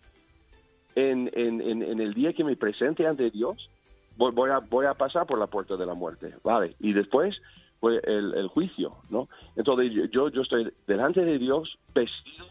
en, 0.94 1.30
en- 1.34 2.00
el 2.00 2.14
día 2.14 2.32
que 2.32 2.44
me 2.44 2.56
presente 2.56 3.06
ante 3.06 3.30
Dios, 3.30 3.70
voy, 4.16 4.50
a, 4.50 4.58
voy 4.58 4.86
a 4.86 4.94
pasar 4.94 5.26
por 5.26 5.38
la 5.38 5.46
puerta 5.46 5.76
de 5.76 5.86
la 5.86 5.94
muerte, 5.94 6.34
¿vale? 6.42 6.74
Y 6.80 6.92
después 6.92 7.40
pues, 7.80 8.00
el, 8.04 8.48
juicio, 8.48 8.96
¿no? 9.10 9.28
Entonces 9.56 9.92
yo, 10.10 10.28
yo 10.28 10.42
estoy 10.42 10.72
delante 10.86 11.24
de 11.24 11.38
Dios 11.38 11.78
vestido 11.94 12.46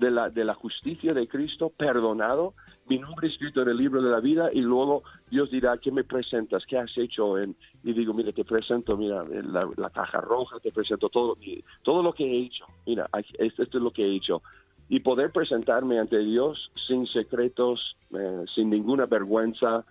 de 0.00 0.10
la, 0.10 0.28
de 0.28 0.44
la 0.44 0.54
justicia 0.54 1.14
de 1.14 1.28
Cristo, 1.28 1.70
perdonado, 1.70 2.54
mi 2.86 2.98
nombre 2.98 3.28
escrito 3.28 3.62
en 3.62 3.68
el 3.68 3.76
libro 3.76 4.02
de 4.02 4.10
la 4.10 4.18
vida 4.20 4.50
y 4.52 4.60
luego 4.60 5.04
Dios 5.30 5.50
dirá, 5.50 5.78
¿qué 5.78 5.92
me 5.92 6.02
presentas? 6.02 6.66
¿Qué 6.66 6.76
has 6.76 6.96
hecho? 6.98 7.38
En, 7.38 7.56
y 7.84 7.92
digo, 7.92 8.12
mira, 8.12 8.32
te 8.32 8.44
presento, 8.44 8.96
mira, 8.96 9.24
la, 9.24 9.70
la 9.76 9.90
caja 9.90 10.20
roja, 10.20 10.58
te 10.58 10.72
presento 10.72 11.08
todo, 11.08 11.36
todo 11.82 12.02
lo 12.02 12.12
que 12.12 12.24
he 12.24 12.46
hecho. 12.46 12.66
Mira, 12.86 13.08
esto 13.38 13.62
es 13.62 13.74
lo 13.74 13.90
que 13.92 14.04
he 14.04 14.16
hecho. 14.16 14.42
Y 14.88 15.00
poder 15.00 15.30
presentarme 15.30 15.98
ante 15.98 16.18
Dios 16.18 16.70
sin 16.86 17.06
secretos, 17.06 17.96
eh, 18.16 18.44
sin 18.54 18.70
ninguna 18.70 19.06
vergüenza 19.06 19.84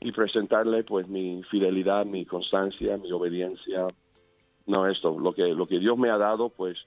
y 0.00 0.12
presentarle 0.12 0.84
pues 0.84 1.08
mi 1.08 1.42
fidelidad, 1.44 2.04
mi 2.04 2.24
constancia, 2.24 2.96
mi 2.96 3.12
obediencia. 3.12 3.86
No, 4.66 4.86
esto, 4.86 5.18
lo 5.18 5.32
que, 5.32 5.54
lo 5.54 5.66
que 5.66 5.78
Dios 5.78 5.96
me 5.96 6.10
ha 6.10 6.18
dado, 6.18 6.50
pues 6.50 6.78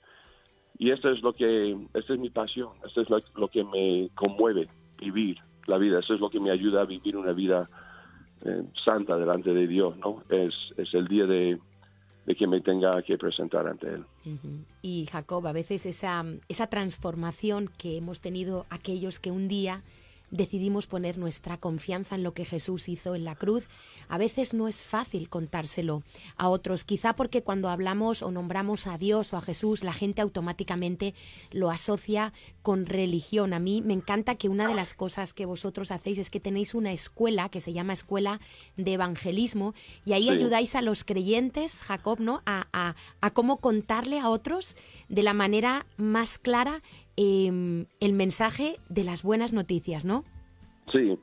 y 0.78 0.90
esto 0.90 1.12
es 1.12 1.22
lo 1.22 1.34
que, 1.34 1.78
esta 1.94 2.14
es 2.14 2.20
mi 2.20 2.30
pasión, 2.32 2.70
esto 2.86 3.02
es 3.02 3.10
lo, 3.10 3.20
lo 3.36 3.48
que 3.50 3.64
me 3.64 4.10
conmueve, 4.16 4.68
vivir 5.00 5.38
la 5.68 5.78
vida, 5.78 6.00
eso 6.00 6.16
es 6.16 6.20
lo 6.20 6.30
que 6.30 6.40
me 6.40 6.52
ayuda 6.52 6.82
a 6.82 6.86
vivir 6.86 7.16
una 7.16 7.34
vida 7.34 7.70
eh, 8.44 8.64
santa 8.84 9.18
delante 9.18 9.54
de 9.54 9.68
Dios, 9.68 9.96
¿no? 9.98 10.24
Es, 10.30 10.56
es 10.78 10.92
el 10.96 11.08
día 11.08 11.28
de, 11.28 11.60
de 12.26 12.36
que 12.36 12.48
me 12.48 12.62
tenga 12.62 13.02
que 13.02 13.18
presentar 13.18 13.68
ante 13.68 13.88
Él. 13.88 14.04
Ujú. 14.26 14.64
Y 14.82 15.08
Jacob, 15.12 15.48
a 15.48 15.54
veces 15.54 15.86
esa, 15.86 16.24
esa 16.48 16.68
transformación 16.68 17.70
que 17.78 17.98
hemos 17.98 18.22
tenido 18.22 18.66
aquellos 18.70 19.20
que 19.20 19.32
un 19.32 19.48
día 19.48 19.82
decidimos 20.32 20.88
poner 20.88 21.18
nuestra 21.18 21.58
confianza 21.58 22.16
en 22.16 22.24
lo 22.24 22.34
que 22.34 22.46
Jesús 22.46 22.90
hizo 22.90 23.16
en 23.16 23.26
la 23.26 23.36
cruz, 23.36 23.68
a 24.08 24.18
veces 24.18 24.54
no 24.54 24.68
es 24.68 24.84
fácil 24.84 25.30
contárselo 25.30 26.04
a 26.38 26.50
otros, 26.50 26.84
quizá 26.86 27.14
porque 27.14 27.44
cuando 27.44 27.70
hablamos 27.70 28.24
o 28.24 28.32
nombramos 28.32 28.88
a 28.88 28.98
Dios 28.98 29.34
o 29.34 29.38
a 29.38 29.42
Jesús, 29.42 29.84
la 29.84 29.94
gente 29.94 30.22
automáticamente 30.22 31.14
lo 31.52 31.70
asocia 31.70 32.34
con 32.62 32.86
religión. 32.86 33.54
A 33.54 33.60
mí 33.60 33.82
me 33.82 33.94
encanta 33.94 34.36
que 34.36 34.50
una 34.50 34.68
de 34.68 34.76
las 34.76 34.94
cosas 34.94 35.34
que 35.34 35.46
vosotros 35.46 35.92
hacéis 35.92 36.18
es 36.18 36.30
que 36.30 36.40
tenéis 36.40 36.74
una 36.76 36.92
escuela 36.92 37.50
que 37.50 37.60
se 37.60 37.74
llama 37.74 37.94
Escuela 37.94 38.40
de 38.78 38.94
Evangelismo 38.94 39.74
y 40.06 40.14
ahí 40.14 40.24
Sí. 40.24 40.30
ayudáis 40.30 40.76
a 40.76 40.82
los 40.82 41.04
creyentes, 41.04 41.84
Jacob, 41.84 42.20
¿no? 42.20 42.42
A, 42.46 42.68
a- 42.74 42.96
a 43.20 43.32
cómo 43.32 43.58
contarle 43.58 44.20
a 44.20 44.30
otros 44.30 44.76
de 45.10 45.24
la 45.24 45.34
manera 45.34 45.86
más 45.98 46.40
clara 46.40 46.82
eh, 47.18 47.86
el 48.00 48.14
mensaje 48.14 48.76
de 48.90 49.04
las 49.04 49.24
buenas 49.24 49.54
noticias, 49.54 50.06
¿no? 50.06 50.24
Sí, 50.92 51.18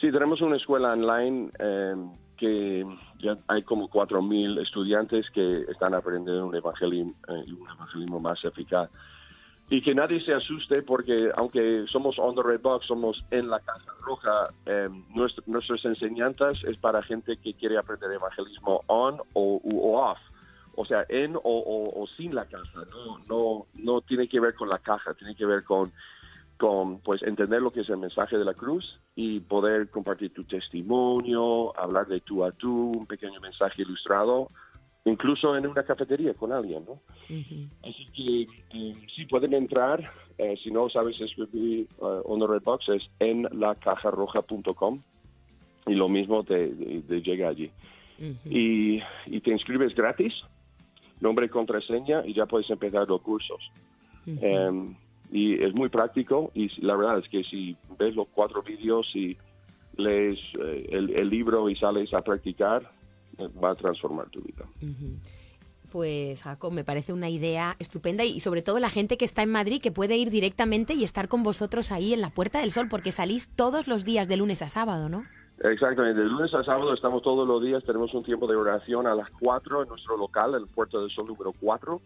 sí, 0.00 0.10
tenemos 0.10 0.40
una 0.40 0.56
escuela 0.56 0.92
online 0.92 1.50
eh, 1.58 1.94
que 2.36 2.84
ya 3.20 3.36
hay 3.48 3.62
como 3.62 3.88
4.000 3.88 4.60
estudiantes 4.60 5.30
que 5.30 5.58
están 5.70 5.94
aprendiendo 5.94 6.46
un 6.46 6.54
evangelismo, 6.56 7.12
eh, 7.28 7.44
un 7.52 7.68
evangelismo 7.70 8.18
más 8.20 8.44
eficaz. 8.44 8.90
Y 9.70 9.80
que 9.80 9.94
nadie 9.94 10.20
se 10.22 10.34
asuste 10.34 10.82
porque 10.82 11.30
aunque 11.36 11.86
somos 11.90 12.18
on 12.18 12.34
the 12.34 12.42
red 12.42 12.60
box, 12.60 12.84
somos 12.86 13.24
en 13.30 13.48
la 13.48 13.58
caja 13.60 13.92
roja, 14.04 14.44
eh, 14.66 14.88
nuestr- 15.14 15.44
nuestras 15.46 15.82
enseñanzas 15.84 16.58
es 16.64 16.76
para 16.76 17.02
gente 17.02 17.36
que 17.38 17.54
quiere 17.54 17.78
aprender 17.78 18.10
evangelismo 18.12 18.80
on 18.88 19.18
o, 19.32 19.60
u- 19.62 19.94
off. 19.96 20.18
O 20.74 20.84
sea, 20.84 21.04
en 21.08 21.36
o, 21.36 21.40
o- 21.42 22.02
o 22.02 22.06
sin 22.16 22.34
la 22.34 22.46
caja. 22.46 22.84
No, 22.90 23.18
no, 23.28 23.66
no 23.74 24.00
tiene 24.02 24.28
que 24.28 24.40
ver 24.40 24.54
con 24.54 24.68
la 24.68 24.78
caja, 24.78 25.14
tiene 25.14 25.34
que 25.36 25.46
ver 25.46 25.64
con 25.64 25.92
con 26.58 27.00
pues 27.00 27.22
entender 27.24 27.60
lo 27.60 27.72
que 27.72 27.80
es 27.80 27.88
el 27.88 27.96
mensaje 27.96 28.38
de 28.38 28.44
la 28.44 28.54
cruz 28.54 29.00
y 29.16 29.40
poder 29.40 29.90
compartir 29.90 30.32
tu 30.32 30.44
testimonio, 30.44 31.76
hablar 31.76 32.06
de 32.06 32.20
tú 32.20 32.44
a 32.44 32.52
tú, 32.52 32.92
un 32.92 33.06
pequeño 33.06 33.40
mensaje 33.40 33.82
ilustrado, 33.82 34.50
incluso 35.04 35.56
en 35.56 35.66
una 35.66 35.82
cafetería 35.82 36.34
con 36.34 36.52
alguien, 36.52 36.84
¿no? 36.86 37.00
Así 37.82 38.06
que 38.14 38.42
eh, 38.70 39.06
sí 39.16 39.26
pueden 39.26 39.54
entrar, 39.54 40.08
eh, 40.38 40.54
si 40.62 40.70
no 40.70 40.88
sabes 40.88 41.20
escribir 41.20 41.88
eh, 42.00 42.20
on 42.24 42.38
the 42.38 42.46
red 42.46 42.62
box 42.62 42.88
es 42.90 43.02
en 43.18 43.48
lacajarroja.com 43.50 45.02
y 45.86 45.94
lo 45.94 46.08
mismo 46.08 46.44
te, 46.44 46.68
te- 46.68 47.00
te 47.02 47.20
llega 47.22 47.48
allí. 47.48 47.72
y, 48.44 49.02
y 49.26 49.40
te 49.40 49.50
inscribes 49.50 49.94
gratis, 49.96 50.32
nombre 51.22 51.46
y 51.46 51.48
contraseña 51.48 52.22
y 52.26 52.34
ya 52.34 52.46
puedes 52.46 52.68
empezar 52.70 53.08
los 53.08 53.22
cursos. 53.22 53.70
Em, 54.26 54.94
y 55.30 55.54
es 55.62 55.74
muy 55.74 55.88
práctico 55.88 56.52
y 56.54 56.68
la 56.84 56.94
verdad 56.94 57.18
es 57.18 57.28
que 57.28 57.42
si 57.42 57.76
ves 57.98 58.14
los 58.14 58.28
cuatro 58.28 58.62
vídeos 58.62 59.10
y 59.14 59.36
lees 59.96 60.38
eh, 60.60 60.86
el, 60.90 61.10
el 61.10 61.28
libro 61.28 61.68
y 61.68 61.76
sales 61.76 62.12
a 62.12 62.22
practicar, 62.22 62.90
eh, 63.38 63.48
va 63.62 63.70
a 63.70 63.74
transformar 63.74 64.28
tu 64.28 64.42
vida. 64.42 64.64
Pues 65.90 66.42
Jacob, 66.42 66.72
me 66.72 66.84
parece 66.84 67.12
una 67.12 67.28
idea 67.28 67.76
estupenda 67.78 68.24
y 68.24 68.40
sobre 68.40 68.62
todo 68.62 68.78
la 68.78 68.90
gente 68.90 69.16
que 69.16 69.24
está 69.24 69.42
en 69.42 69.50
Madrid 69.50 69.80
que 69.80 69.92
puede 69.92 70.16
ir 70.16 70.30
directamente 70.30 70.94
y 70.94 71.04
estar 71.04 71.28
con 71.28 71.42
vosotros 71.42 71.92
ahí 71.92 72.12
en 72.12 72.20
la 72.20 72.30
Puerta 72.30 72.60
del 72.60 72.72
Sol 72.72 72.88
porque 72.88 73.12
salís 73.12 73.48
todos 73.48 73.88
los 73.88 74.04
días 74.04 74.28
de 74.28 74.38
lunes 74.38 74.62
a 74.62 74.68
sábado, 74.68 75.08
¿no? 75.08 75.24
Exactamente, 75.64 76.20
de 76.20 76.26
lunes 76.26 76.52
a 76.54 76.64
sábado 76.64 76.92
estamos 76.92 77.22
todos 77.22 77.46
los 77.46 77.62
días, 77.62 77.84
tenemos 77.84 78.12
un 78.14 78.24
tiempo 78.24 78.48
de 78.48 78.56
oración 78.56 79.06
a 79.06 79.14
las 79.14 79.30
4 79.30 79.84
en 79.84 79.88
nuestro 79.90 80.16
local, 80.16 80.54
el 80.56 80.66
Puerto 80.66 81.00
del 81.00 81.08
Sol 81.08 81.26
número 81.28 81.52
4, 81.60 82.00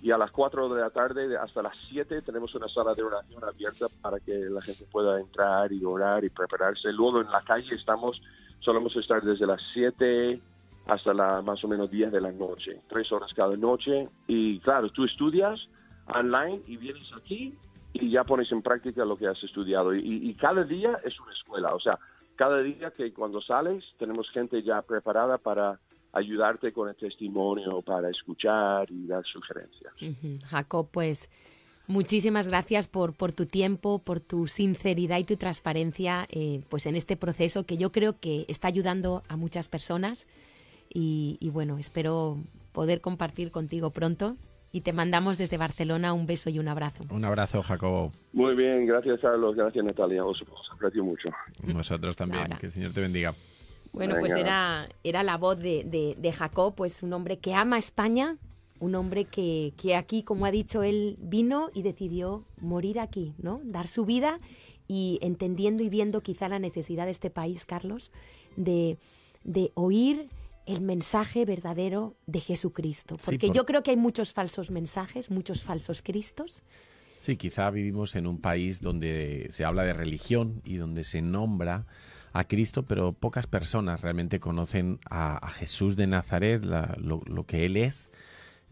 y 0.00 0.12
a 0.12 0.18
las 0.18 0.30
4 0.30 0.68
de 0.68 0.80
la 0.80 0.90
tarde 0.90 1.36
hasta 1.36 1.60
las 1.60 1.72
7 1.88 2.22
tenemos 2.22 2.54
una 2.54 2.68
sala 2.68 2.94
de 2.94 3.02
oración 3.02 3.42
abierta 3.42 3.88
para 4.00 4.20
que 4.20 4.34
la 4.48 4.62
gente 4.62 4.86
pueda 4.92 5.18
entrar 5.18 5.72
y 5.72 5.84
orar 5.84 6.24
y 6.24 6.28
prepararse. 6.28 6.92
Luego 6.92 7.20
en 7.20 7.32
la 7.32 7.40
calle 7.40 7.74
estamos, 7.74 8.22
solemos 8.60 8.94
estar 8.94 9.22
desde 9.22 9.44
las 9.44 9.60
7 9.72 10.38
hasta 10.86 11.12
la 11.12 11.42
más 11.42 11.64
o 11.64 11.68
menos 11.68 11.90
10 11.90 12.12
de 12.12 12.20
la 12.20 12.30
noche, 12.30 12.80
tres 12.88 13.10
horas 13.10 13.32
cada 13.34 13.56
noche, 13.56 14.04
y 14.28 14.60
claro, 14.60 14.88
tú 14.90 15.04
estudias 15.04 15.68
online 16.06 16.60
y 16.68 16.76
vienes 16.76 17.10
aquí 17.16 17.58
y 17.94 18.10
ya 18.10 18.24
pones 18.24 18.50
en 18.52 18.60
práctica 18.60 19.04
lo 19.04 19.16
que 19.16 19.26
has 19.28 19.42
estudiado. 19.42 19.94
Y, 19.94 20.34
cada 20.34 20.64
día 20.64 21.00
es 21.04 21.18
una 21.20 21.32
escuela, 21.32 21.74
o 21.74 21.80
sea, 21.80 21.98
cada 22.36 22.62
día 22.62 22.90
que 22.90 23.12
cuando 23.12 23.40
sales 23.40 23.84
tenemos 23.98 24.30
gente 24.30 24.62
ya 24.62 24.82
preparada 24.82 25.38
para 25.38 25.80
ayudarte 26.12 26.72
con 26.72 26.88
el 26.88 26.96
testimonio, 26.96 27.82
para 27.82 28.10
escuchar 28.10 28.90
y 28.90 29.06
dar 29.06 29.24
sugerencias. 29.24 29.92
Jacob, 30.46 30.88
pues 30.90 31.30
muchísimas 31.88 32.48
gracias 32.48 32.86
por, 32.86 33.14
por 33.14 33.32
tu 33.32 33.46
tiempo, 33.46 33.98
por 33.98 34.20
tu 34.20 34.46
sinceridad 34.46 35.18
y 35.18 35.24
tu 35.24 35.36
transparencia 35.36 36.26
eh, 36.30 36.62
pues 36.68 36.86
en 36.86 36.94
este 36.94 37.16
proceso 37.16 37.64
que 37.64 37.76
yo 37.76 37.90
creo 37.90 38.18
que 38.20 38.44
está 38.48 38.68
ayudando 38.68 39.22
a 39.28 39.36
muchas 39.36 39.68
personas. 39.68 40.26
Y, 40.92 41.38
y 41.40 41.50
bueno, 41.50 41.78
espero 41.78 42.38
poder 42.72 43.00
compartir 43.00 43.50
contigo 43.50 43.90
pronto 43.90 44.36
y 44.74 44.80
te 44.80 44.92
mandamos 44.92 45.38
desde 45.38 45.56
Barcelona 45.56 46.12
un 46.12 46.26
beso 46.26 46.50
y 46.50 46.58
un 46.58 46.66
abrazo. 46.66 47.04
Un 47.08 47.24
abrazo, 47.24 47.62
Jacobo. 47.62 48.10
Muy 48.32 48.56
bien, 48.56 48.84
gracias 48.86 49.20
Carlos, 49.20 49.54
gracias 49.54 49.84
Natalia, 49.84 50.24
os, 50.24 50.44
aprecio 50.72 51.04
mucho. 51.04 51.28
Nosotros 51.62 52.16
también, 52.16 52.48
que 52.58 52.66
el 52.66 52.72
Señor 52.72 52.92
te 52.92 53.00
bendiga. 53.00 53.36
Bueno, 53.92 54.16
pues 54.18 54.32
era, 54.32 54.88
era 55.04 55.22
la 55.22 55.36
voz 55.36 55.60
de, 55.60 55.84
de, 55.84 56.16
de, 56.18 56.32
Jacob, 56.32 56.74
pues 56.74 57.04
un 57.04 57.12
hombre 57.12 57.38
que 57.38 57.54
ama 57.54 57.78
España, 57.78 58.36
un 58.80 58.96
hombre 58.96 59.24
que, 59.24 59.74
que 59.80 59.94
aquí, 59.94 60.24
como 60.24 60.44
ha 60.44 60.50
dicho 60.50 60.82
él, 60.82 61.18
vino 61.20 61.70
y 61.72 61.82
decidió 61.82 62.44
morir 62.60 62.98
aquí, 62.98 63.32
¿no? 63.38 63.60
Dar 63.62 63.86
su 63.86 64.04
vida 64.04 64.38
y 64.88 65.20
entendiendo 65.22 65.84
y 65.84 65.88
viendo 65.88 66.20
quizá 66.20 66.48
la 66.48 66.58
necesidad 66.58 67.04
de 67.04 67.12
este 67.12 67.30
país, 67.30 67.64
Carlos, 67.64 68.10
de, 68.56 68.98
de 69.44 69.70
oír 69.74 70.28
el 70.66 70.80
mensaje 70.80 71.44
verdadero 71.44 72.16
de 72.26 72.40
Jesucristo. 72.40 73.16
Porque 73.24 73.50
yo 73.50 73.66
creo 73.66 73.82
que 73.82 73.90
hay 73.90 73.96
muchos 73.96 74.32
falsos 74.32 74.70
mensajes, 74.70 75.30
muchos 75.30 75.62
falsos 75.62 76.02
Cristos. 76.02 76.64
Sí, 77.20 77.36
quizá 77.36 77.70
vivimos 77.70 78.14
en 78.16 78.26
un 78.26 78.40
país 78.40 78.80
donde 78.80 79.48
se 79.50 79.64
habla 79.64 79.82
de 79.84 79.94
religión 79.94 80.60
y 80.64 80.76
donde 80.76 81.04
se 81.04 81.22
nombra 81.22 81.86
a 82.34 82.44
Cristo, 82.44 82.84
pero 82.84 83.12
pocas 83.12 83.46
personas 83.46 84.00
realmente 84.00 84.40
conocen 84.40 84.98
a, 85.08 85.48
Jesús 85.50 85.96
de 85.96 86.06
Nazaret, 86.06 86.64
lo, 86.64 87.46
que 87.46 87.64
Él 87.64 87.76
es. 87.76 88.10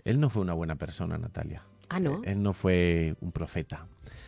Él 0.04 0.20
no 0.20 0.30
fue 0.30 0.42
una 0.42 0.52
buena 0.52 0.76
persona, 0.76 1.16
Natalia. 1.16 1.64
Ah, 1.88 2.00
¿no? 2.00 2.22
Él 2.24 2.42
no 2.42 2.52
fue 2.54 3.14
un 3.20 3.32
profeta. 3.32 3.86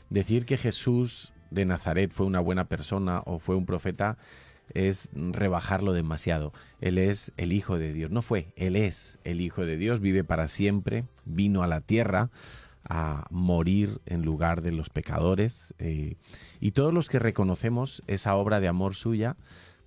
Decir 0.09 0.47
que 0.47 0.57
Jesús 0.57 1.33
de 1.51 1.65
Nazaret 1.65 2.13
fue 2.13 2.27
una 2.27 2.41
buena 2.41 2.67
persona 2.69 3.23
o 3.27 3.39
fue 3.39 3.57
un 3.57 3.67
profeta 3.67 4.19
es 4.73 5.09
rebajarlo 5.15 5.93
demasiado. 5.93 6.53
Él 6.81 6.99
es 6.99 7.33
el 7.37 7.53
Hijo 7.53 7.79
de 7.79 7.93
Dios. 7.93 8.11
No 8.11 8.23
fue, 8.23 8.53
Él 8.57 8.77
es 8.77 9.19
el 9.25 9.41
Hijo 9.41 9.67
de 9.67 9.77
Dios, 9.77 10.01
vive 10.01 10.25
para 10.25 10.49
siempre, 10.49 11.05
vino 11.25 11.63
a 11.63 11.67
la 11.67 11.81
tierra 11.81 12.31
a 12.87 13.27
morir 13.31 14.01
en 14.07 14.23
lugar 14.23 14.63
de 14.63 14.73
los 14.73 14.91
pecadores. 14.91 15.75
Eh, 15.79 16.17
y 16.61 16.73
todos 16.73 16.93
los 16.93 17.09
que 17.09 17.19
reconocemos 17.19 18.03
esa 18.07 18.35
obra 18.37 18.61
de 18.61 18.69
amor 18.69 18.95
suya, 18.95 19.37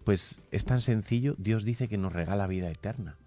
pues 0.04 0.40
es 0.52 0.66
tan 0.66 0.82
sencillo, 0.82 1.36
Dios 1.38 1.64
dice 1.64 1.88
que 1.88 1.98
nos 1.98 2.14
regala 2.14 2.48
vida 2.48 2.70
eterna. 2.70 3.18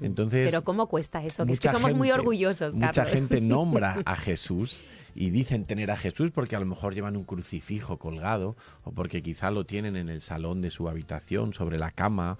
Entonces, 0.00 0.48
Pero 0.48 0.64
¿cómo 0.64 0.86
cuesta 0.88 1.24
eso? 1.24 1.46
Que 1.46 1.52
es 1.52 1.60
que 1.60 1.68
somos 1.68 1.94
muy 1.94 2.10
orgullosos, 2.10 2.74
Carlos. 2.74 2.96
Mucha 2.96 3.06
gente 3.06 3.40
nombra 3.42 4.00
a 4.04 4.16
Jesús 4.16 4.84
y 5.14 5.30
dicen 5.30 5.64
tener 5.64 5.90
a 5.90 5.96
Jesús 5.96 6.30
porque 6.30 6.56
a 6.56 6.60
lo 6.60 6.66
mejor 6.66 6.94
llevan 6.94 7.16
un 7.16 7.24
crucifijo 7.24 7.98
colgado 7.98 8.56
o 8.84 8.92
porque 8.92 9.22
quizá 9.22 9.50
lo 9.50 9.64
tienen 9.64 9.96
en 9.96 10.08
el 10.08 10.20
salón 10.20 10.60
de 10.60 10.70
su 10.70 10.88
habitación, 10.88 11.54
sobre 11.54 11.78
la 11.78 11.90
cama. 11.90 12.38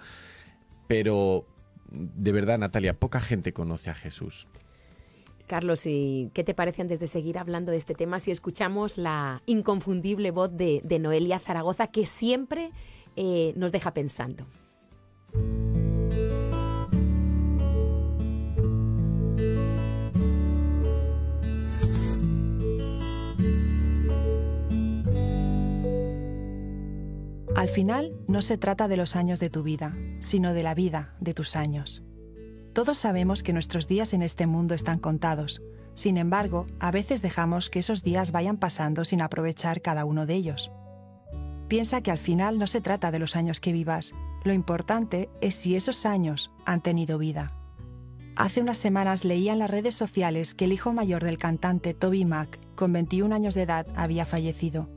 Pero 0.86 1.46
de 1.90 2.32
verdad, 2.32 2.58
Natalia, 2.58 2.94
poca 2.94 3.20
gente 3.20 3.52
conoce 3.52 3.90
a 3.90 3.94
Jesús. 3.94 4.46
Carlos, 5.46 5.86
¿y 5.86 6.30
qué 6.34 6.42
te 6.42 6.54
parece 6.54 6.82
antes 6.82 6.98
de 6.98 7.06
seguir 7.06 7.38
hablando 7.38 7.70
de 7.70 7.78
este 7.78 7.94
tema 7.94 8.18
si 8.18 8.30
escuchamos 8.30 8.98
la 8.98 9.42
inconfundible 9.46 10.32
voz 10.32 10.50
de, 10.56 10.82
Noelia 11.00 11.38
Zaragoza 11.38 11.86
que 11.86 12.04
siempre 12.04 12.70
eh, 13.14 13.52
nos 13.56 13.70
deja 13.70 13.94
pensando? 13.94 14.44
Al 27.66 27.72
final, 27.72 28.12
no 28.28 28.42
se 28.42 28.58
trata 28.58 28.86
de 28.86 28.96
los 28.96 29.16
años 29.16 29.40
de 29.40 29.50
tu 29.50 29.64
vida, 29.64 29.92
sino 30.20 30.54
de 30.54 30.62
la 30.62 30.72
vida 30.72 31.16
de 31.18 31.34
tus 31.34 31.56
años. 31.56 32.04
Todos 32.72 32.96
sabemos 32.96 33.42
que 33.42 33.52
nuestros 33.52 33.88
días 33.88 34.12
en 34.12 34.22
este 34.22 34.46
mundo 34.46 34.72
están 34.72 35.00
contados. 35.00 35.60
Sin 35.94 36.16
embargo, 36.16 36.68
a 36.78 36.92
veces 36.92 37.22
dejamos 37.22 37.68
que 37.68 37.80
esos 37.80 38.04
días 38.04 38.30
vayan 38.30 38.56
pasando 38.56 39.04
sin 39.04 39.20
aprovechar 39.20 39.82
cada 39.82 40.04
uno 40.04 40.26
de 40.26 40.34
ellos. 40.34 40.70
Piensa 41.66 42.02
que 42.02 42.12
al 42.12 42.18
final 42.18 42.60
no 42.60 42.68
se 42.68 42.80
trata 42.80 43.10
de 43.10 43.18
los 43.18 43.34
años 43.34 43.58
que 43.58 43.72
vivas, 43.72 44.12
lo 44.44 44.52
importante 44.52 45.28
es 45.40 45.56
si 45.56 45.74
esos 45.74 46.06
años 46.06 46.52
han 46.66 46.82
tenido 46.82 47.18
vida. 47.18 47.52
Hace 48.36 48.60
unas 48.60 48.78
semanas 48.78 49.24
leía 49.24 49.54
en 49.54 49.58
las 49.58 49.70
redes 49.70 49.96
sociales 49.96 50.54
que 50.54 50.66
el 50.66 50.72
hijo 50.72 50.92
mayor 50.92 51.24
del 51.24 51.36
cantante 51.36 51.94
Toby 51.94 52.26
Mac, 52.26 52.60
con 52.76 52.92
21 52.92 53.34
años 53.34 53.56
de 53.56 53.62
edad, 53.62 53.88
había 53.96 54.24
fallecido. 54.24 54.95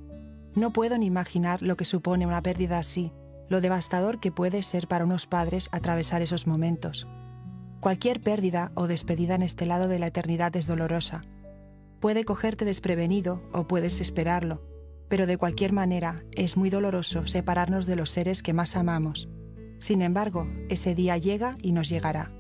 No 0.55 0.73
puedo 0.73 0.97
ni 0.97 1.05
imaginar 1.05 1.61
lo 1.61 1.77
que 1.77 1.85
supone 1.85 2.25
una 2.25 2.41
pérdida 2.41 2.79
así, 2.79 3.11
lo 3.49 3.61
devastador 3.61 4.19
que 4.19 4.31
puede 4.31 4.63
ser 4.63 4.87
para 4.87 5.05
unos 5.05 5.27
padres 5.27 5.69
atravesar 5.71 6.21
esos 6.21 6.47
momentos. 6.47 7.07
Cualquier 7.79 8.21
pérdida 8.21 8.71
o 8.75 8.87
despedida 8.87 9.35
en 9.35 9.41
este 9.41 9.65
lado 9.65 9.87
de 9.87 9.99
la 9.99 10.07
eternidad 10.07 10.55
es 10.55 10.67
dolorosa. 10.67 11.23
Puede 11.99 12.25
cogerte 12.25 12.65
desprevenido 12.65 13.41
o 13.53 13.67
puedes 13.67 14.01
esperarlo, 14.01 14.61
pero 15.07 15.27
de 15.27 15.37
cualquier 15.37 15.71
manera 15.71 16.23
es 16.31 16.57
muy 16.57 16.69
doloroso 16.69 17.25
separarnos 17.27 17.85
de 17.85 17.95
los 17.95 18.09
seres 18.09 18.43
que 18.43 18.53
más 18.53 18.75
amamos. 18.75 19.29
Sin 19.79 20.01
embargo, 20.01 20.45
ese 20.69 20.93
día 20.93 21.17
llega 21.17 21.55
y 21.61 21.71
nos 21.71 21.89
llegará. 21.89 22.31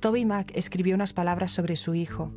Toby 0.00 0.24
Mac 0.24 0.52
escribió 0.54 0.94
unas 0.94 1.12
palabras 1.12 1.50
sobre 1.50 1.76
su 1.76 1.94
hijo. 1.94 2.32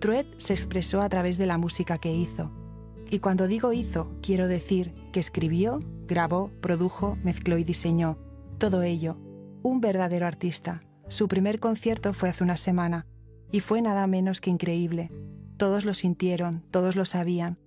Truett 0.00 0.26
se 0.38 0.52
expresó 0.52 1.00
a 1.00 1.08
través 1.08 1.38
de 1.38 1.46
la 1.46 1.58
música 1.58 1.96
que 1.96 2.12
hizo 2.12 2.65
y 3.10 3.20
cuando 3.20 3.46
digo 3.46 3.72
hizo, 3.72 4.10
quiero 4.22 4.48
decir 4.48 4.92
que 5.12 5.20
escribió, 5.20 5.80
grabó, 6.06 6.50
produjo, 6.60 7.16
mezcló 7.22 7.58
y 7.58 7.64
diseñó. 7.64 8.18
Todo 8.58 8.82
ello. 8.82 9.18
Un 9.62 9.80
verdadero 9.80 10.26
artista. 10.26 10.82
Su 11.08 11.28
primer 11.28 11.60
concierto 11.60 12.12
fue 12.12 12.28
hace 12.28 12.42
una 12.42 12.56
semana 12.56 13.06
y 13.52 13.60
fue 13.60 13.82
nada 13.82 14.06
menos 14.06 14.40
que 14.40 14.50
increíble. 14.50 15.10
Todos 15.56 15.84
lo 15.84 15.94
sintieron, 15.94 16.62
todos 16.70 16.96
lo 16.96 17.04
sabían. 17.04 17.58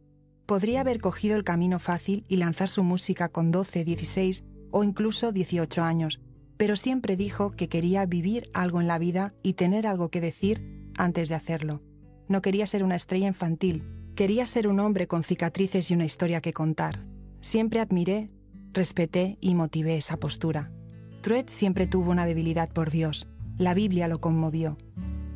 Podría 0.46 0.82
haber 0.82 1.00
cogido 1.00 1.36
el 1.36 1.44
camino 1.44 1.80
fácil 1.80 2.26
y 2.28 2.38
lanzar 2.38 2.70
su 2.70 2.84
música 2.84 3.30
con 3.30 3.52
12, 3.52 3.86
16 3.86 4.44
o 4.72 4.84
incluso 4.84 5.32
18 5.32 5.84
años, 5.84 6.20
pero 6.58 6.76
siempre 6.76 7.16
dijo 7.16 7.52
que 7.52 7.70
quería 7.70 8.06
vivir 8.06 8.50
algo 8.54 8.82
en 8.82 8.88
la 8.88 9.00
vida 9.00 9.34
y 9.44 9.54
tener 9.54 9.88
algo 9.88 10.10
que 10.10 10.22
decir 10.22 10.92
antes 10.98 11.30
de 11.30 11.36
hacerlo. 11.36 11.82
No 12.28 12.42
quería 12.42 12.68
ser 12.68 12.84
una 12.84 12.96
estrella 12.96 13.28
infantil, 13.28 13.84
Quería 14.20 14.46
ser 14.46 14.68
un 14.68 14.82
hombre 14.82 15.08
con 15.08 15.24
cicatrices 15.24 15.90
y 15.90 15.94
una 15.94 16.04
historia 16.04 16.42
que 16.42 16.52
contar. 16.52 17.06
Siempre 17.40 17.80
admiré, 17.80 18.30
respeté 18.74 19.38
y 19.40 19.56
motivé 19.56 19.96
esa 19.96 20.18
postura. 20.18 20.74
Truett 21.22 21.48
siempre 21.48 21.88
tuvo 21.88 22.12
una 22.12 22.26
debilidad 22.26 22.68
por 22.68 22.90
Dios. 22.90 23.28
La 23.58 23.74
Biblia 23.74 24.10
lo 24.10 24.20
conmovió. 24.20 24.78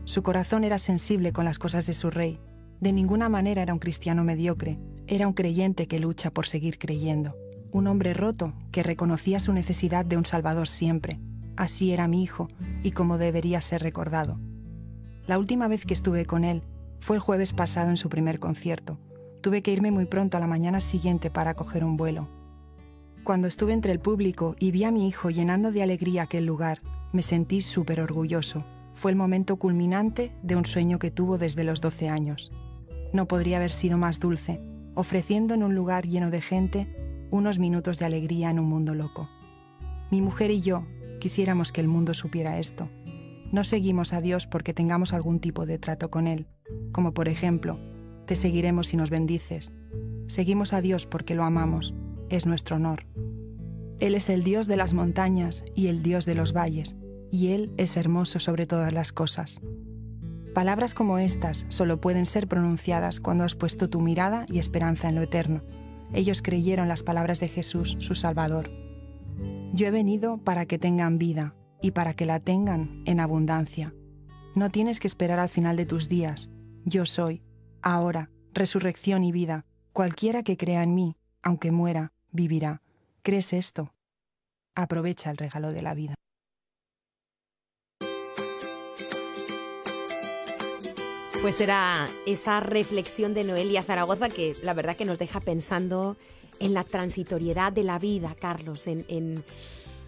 Su 0.03 0.21
corazón 0.21 0.65
era 0.65 0.79
sensible 0.79 1.31
con 1.31 1.45
las 1.45 1.59
cosas 1.59 1.85
de 1.85 1.93
su 1.93 2.09
rey. 2.09 2.41
De 2.81 2.91
ninguna 2.91 3.29
manera 3.29 3.61
era 3.61 3.71
un 3.71 3.79
cristiano 3.79 4.25
mediocre. 4.25 4.77
Era 5.07 5.29
un 5.29 5.33
creyente 5.33 5.87
que 5.87 6.01
lucha 6.01 6.31
por 6.31 6.45
seguir 6.45 6.77
creyendo. 6.77 7.37
Un 7.71 7.87
hombre 7.87 8.13
roto 8.13 8.53
que 8.73 8.83
reconocía 8.83 9.39
su 9.39 9.53
necesidad 9.53 10.03
de 10.03 10.17
un 10.17 10.25
Salvador 10.25 10.67
siempre. 10.67 11.21
Así 11.55 11.93
era 11.93 12.09
mi 12.09 12.21
hijo 12.21 12.49
y 12.83 12.91
como 12.91 13.17
debería 13.17 13.61
ser 13.61 13.81
recordado. 13.81 14.41
La 15.25 15.39
última 15.39 15.69
vez 15.69 15.85
que 15.85 15.93
estuve 15.93 16.25
con 16.25 16.43
él, 16.43 16.63
fue 17.03 17.17
el 17.17 17.21
jueves 17.21 17.51
pasado 17.51 17.89
en 17.89 17.97
su 17.97 18.07
primer 18.07 18.39
concierto. 18.39 18.97
Tuve 19.41 19.61
que 19.61 19.73
irme 19.73 19.91
muy 19.91 20.05
pronto 20.05 20.37
a 20.37 20.39
la 20.39 20.47
mañana 20.47 20.79
siguiente 20.79 21.29
para 21.29 21.53
coger 21.53 21.83
un 21.83 21.97
vuelo. 21.97 22.29
Cuando 23.25 23.49
estuve 23.49 23.73
entre 23.73 23.91
el 23.91 23.99
público 23.99 24.55
y 24.57 24.71
vi 24.71 24.85
a 24.85 24.91
mi 24.91 25.05
hijo 25.09 25.29
llenando 25.29 25.73
de 25.73 25.83
alegría 25.83 26.23
aquel 26.23 26.45
lugar, 26.45 26.81
me 27.11 27.21
sentí 27.21 27.59
súper 27.59 27.99
orgulloso. 27.99 28.63
Fue 28.93 29.11
el 29.11 29.17
momento 29.17 29.57
culminante 29.57 30.31
de 30.43 30.55
un 30.55 30.65
sueño 30.65 30.97
que 30.97 31.11
tuvo 31.11 31.37
desde 31.37 31.65
los 31.65 31.81
12 31.81 32.07
años. 32.07 32.53
No 33.11 33.27
podría 33.27 33.57
haber 33.57 33.71
sido 33.71 33.97
más 33.97 34.21
dulce, 34.21 34.61
ofreciendo 34.95 35.55
en 35.55 35.63
un 35.63 35.75
lugar 35.75 36.07
lleno 36.07 36.31
de 36.31 36.39
gente 36.39 36.87
unos 37.31 37.59
minutos 37.59 37.99
de 37.99 38.05
alegría 38.05 38.49
en 38.49 38.59
un 38.59 38.69
mundo 38.69 38.95
loco. 38.95 39.27
Mi 40.09 40.21
mujer 40.21 40.51
y 40.51 40.61
yo 40.61 40.85
quisiéramos 41.19 41.73
que 41.73 41.81
el 41.81 41.89
mundo 41.89 42.13
supiera 42.13 42.59
esto. 42.59 42.87
No 43.51 43.65
seguimos 43.65 44.13
a 44.13 44.21
Dios 44.21 44.47
porque 44.47 44.73
tengamos 44.73 45.11
algún 45.11 45.41
tipo 45.41 45.65
de 45.65 45.79
trato 45.79 46.09
con 46.09 46.27
Él, 46.27 46.47
como 46.91 47.13
por 47.13 47.27
ejemplo, 47.27 47.77
te 48.25 48.35
seguiremos 48.35 48.87
si 48.87 48.97
nos 48.97 49.09
bendices. 49.09 49.71
Seguimos 50.27 50.73
a 50.73 50.81
Dios 50.81 51.05
porque 51.05 51.35
lo 51.35 51.43
amamos, 51.43 51.93
es 52.29 52.45
nuestro 52.45 52.77
honor. 52.77 53.05
Él 53.99 54.15
es 54.15 54.29
el 54.29 54.43
Dios 54.43 54.67
de 54.67 54.77
las 54.77 54.93
montañas 54.93 55.63
y 55.75 55.87
el 55.87 56.03
Dios 56.03 56.25
de 56.25 56.35
los 56.35 56.53
valles, 56.53 56.95
y 57.31 57.49
Él 57.49 57.71
es 57.77 57.97
hermoso 57.97 58.39
sobre 58.39 58.65
todas 58.65 58.93
las 58.93 59.11
cosas. 59.11 59.61
Palabras 60.53 60.93
como 60.93 61.17
estas 61.17 61.65
solo 61.69 61.99
pueden 61.99 62.25
ser 62.25 62.47
pronunciadas 62.47 63.19
cuando 63.19 63.43
has 63.43 63.55
puesto 63.55 63.89
tu 63.89 64.01
mirada 64.01 64.45
y 64.49 64.59
esperanza 64.59 65.09
en 65.09 65.15
lo 65.15 65.21
eterno. 65.21 65.63
Ellos 66.13 66.43
creyeron 66.43 66.87
las 66.87 67.01
palabras 67.01 67.39
de 67.39 67.47
Jesús, 67.47 67.97
su 67.99 68.13
Salvador. 68.13 68.69
Yo 69.73 69.87
he 69.87 69.91
venido 69.91 70.37
para 70.37 70.67
que 70.67 70.77
tengan 70.77 71.17
vida 71.17 71.55
y 71.81 71.91
para 71.91 72.13
que 72.13 72.27
la 72.27 72.39
tengan 72.39 73.01
en 73.05 73.19
abundancia. 73.19 73.95
No 74.55 74.69
tienes 74.69 74.99
que 74.99 75.07
esperar 75.07 75.39
al 75.39 75.49
final 75.49 75.75
de 75.77 75.87
tus 75.87 76.09
días. 76.09 76.51
Yo 76.85 77.07
soy, 77.07 77.41
ahora, 77.81 78.29
resurrección 78.53 79.23
y 79.23 79.31
vida. 79.31 79.65
Cualquiera 79.93 80.43
que 80.43 80.57
crea 80.57 80.83
en 80.83 80.93
mí, 80.93 81.15
aunque 81.41 81.71
muera, 81.71 82.13
vivirá. 82.31 82.83
¿Crees 83.23 83.51
esto? 83.51 83.93
Aprovecha 84.75 85.31
el 85.31 85.37
regalo 85.37 85.71
de 85.71 85.81
la 85.81 85.95
vida. 85.95 86.13
Pues 91.41 91.59
era 91.59 92.07
esa 92.27 92.59
reflexión 92.59 93.33
de 93.33 93.43
Noelia 93.43 93.81
Zaragoza 93.81 94.29
que 94.29 94.55
la 94.61 94.73
verdad 94.73 94.95
que 94.95 95.03
nos 95.03 95.19
deja 95.19 95.39
pensando 95.39 96.15
en 96.59 96.73
la 96.73 96.83
transitoriedad 96.83 97.73
de 97.73 97.83
la 97.83 97.97
vida, 97.97 98.35
Carlos, 98.39 98.87
en, 98.87 99.03
en, 99.07 99.43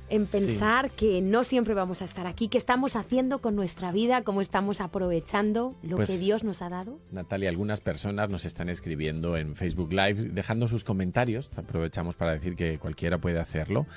en 0.09 0.25
pensar 0.27 0.91
que 0.91 1.21
no 1.21 1.43
siempre 1.43 1.73
vamos 1.73 2.01
a 2.01 2.05
estar 2.05 2.27
aquí, 2.27 2.47
qué 2.47 2.57
estamos 2.57 2.95
haciendo 2.95 3.39
con 3.39 3.55
nuestra 3.55 3.91
vida, 3.91 4.23
cómo 4.23 4.41
estamos 4.41 4.81
aprovechando 4.81 5.73
lo 5.83 5.95
Pues, 5.97 6.09
que 6.09 6.17
Dios 6.17 6.43
nos 6.43 6.61
ha 6.61 6.69
dado. 6.69 6.99
Natalia, 7.11 7.49
algunas 7.49 7.81
personas 7.81 8.29
nos 8.29 8.45
están 8.45 8.69
escribiendo 8.69 9.37
en 9.37 9.55
Facebook 9.55 9.91
Live, 9.91 10.29
dejando 10.31 10.67
sus 10.67 10.83
comentarios. 10.83 11.51
Aprovechamos 11.55 12.15
para 12.15 12.33
decir 12.33 12.55
que 12.55 12.77
cualquiera 12.77 13.17
puede 13.17 13.39
hacerlo. 13.39 13.87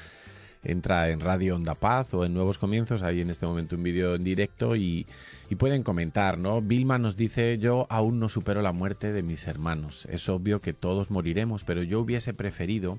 Entra 0.64 1.11
en 1.11 1.20
Radio 1.20 1.54
Onda 1.54 1.74
Paz 1.74 2.12
o 2.14 2.24
en 2.24 2.34
Nuevos 2.34 2.59
Comienzos, 2.59 3.04
hay 3.04 3.20
en 3.20 3.30
este 3.30 3.46
momento 3.46 3.76
un 3.76 3.82
vídeo 3.84 4.16
en 4.16 4.24
directo 4.24 4.74
y, 4.74 5.06
y 5.48 5.54
pueden 5.54 5.84
comentar, 5.84 6.36
¿no? 6.36 6.61
Vilma 6.61 6.98
nos 6.98 7.16
dice, 7.16 7.59
yo 7.59 7.86
aún 7.90 8.18
no 8.18 8.28
supero 8.28 8.61
la 8.61 8.72
muerte 8.72 9.12
de 9.12 9.22
mis 9.22 9.46
hermanos. 9.46 10.06
Es 10.11 10.28
obvio 10.28 10.61
que 10.61 10.72
todos 10.72 11.12
moriremos, 11.12 11.62
pero 11.62 11.84
yo 11.84 12.00
hubiese 12.00 12.34
preferido 12.34 12.98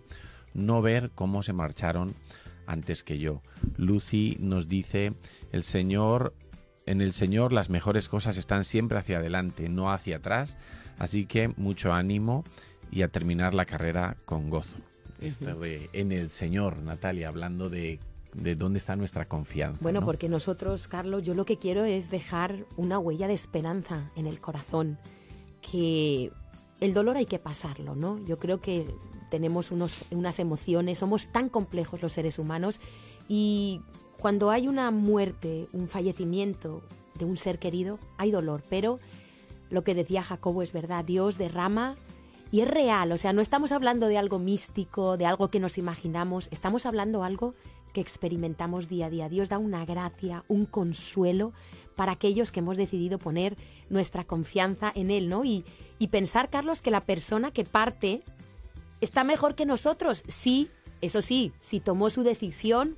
no 0.54 0.82
ver 0.82 1.12
cómo 1.14 1.44
se 1.44 1.52
marcharon 1.52 2.16
antes 2.70 3.04
que 3.04 3.18
yo. 3.18 3.42
Lucy 3.78 4.38
nos 4.40 4.68
dice, 4.68 5.14
el 5.52 5.64
Señor, 5.64 6.34
en 6.86 7.02
el 7.02 7.14
Señor 7.14 7.52
las 7.52 7.70
mejores 7.70 8.08
cosas 8.08 8.38
están 8.38 8.64
siempre 8.64 9.00
hacia 9.00 9.18
adelante, 9.18 9.68
no 9.70 9.92
hacia 9.92 10.18
atrás, 10.18 10.58
así 11.00 11.26
que 11.26 11.50
mucho 11.58 11.92
ánimo 11.92 12.44
y 12.92 13.02
a 13.02 13.08
terminar 13.08 13.54
la 13.54 13.66
carrera 13.66 14.18
con 14.26 14.50
gozo. 14.50 14.78
Esto 15.20 15.56
de 15.56 15.90
en 15.94 16.12
el 16.12 16.30
Señor, 16.30 16.78
Natalia, 16.78 17.28
hablando 17.28 17.70
de, 17.70 18.00
de 18.34 18.56
dónde 18.56 18.78
está 18.78 18.96
nuestra 18.96 19.28
confianza. 19.28 19.80
Bueno, 19.82 20.00
¿no? 20.02 20.06
porque 20.06 20.30
nosotros, 20.30 20.88
Carlos, 20.88 21.24
yo 21.24 21.34
lo 21.34 21.46
que 21.46 21.58
quiero 21.58 21.84
es 21.84 22.10
dejar 22.10 22.66
una 22.78 23.00
huella 23.00 23.28
de 23.28 23.34
esperanza 23.34 24.12
en 24.16 24.28
el 24.28 24.40
corazón, 24.40 24.98
que 25.62 26.32
el 26.80 26.94
dolor 26.94 27.18
hay 27.18 27.26
que 27.26 27.40
pasarlo, 27.40 27.96
¿no? 27.96 28.24
Yo 28.26 28.40
creo 28.40 28.62
que 28.62 28.86
tenemos 29.30 29.72
unos, 29.72 30.04
unas 30.12 30.40
emociones, 30.40 31.00
somos 31.00 31.28
tan 31.28 31.50
complejos 31.50 32.02
los 32.02 32.14
seres 32.14 32.40
humanos 32.40 32.80
y 33.28 33.82
cuando 34.20 34.52
hay 34.52 34.68
una 34.68 34.92
muerte, 34.92 35.68
un 35.72 35.88
fallecimiento 35.88 36.82
de 37.16 37.26
un 37.26 37.38
ser 37.38 37.60
querido, 37.60 38.00
hay 38.18 38.32
dolor, 38.32 38.64
pero 38.70 39.00
lo 39.70 39.84
que 39.84 39.96
decía 39.96 40.24
Jacobo 40.24 40.62
es 40.62 40.74
verdad, 40.74 41.06
Dios 41.06 41.38
derrama 41.38 41.96
y 42.52 42.62
es 42.62 42.68
real, 42.68 43.12
o 43.12 43.18
sea, 43.18 43.34
no 43.34 43.42
estamos 43.42 43.72
hablando 43.72 44.08
de 44.08 44.18
algo 44.18 44.40
místico, 44.40 45.18
de 45.18 45.26
algo 45.26 45.50
que 45.50 45.60
nos 45.60 45.78
imaginamos, 45.78 46.50
estamos 46.52 46.86
hablando 46.86 47.24
algo 47.24 47.54
que 47.94 48.02
experimentamos 48.02 48.88
día 48.88 49.08
a 49.08 49.10
día. 49.10 49.30
Dios 49.30 49.50
da 49.50 49.58
una 49.58 49.86
gracia, 49.86 50.44
un 50.48 50.66
consuelo 50.66 51.54
para 51.96 52.14
aquellos 52.14 52.52
que 52.52 52.60
hemos 52.60 52.78
decidido 52.78 53.20
poner 53.20 53.58
nuestra 53.90 54.24
confianza 54.24 54.92
en 54.94 55.12
Él, 55.12 55.28
¿no? 55.30 55.44
Y, 55.44 55.66
y 55.98 56.08
pensar, 56.08 56.50
Carlos, 56.50 56.82
que 56.82 56.92
la 56.92 57.02
persona 57.02 57.52
que 57.52 57.64
parte 57.64 58.24
está 59.02 59.24
mejor 59.24 59.56
que 59.56 59.66
nosotros. 59.66 60.24
Sí, 60.28 60.70
eso 61.02 61.22
sí, 61.22 61.52
si 61.60 61.80
tomó 61.80 62.10
su 62.10 62.24
decisión 62.24 62.98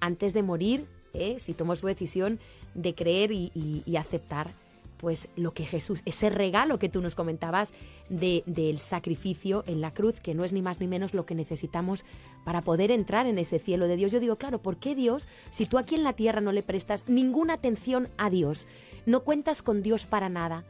antes 0.00 0.32
de 0.34 0.42
morir, 0.42 0.86
¿eh? 1.12 1.36
si 1.38 1.54
tomó 1.54 1.76
su 1.76 1.86
decisión 1.86 2.38
de 2.74 2.94
creer 2.94 3.30
y, 3.32 3.82
aceptar 3.98 4.50
pues 4.96 5.28
lo 5.36 5.52
que 5.52 5.66
Jesús, 5.66 6.00
ese 6.06 6.30
regalo 6.30 6.78
que 6.78 6.88
tú 6.88 7.02
nos 7.02 7.14
comentabas 7.14 7.74
de- 8.08 8.42
del 8.46 8.78
sacrificio 8.78 9.62
en 9.66 9.82
la 9.82 9.92
cruz, 9.92 10.18
que 10.20 10.34
no 10.34 10.44
es 10.44 10.52
ni 10.54 10.62
más 10.62 10.80
ni 10.80 10.86
menos 10.86 11.12
lo 11.12 11.26
que 11.26 11.34
necesitamos 11.34 12.06
para 12.44 12.62
poder 12.62 12.90
entrar 12.90 13.26
en 13.26 13.36
ese 13.38 13.58
cielo 13.58 13.86
de 13.86 13.96
Dios. 13.96 14.12
Yo 14.12 14.20
digo, 14.20 14.36
claro, 14.36 14.62
¿por 14.62 14.78
qué 14.78 14.94
Dios, 14.94 15.28
si 15.50 15.66
tú 15.66 15.76
aquí 15.76 15.94
en 15.94 16.04
la 16.04 16.14
tierra 16.14 16.40
no 16.40 16.52
le 16.52 16.62
prestas 16.62 17.06
ninguna 17.06 17.54
atención 17.54 18.08
a 18.16 18.30
Dios, 18.30 18.66
no 19.04 19.24
cuentas 19.24 19.62
con 19.62 19.82
Dios 19.82 20.06
para 20.06 20.30
nada, 20.30 20.64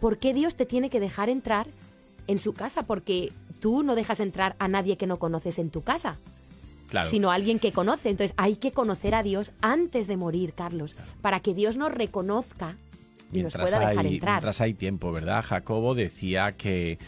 ¿por 0.00 0.18
qué 0.18 0.34
Dios 0.34 0.56
te 0.56 0.66
tiene 0.66 0.90
que 0.90 0.98
dejar 0.98 1.28
entrar 1.28 1.68
en 2.26 2.40
su 2.40 2.54
casa? 2.54 2.82
Porque 2.84 3.30
tú 3.60 3.82
no 3.82 3.94
dejas 3.94 4.20
entrar 4.20 4.56
a 4.58 4.68
nadie 4.68 4.96
que 4.96 5.06
no 5.06 5.18
conoces 5.18 5.58
en 5.58 5.70
tu 5.70 5.82
casa 5.82 6.18
Claro. 6.88 7.10
sino 7.10 7.32
alguien 7.32 7.58
que 7.58 7.72
conoce. 7.72 8.10
Entonces 8.10 8.32
hay 8.36 8.56
que 8.56 8.70
conocer 8.70 9.14
a 9.16 9.22
Dios 9.24 9.52
antes 9.60 10.06
de 10.06 10.16
morir, 10.16 10.52
Carlos, 10.54 10.94
para 11.20 11.40
que 11.40 11.52
Dios 11.52 11.76
nos 11.76 11.92
reconozca 11.92 12.76
y 13.32 13.42
nos 13.42 13.54
pueda 13.54 13.80
dejar 13.80 14.06
hay, 14.06 14.14
entrar. 14.14 14.34
mientras 14.34 14.60
hay 14.60 14.72
tiempo, 14.74 15.10
¿verdad? 15.10 15.42
Jacobo 15.44 15.96
decía 15.96 16.52
que 16.52 16.98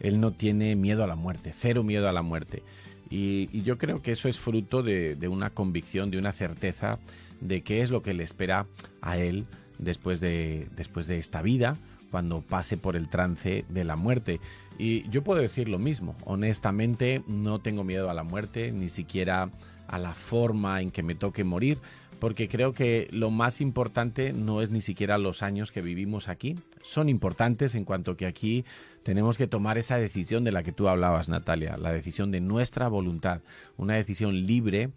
él 0.00 0.20
no 0.20 0.32
tiene 0.32 0.74
miedo 0.74 1.04
a 1.04 1.06
la 1.06 1.14
muerte, 1.14 1.52
cero 1.56 1.84
miedo 1.84 2.08
a 2.08 2.12
la 2.12 2.22
muerte. 2.22 2.64
Y, 3.10 3.48
y 3.52 3.62
yo 3.62 3.78
creo 3.78 4.02
que 4.02 4.10
eso 4.12 4.28
es 4.28 4.38
fruto 4.40 4.82
de, 4.82 5.14
de 5.14 5.28
una 5.28 5.50
convicción, 5.50 6.10
de 6.10 6.18
una 6.18 6.32
certeza 6.32 6.98
de 7.40 7.62
qué 7.62 7.82
es 7.82 7.90
lo 7.90 8.02
que 8.02 8.14
le 8.14 8.24
espera 8.24 8.66
a 9.00 9.18
él 9.18 9.46
después 9.78 10.18
de, 10.18 10.66
después 10.76 11.06
de 11.06 11.18
esta 11.18 11.42
vida, 11.42 11.76
cuando 12.10 12.42
pase 12.42 12.76
por 12.76 12.96
el 12.96 13.08
trance 13.08 13.64
de 13.68 13.84
la 13.84 13.96
muerte. 13.96 14.40
Y 14.78 15.08
yo 15.10 15.22
puedo 15.22 15.40
decir 15.40 15.68
lo 15.68 15.78
mismo, 15.78 16.16
honestamente 16.24 17.22
no 17.26 17.58
tengo 17.58 17.84
miedo 17.84 18.10
a 18.10 18.14
la 18.14 18.22
muerte, 18.22 18.72
ni 18.72 18.88
siquiera 18.88 19.50
a 19.88 19.98
la 19.98 20.12
forma 20.12 20.80
en 20.80 20.90
que 20.90 21.02
me 21.02 21.14
toque 21.14 21.44
morir, 21.44 21.78
porque 22.20 22.48
creo 22.48 22.72
que 22.72 23.08
lo 23.10 23.30
más 23.30 23.60
importante 23.60 24.32
no 24.32 24.60
es 24.62 24.70
ni 24.70 24.82
siquiera 24.82 25.18
los 25.18 25.42
años 25.42 25.72
que 25.72 25.82
vivimos 25.82 26.28
aquí, 26.28 26.56
son 26.82 27.08
importantes 27.08 27.74
en 27.74 27.84
cuanto 27.84 28.16
que 28.16 28.26
aquí 28.26 28.64
tenemos 29.02 29.38
que 29.38 29.46
tomar 29.46 29.78
esa 29.78 29.98
decisión 29.98 30.44
de 30.44 30.52
la 30.52 30.62
que 30.62 30.72
tú 30.72 30.88
hablabas, 30.88 31.28
Natalia, 31.28 31.76
la 31.76 31.92
decisión 31.92 32.30
de 32.30 32.40
nuestra 32.40 32.88
voluntad, 32.88 33.40
una 33.76 33.94
decisión 33.94 34.46
libre, 34.46 34.90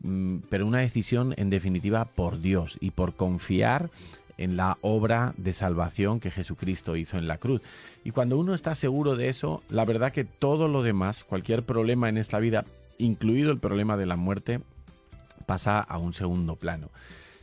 mm, 0.00 0.38
pero 0.48 0.66
una 0.66 0.78
decisión 0.78 1.34
en 1.36 1.50
definitiva 1.50 2.04
por 2.06 2.40
Dios 2.40 2.78
y 2.80 2.92
por 2.92 3.14
confiar 3.14 3.90
en 4.38 4.56
la 4.56 4.78
obra 4.80 5.34
de 5.36 5.52
salvación 5.52 6.20
que 6.20 6.30
Jesucristo 6.30 6.96
hizo 6.96 7.18
en 7.18 7.28
la 7.28 7.38
cruz. 7.38 7.60
Y 8.04 8.12
cuando 8.12 8.38
uno 8.38 8.54
está 8.54 8.74
seguro 8.74 9.16
de 9.16 9.28
eso, 9.28 9.62
la 9.68 9.84
verdad 9.84 10.12
que 10.12 10.24
todo 10.24 10.68
lo 10.68 10.82
demás, 10.82 11.24
cualquier 11.24 11.64
problema 11.64 12.08
en 12.08 12.16
esta 12.16 12.38
vida, 12.38 12.64
incluido 12.98 13.50
el 13.50 13.58
problema 13.58 13.96
de 13.96 14.06
la 14.06 14.16
muerte, 14.16 14.60
pasa 15.46 15.80
a 15.80 15.98
un 15.98 16.14
segundo 16.14 16.56
plano. 16.56 16.90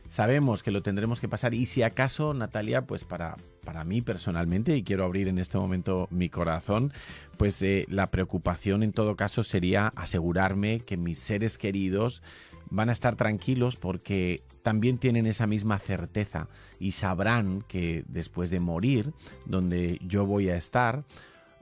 Sabemos 0.08 0.62
que 0.62 0.70
lo 0.70 0.82
tendremos 0.82 1.20
que 1.20 1.28
pasar 1.28 1.52
y 1.52 1.66
si 1.66 1.82
acaso, 1.82 2.32
Natalia, 2.32 2.82
pues 2.82 3.04
para, 3.04 3.36
para 3.64 3.84
mí 3.84 4.00
personalmente, 4.02 4.76
y 4.76 4.82
quiero 4.82 5.04
abrir 5.04 5.28
en 5.28 5.38
este 5.38 5.58
momento 5.58 6.06
mi 6.10 6.28
corazón, 6.28 6.92
pues 7.36 7.60
eh, 7.62 7.84
la 7.88 8.10
preocupación 8.10 8.82
en 8.82 8.92
todo 8.92 9.16
caso 9.16 9.42
sería 9.42 9.88
asegurarme 9.96 10.80
que 10.80 10.96
mis 10.96 11.18
seres 11.18 11.58
queridos 11.58 12.22
van 12.70 12.88
a 12.88 12.92
estar 12.92 13.16
tranquilos 13.16 13.76
porque 13.76 14.42
también 14.62 14.98
tienen 14.98 15.26
esa 15.26 15.46
misma 15.46 15.78
certeza 15.78 16.48
y 16.78 16.92
sabrán 16.92 17.62
que 17.62 18.04
después 18.08 18.50
de 18.50 18.60
morir, 18.60 19.12
donde 19.44 20.00
yo 20.06 20.26
voy 20.26 20.48
a 20.48 20.56
estar, 20.56 21.04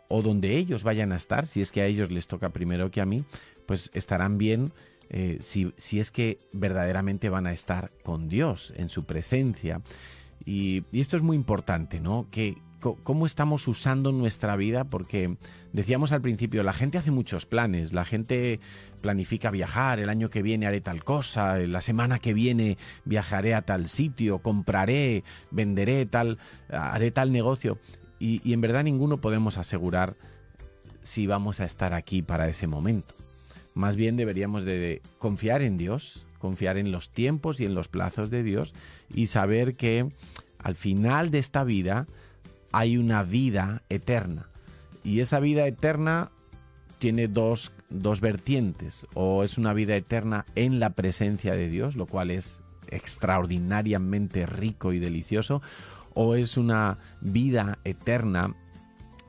o 0.09 0.23
donde 0.23 0.57
ellos 0.57 0.83
vayan 0.83 1.13
a 1.13 1.17
estar, 1.17 1.47
si 1.47 1.61
es 1.61 1.73
que 1.73 1.81
a 1.81 1.87
ellos 1.87 2.11
les 2.11 2.29
toca 2.29 2.51
primero 2.51 2.91
que 2.91 3.01
a 3.01 3.07
mí, 3.07 3.25
pues 3.67 3.91
estarán 3.95 4.39
bien 4.39 4.73
eh, 5.11 5.39
si, 5.41 5.73
si 5.77 6.01
es 6.01 6.11
que 6.11 6.39
verdaderamente 6.53 7.29
van 7.29 7.47
a 7.47 7.53
estar 7.53 7.91
con 8.03 8.29
Dios 8.29 8.73
en 8.77 8.89
su 8.89 9.05
presencia. 9.05 9.81
Y, 10.45 10.85
y 10.93 11.01
esto 11.01 11.17
es 11.17 11.23
muy 11.23 11.37
importante, 11.37 12.01
¿no? 12.01 12.27
Que 12.31 12.57
cómo 12.93 13.25
estamos 13.25 13.67
usando 13.67 14.13
nuestra 14.13 14.57
vida, 14.57 14.85
porque 14.85 15.37
decíamos 15.73 16.13
al 16.13 16.21
principio, 16.21 16.63
la 16.63 16.75
gente 16.75 16.99
hace 16.99 17.11
muchos 17.11 17.47
planes, 17.47 17.95
la 17.95 18.05
gente 18.05 18.61
planifica 19.01 19.51
viajar, 19.51 19.99
el 19.99 20.11
año 20.11 20.29
que 20.29 20.43
viene 20.43 20.67
haré 20.67 20.83
tal 20.83 21.03
cosa, 21.03 21.57
la 21.57 21.81
semana 21.81 22.19
que 22.19 22.35
viene 22.35 22.77
viajaré 23.07 23.55
a 23.55 23.63
tal 23.63 23.89
sitio, 23.89 24.41
compraré, 24.41 25.25
venderé 25.51 26.05
tal, 26.05 26.39
haré 26.69 27.11
tal 27.11 27.33
negocio. 27.33 27.79
Y, 28.19 28.53
en 28.53 28.61
verdad 28.61 28.85
ninguno 28.85 29.21
podemos 29.21 29.59
asegurar 29.59 30.17
si 31.03 31.27
vamos 31.27 31.61
a 31.61 31.65
estar 31.65 31.95
aquí 31.95 32.23
para 32.23 32.49
ese 32.49 32.67
momento. 32.67 33.15
Más 33.75 33.97
bien 33.97 34.17
deberíamos 34.17 34.65
de 34.65 35.03
confiar 35.19 35.63
en 35.63 35.77
Dios, 35.77 36.27
confiar 36.39 36.77
en 36.77 36.93
los 36.93 37.11
tiempos 37.11 37.61
y 37.61 37.65
en 37.65 37.75
los 37.75 37.89
plazos 37.89 38.31
de 38.31 38.43
Dios 38.43 38.73
y 39.13 39.27
saber 39.27 39.75
que 39.75 40.09
al 40.59 40.77
final 40.77 41.31
de 41.31 41.39
esta 41.41 41.65
vida 41.65 42.07
hay 42.75 42.97
una 42.97 43.23
vida 43.23 43.83
eterna. 43.89 44.49
Y 45.05 45.21
esa 45.21 45.39
vida 45.39 45.65
eterna 45.67 46.31
tiene 46.99 47.29
dos, 47.29 47.73
dos 47.89 48.21
vertientes. 48.21 49.07
O 49.15 49.45
es 49.45 49.59
una 49.59 49.73
vida 49.73 49.95
eterna 49.95 50.45
en 50.57 50.81
la 50.81 50.91
presencia 50.91 51.55
de 51.55 51.69
Dios, 51.69 51.95
lo 51.95 52.07
cual 52.07 52.33
es 52.33 52.61
extraordinariamente 52.89 54.45
rico 54.47 54.93
y 54.93 54.99
delicioso. 54.99 55.63
o 56.17 56.37
es 56.37 56.57
una 56.57 56.97
vida 57.23 57.79
eterna 57.83 58.55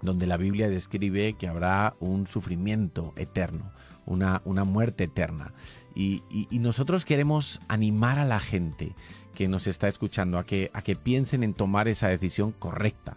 donde 0.01 0.27
la 0.27 0.37
Biblia 0.37 0.69
describe 0.69 1.33
que 1.33 1.47
habrá 1.47 1.95
un 1.99 2.27
sufrimiento 2.27 3.11
eterno, 3.15 3.71
una, 4.05 4.41
una 4.45 4.63
muerte 4.63 5.05
eterna. 5.05 5.53
Y, 5.95 6.21
nosotros 6.51 7.05
queremos 7.05 7.59
animar 7.67 8.19
a 8.19 8.25
la 8.25 8.39
gente 8.39 8.93
que 9.33 9.47
nos 9.47 9.67
está 9.67 9.87
escuchando 9.87 10.37
a 10.37 10.45
que, 10.45 10.69
a 10.73 10.81
que 10.81 10.95
piensen 10.95 11.43
en 11.43 11.53
tomar 11.53 11.87
esa 11.87 12.07
decisión 12.07 12.51
correcta. 12.51 13.15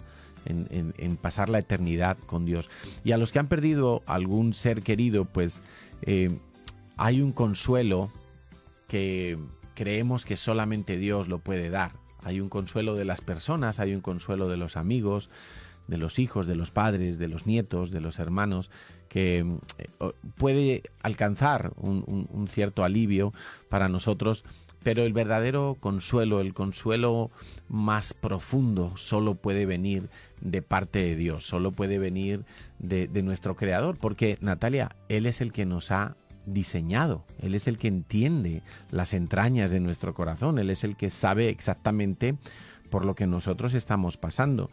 En, 0.49 1.17
pasar 1.21 1.51
la 1.51 1.59
eternidad 1.59 2.17
con 2.27 2.47
Dios. 2.47 2.71
Y 3.05 3.13
a 3.13 3.19
los 3.19 3.33
que 3.33 3.39
han 3.39 3.49
perdido 3.49 4.03
algún 4.07 4.55
ser 4.55 4.83
querido, 4.83 5.27
pues 5.27 5.61
eh, 6.03 6.31
hay 6.97 7.21
un 7.21 7.33
consuelo 7.33 8.11
que 8.89 9.39
creemos 9.75 10.25
que 10.25 10.37
solamente 10.37 10.97
Dios 10.97 11.29
lo 11.29 11.39
puede 11.39 11.71
dar. 11.71 11.93
Hay 12.25 12.41
un 12.41 12.49
consuelo 12.49 12.95
de 12.95 13.05
las 13.05 13.21
personas, 13.21 13.79
hay 13.79 13.95
un 13.95 14.01
consuelo 14.01 14.49
de 14.49 14.57
los 14.57 14.77
amigos, 14.77 15.31
de 15.89 15.99
los 15.99 16.19
hijos, 16.19 16.47
de 16.47 16.55
los 16.55 16.71
padres, 16.71 17.19
de 17.19 17.29
los 17.29 17.47
nietos, 17.47 17.91
de 17.91 18.01
los 18.01 18.19
hermanos, 18.19 18.71
que 19.09 19.39
eh, 19.79 20.13
puede 20.37 20.83
alcanzar 21.03 21.73
un, 21.77 22.49
cierto 22.51 22.85
alivio 22.85 23.33
para 23.69 23.89
nosotros, 23.89 24.45
pero 24.83 25.03
el 25.05 25.13
verdadero 25.13 25.77
consuelo, 25.81 26.41
el 26.41 26.55
consuelo 26.55 27.31
más 27.69 28.15
profundo, 28.15 28.97
solo 28.97 29.35
puede 29.35 29.67
venir 29.67 30.09
de 30.41 30.63
parte 30.63 31.01
de 31.01 31.17
Dios, 31.17 31.47
solo 31.47 31.73
puede 31.73 31.99
venir 31.99 32.45
de, 32.79 33.09
nuestro 33.23 33.57
Creador, 33.57 33.97
porque 33.97 34.39
Natalia, 34.41 34.95
Él 35.09 35.27
es 35.27 35.41
el 35.41 35.53
que 35.53 35.67
nos 35.67 35.91
ha 35.91 36.17
diseñado, 36.47 37.25
Él 37.41 37.55
es 37.55 37.67
el 37.69 37.79
que 37.79 37.89
entiende 37.89 38.63
las 38.91 39.13
entrañas 39.13 39.71
de 39.71 39.81
nuestro 39.81 40.15
corazón, 40.15 40.59
Él 40.59 40.71
es 40.71 40.85
el 40.85 40.97
que 40.97 41.11
sabe 41.11 41.49
exactamente 41.49 42.37
por 42.91 43.05
lo 43.05 43.15
que 43.15 43.27
nosotros 43.27 43.75
estamos 43.75 44.17
pasando. 44.17 44.71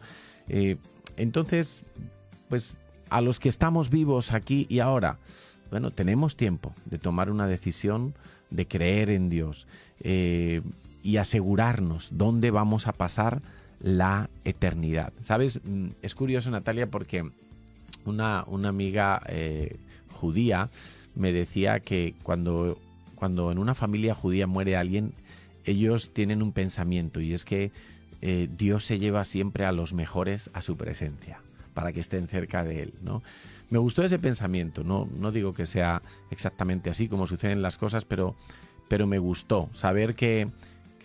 Eh, 0.48 0.76
entonces, 1.16 1.84
pues 2.48 2.74
a 3.10 3.20
los 3.20 3.40
que 3.40 3.48
estamos 3.48 3.90
vivos 3.90 4.32
aquí 4.32 4.66
y 4.68 4.80
ahora, 4.80 5.18
bueno, 5.70 5.90
tenemos 5.90 6.36
tiempo 6.36 6.72
de 6.84 6.98
tomar 6.98 7.30
una 7.30 7.46
decisión, 7.46 8.14
de 8.50 8.68
creer 8.68 9.10
en 9.10 9.28
Dios 9.28 9.66
eh, 10.00 10.62
y 11.02 11.16
asegurarnos 11.16 12.08
dónde 12.12 12.50
vamos 12.50 12.86
a 12.86 12.92
pasar 12.92 13.42
la 13.80 14.30
eternidad. 14.44 15.12
¿Sabes? 15.20 15.60
Mm, 15.64 15.88
es 16.02 16.14
curioso, 16.14 16.50
Natalia, 16.50 16.90
porque 16.90 17.30
una, 18.04 18.44
una 18.46 18.68
amiga 18.68 19.22
eh, 19.28 19.76
judía 20.12 20.70
me 21.14 21.32
decía 21.32 21.80
que 21.80 22.14
cuando, 22.22 22.78
cuando 23.14 23.50
en 23.50 23.58
una 23.58 23.74
familia 23.74 24.14
judía 24.14 24.46
muere 24.46 24.76
alguien, 24.76 25.12
ellos 25.64 26.10
tienen 26.12 26.42
un 26.42 26.52
pensamiento 26.52 27.20
y 27.20 27.32
es 27.32 27.44
que 27.44 27.72
eh, 28.22 28.48
Dios 28.56 28.84
se 28.84 28.98
lleva 28.98 29.24
siempre 29.24 29.64
a 29.64 29.72
los 29.72 29.92
mejores 29.92 30.50
a 30.52 30.62
su 30.62 30.76
presencia, 30.76 31.40
para 31.74 31.92
que 31.92 32.00
estén 32.00 32.28
cerca 32.28 32.64
de 32.64 32.82
Él, 32.82 32.94
¿no? 33.02 33.22
Me 33.68 33.78
gustó 33.78 34.04
ese 34.04 34.20
pensamiento, 34.20 34.84
no, 34.84 35.08
no 35.18 35.32
digo 35.32 35.52
que 35.52 35.66
sea 35.66 36.00
exactamente 36.30 36.88
así 36.88 37.08
como 37.08 37.26
suceden 37.26 37.62
las 37.62 37.78
cosas, 37.78 38.04
pero, 38.04 38.36
pero 38.88 39.08
me 39.08 39.18
gustó 39.18 39.68
saber 39.72 40.14
que, 40.14 40.48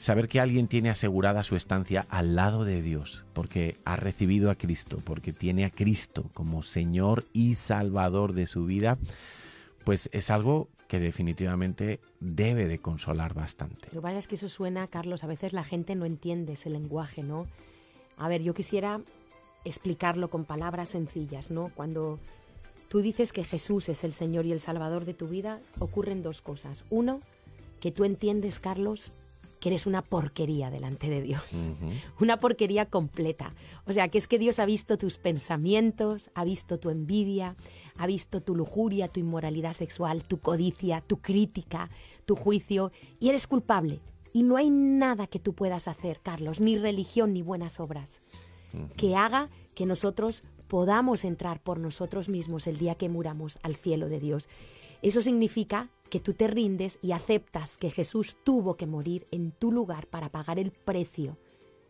saber 0.02 0.28
que 0.28 0.40
alguien 0.40 0.68
tiene 0.68 0.90
asegurada 0.90 1.44
su 1.44 1.56
estancia 1.56 2.06
al 2.10 2.36
lado 2.36 2.66
de 2.66 2.82
Dios, 2.82 3.24
porque 3.34 3.78
ha 3.86 3.96
recibido 3.96 4.50
a 4.50 4.56
Cristo, 4.56 4.98
porque 5.06 5.32
tiene 5.32 5.64
a 5.64 5.70
Cristo 5.70 6.26
como 6.34 6.64
Señor 6.64 7.24
y 7.34 7.54
Salvador 7.54 8.34
de 8.34 8.48
su 8.48 8.66
vida, 8.66 8.98
pues 9.86 10.10
es 10.12 10.32
algo 10.32 10.70
que 10.88 11.00
definitivamente 11.00 12.00
debe 12.20 12.68
de 12.68 12.80
consolar 12.80 13.36
bastante. 13.36 13.90
Lo 13.94 14.02
que 14.02 14.28
que 14.28 14.36
eso 14.36 14.50
suena, 14.50 14.88
Carlos, 14.88 15.24
a 15.24 15.28
veces 15.28 15.54
la 15.54 15.64
gente 15.64 15.94
no 15.94 16.06
entiende 16.06 16.54
ese 16.54 16.72
lenguaje, 16.72 17.22
¿no? 17.22 17.46
A 18.18 18.28
ver, 18.28 18.42
yo 18.42 18.56
quisiera 18.56 19.02
explicarlo 19.66 20.32
con 20.32 20.46
palabras 20.46 20.90
sencillas, 20.90 21.52
¿no? 21.52 21.72
Cuando 21.76 22.20
tú 22.90 23.02
dices 23.02 23.34
que 23.34 23.44
Jesús 23.44 23.88
es 23.88 24.04
el 24.04 24.14
Señor 24.14 24.48
y 24.48 24.52
el 24.52 24.60
Salvador 24.60 25.06
de 25.06 25.14
tu 25.14 25.28
vida, 25.28 25.62
ocurren 25.78 26.24
dos 26.24 26.42
cosas. 26.42 26.86
Uno, 26.90 27.20
que 27.80 27.92
tú 27.92 28.04
entiendes, 28.04 28.60
Carlos, 28.60 29.14
que 29.62 29.70
eres 29.70 29.86
una 29.86 30.02
porquería 30.02 30.72
delante 30.72 31.08
de 31.08 31.22
Dios. 31.22 31.44
Una 32.20 32.38
porquería 32.38 32.88
completa. 32.88 33.54
O 33.86 33.94
sea, 33.94 34.10
que 34.10 34.18
es 34.18 34.28
que 34.28 34.40
Dios 34.40 34.58
ha 34.58 34.66
visto 34.66 34.98
tus 34.98 35.20
pensamientos, 35.20 36.32
ha 36.34 36.44
visto 36.44 36.80
tu 36.80 36.90
envidia, 36.90 37.56
ha 37.96 38.08
visto 38.08 38.42
tu 38.42 38.56
lujuria, 38.56 39.08
tu 39.08 39.20
inmoralidad 39.20 39.74
sexual, 39.74 40.24
tu 40.24 40.40
codicia, 40.40 41.02
tu 41.02 41.22
crítica, 41.22 41.92
tu 42.26 42.36
juicio, 42.36 42.92
y 43.20 43.30
eres 43.30 43.46
culpable. 43.46 44.02
Y 44.34 44.42
no 44.42 44.58
hay 44.58 44.72
nada 44.72 45.28
que 45.28 45.40
tú 45.40 45.54
puedas 45.54 45.88
hacer, 45.88 46.20
Carlos, 46.24 46.60
ni 46.60 46.78
religión 46.78 47.32
ni 47.32 47.44
buenas 47.44 47.80
obras, 47.80 48.22
que 48.98 49.16
haga 49.16 49.50
que 49.76 49.86
nosotros 49.86 50.44
podamos 50.68 51.24
entrar 51.24 51.62
por 51.62 51.80
nosotros 51.80 52.30
mismos 52.30 52.66
el 52.66 52.80
día 52.80 52.96
que 52.96 53.10
muramos 53.10 53.60
al 53.62 53.76
cielo 53.76 54.10
de 54.10 54.20
Dios. 54.20 54.50
Eso 55.04 55.22
significa 55.22 55.90
que 56.12 56.20
tú 56.20 56.34
te 56.34 56.48
rindes 56.48 57.00
y 57.02 57.14
aceptas 57.14 57.78
que 57.78 57.90
Jesús 57.90 58.36
tuvo 58.44 58.76
que 58.76 58.86
morir 58.86 59.26
en 59.32 59.52
tu 59.52 59.72
lugar 59.72 60.08
para 60.08 60.30
pagar 60.30 60.60
el 60.60 60.72
precio 60.72 61.38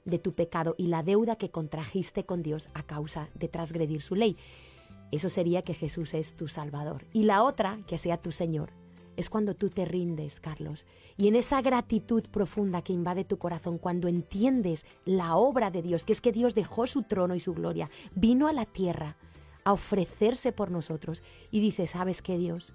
de 0.06 0.20
tu 0.20 0.32
pecado 0.32 0.76
y 0.78 0.88
la 0.88 1.02
deuda 1.02 1.36
que 1.36 1.50
contrajiste 1.50 2.24
con 2.24 2.44
Dios 2.44 2.70
a 2.76 2.84
causa 2.84 3.30
de 3.34 3.48
transgredir 3.48 4.04
su 4.04 4.16
ley. 4.16 4.38
Eso 5.12 5.28
sería 5.28 5.64
que 5.64 5.74
Jesús 5.74 6.14
es 6.14 6.36
tu 6.36 6.48
Salvador. 6.48 7.06
Y 7.12 7.24
la 7.24 7.44
otra, 7.44 7.80
que 7.88 7.98
sea 7.98 8.22
tu 8.22 8.32
Señor, 8.32 8.70
es 9.18 9.32
cuando 9.32 9.56
tú 9.56 9.70
te 9.70 9.86
rindes, 9.86 10.40
Carlos. 10.40 10.86
Y 11.18 11.28
en 11.28 11.36
esa 11.36 11.64
gratitud 11.64 12.24
profunda 12.32 12.84
que 12.84 12.94
invade 12.94 13.26
tu 13.26 13.40
corazón, 13.40 13.80
cuando 13.80 14.08
entiendes 14.08 14.86
la 15.04 15.36
obra 15.36 15.72
de 15.72 15.82
Dios, 15.82 16.06
que 16.06 16.14
es 16.14 16.22
que 16.22 16.32
Dios 16.32 16.54
dejó 16.54 16.86
su 16.86 17.02
trono 17.02 17.34
y 17.34 17.40
su 17.40 17.56
gloria, 17.56 17.90
vino 18.14 18.48
a 18.48 18.54
la 18.54 18.66
tierra 18.66 19.18
a 19.64 19.74
ofrecerse 19.74 20.52
por 20.52 20.70
nosotros 20.70 21.24
y 21.50 21.60
dices, 21.60 21.90
¿sabes 21.90 22.22
qué 22.22 22.38
Dios? 22.38 22.74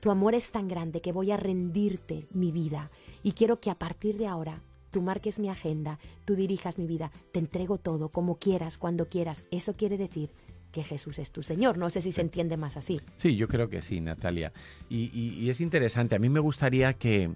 Tu 0.00 0.10
amor 0.10 0.34
es 0.34 0.50
tan 0.50 0.66
grande 0.66 1.00
que 1.00 1.12
voy 1.12 1.30
a 1.30 1.36
rendirte 1.36 2.26
mi 2.32 2.52
vida 2.52 2.90
y 3.22 3.32
quiero 3.32 3.60
que 3.60 3.70
a 3.70 3.74
partir 3.74 4.16
de 4.16 4.26
ahora 4.26 4.62
tú 4.90 5.02
marques 5.02 5.38
mi 5.38 5.48
agenda, 5.48 5.98
tú 6.24 6.34
dirijas 6.34 6.78
mi 6.78 6.86
vida, 6.86 7.12
te 7.32 7.38
entrego 7.38 7.78
todo, 7.78 8.08
como 8.08 8.36
quieras, 8.36 8.78
cuando 8.78 9.08
quieras. 9.08 9.44
Eso 9.50 9.74
quiere 9.74 9.98
decir 9.98 10.30
que 10.72 10.82
Jesús 10.82 11.18
es 11.18 11.30
tu 11.30 11.42
Señor. 11.42 11.78
No 11.78 11.90
sé 11.90 12.00
si 12.00 12.12
se 12.12 12.22
entiende 12.22 12.56
más 12.56 12.76
así. 12.76 13.00
Sí, 13.18 13.36
yo 13.36 13.48
creo 13.48 13.68
que 13.68 13.82
sí, 13.82 14.00
Natalia. 14.00 14.52
Y, 14.88 15.48
es 15.50 15.60
interesante. 15.60 16.16
A 16.16 16.18
mí 16.18 16.28
me 16.28 16.40
gustaría 16.40 16.94
que, 16.94 17.30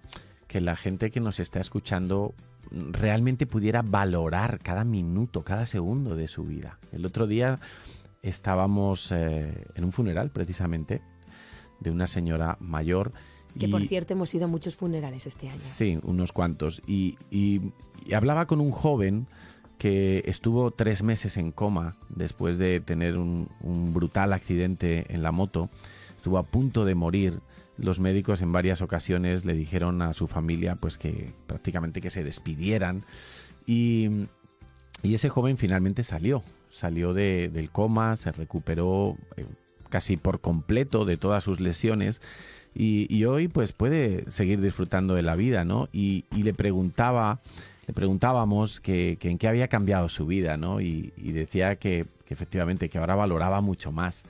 la 0.53 0.77
gente 0.77 1.11
que 1.11 1.19
nos 1.19 1.41
está 1.41 1.59
escuchando 1.59 2.33
realmente 2.71 3.45
pudiera 3.45 3.83
valorar 3.83 4.61
cada 4.61 4.85
minuto, 4.85 5.43
cada 5.43 5.67
segundo 5.67 6.15
de 6.15 6.29
su 6.29 6.45
vida. 6.45 6.79
El 6.93 7.05
otro 7.05 7.27
día 7.27 7.59
estábamos 8.23 9.11
eh, 9.11 9.67
en 9.75 9.85
un 9.85 9.91
funeral, 9.91 10.31
precisamente, 10.31 11.03
de 11.85 11.91
una 11.91 12.09
señora 12.09 12.57
mayor. 12.59 13.13
Que 13.59 13.69
por 13.69 13.87
cierto 13.87 14.15
hemos 14.15 14.35
ido 14.35 14.47
a 14.47 14.49
muchos 14.49 14.75
funerales 14.75 15.27
este 15.27 15.49
año. 15.49 15.61
Sí, 15.61 16.01
unos 16.03 16.33
cuantos. 16.33 16.83
Y, 16.89 17.17
hablaba 18.13 18.47
con 18.47 18.61
un 18.61 18.73
joven 18.73 19.29
que 19.79 20.23
estuvo 20.27 20.71
tres 20.73 21.03
meses 21.03 21.37
en 21.37 21.53
coma 21.53 21.97
después 22.09 22.59
de 22.59 22.81
tener 22.81 23.17
un, 23.17 23.49
brutal 23.93 24.33
accidente 24.33 25.07
en 25.09 25.23
la 25.23 25.31
moto. 25.31 25.71
Estuvo 26.17 26.39
a 26.39 26.43
punto 26.43 26.85
de 26.85 26.97
morir. 26.97 27.41
Los 27.77 28.01
médicos 28.01 28.41
en 28.41 28.53
varias 28.53 28.83
ocasiones 28.83 29.45
le 29.45 29.55
dijeron 29.55 30.01
a 30.03 30.15
su 30.15 30.27
familia 30.27 30.77
pues 30.77 30.97
que 30.97 31.33
prácticamente 31.47 32.01
que 32.01 32.11
se 32.11 32.25
despidieran. 32.25 33.05
Y, 33.67 34.27
ese 35.03 35.29
joven 35.29 35.59
finalmente 35.59 36.03
salió. 36.03 36.43
Salió 36.71 37.15
del 37.15 37.71
coma, 37.71 38.17
se 38.17 38.33
recuperó 38.33 39.17
eh, 39.37 39.45
casi 39.95 40.17
por 40.17 40.41
completo 40.41 41.05
de 41.05 41.17
todas 41.17 41.45
sus 41.45 41.61
lesiones 41.61 42.21
y, 42.75 43.25
hoy 43.27 43.47
pues 43.47 43.71
puede 43.71 44.29
seguir 44.29 44.61
disfrutando 44.61 45.15
de 45.15 45.23
la 45.23 45.37
vida, 45.37 45.65
¿no? 45.65 45.89
Y, 45.93 46.25
le 46.33 46.53
preguntaba, 46.53 47.39
le 47.87 47.95
preguntábamos 47.95 48.81
que, 48.81 49.17
en 49.21 49.39
qué 49.39 49.47
había 49.47 49.69
cambiado 49.69 50.09
su 50.09 50.27
vida, 50.27 50.57
¿no? 50.57 50.81
Y, 50.81 51.13
decía 51.17 51.77
que, 51.77 52.07
efectivamente 52.29 52.89
que 52.89 52.99
ahora 52.99 53.15
valoraba 53.15 53.61
mucho 53.61 53.93
más 53.93 54.25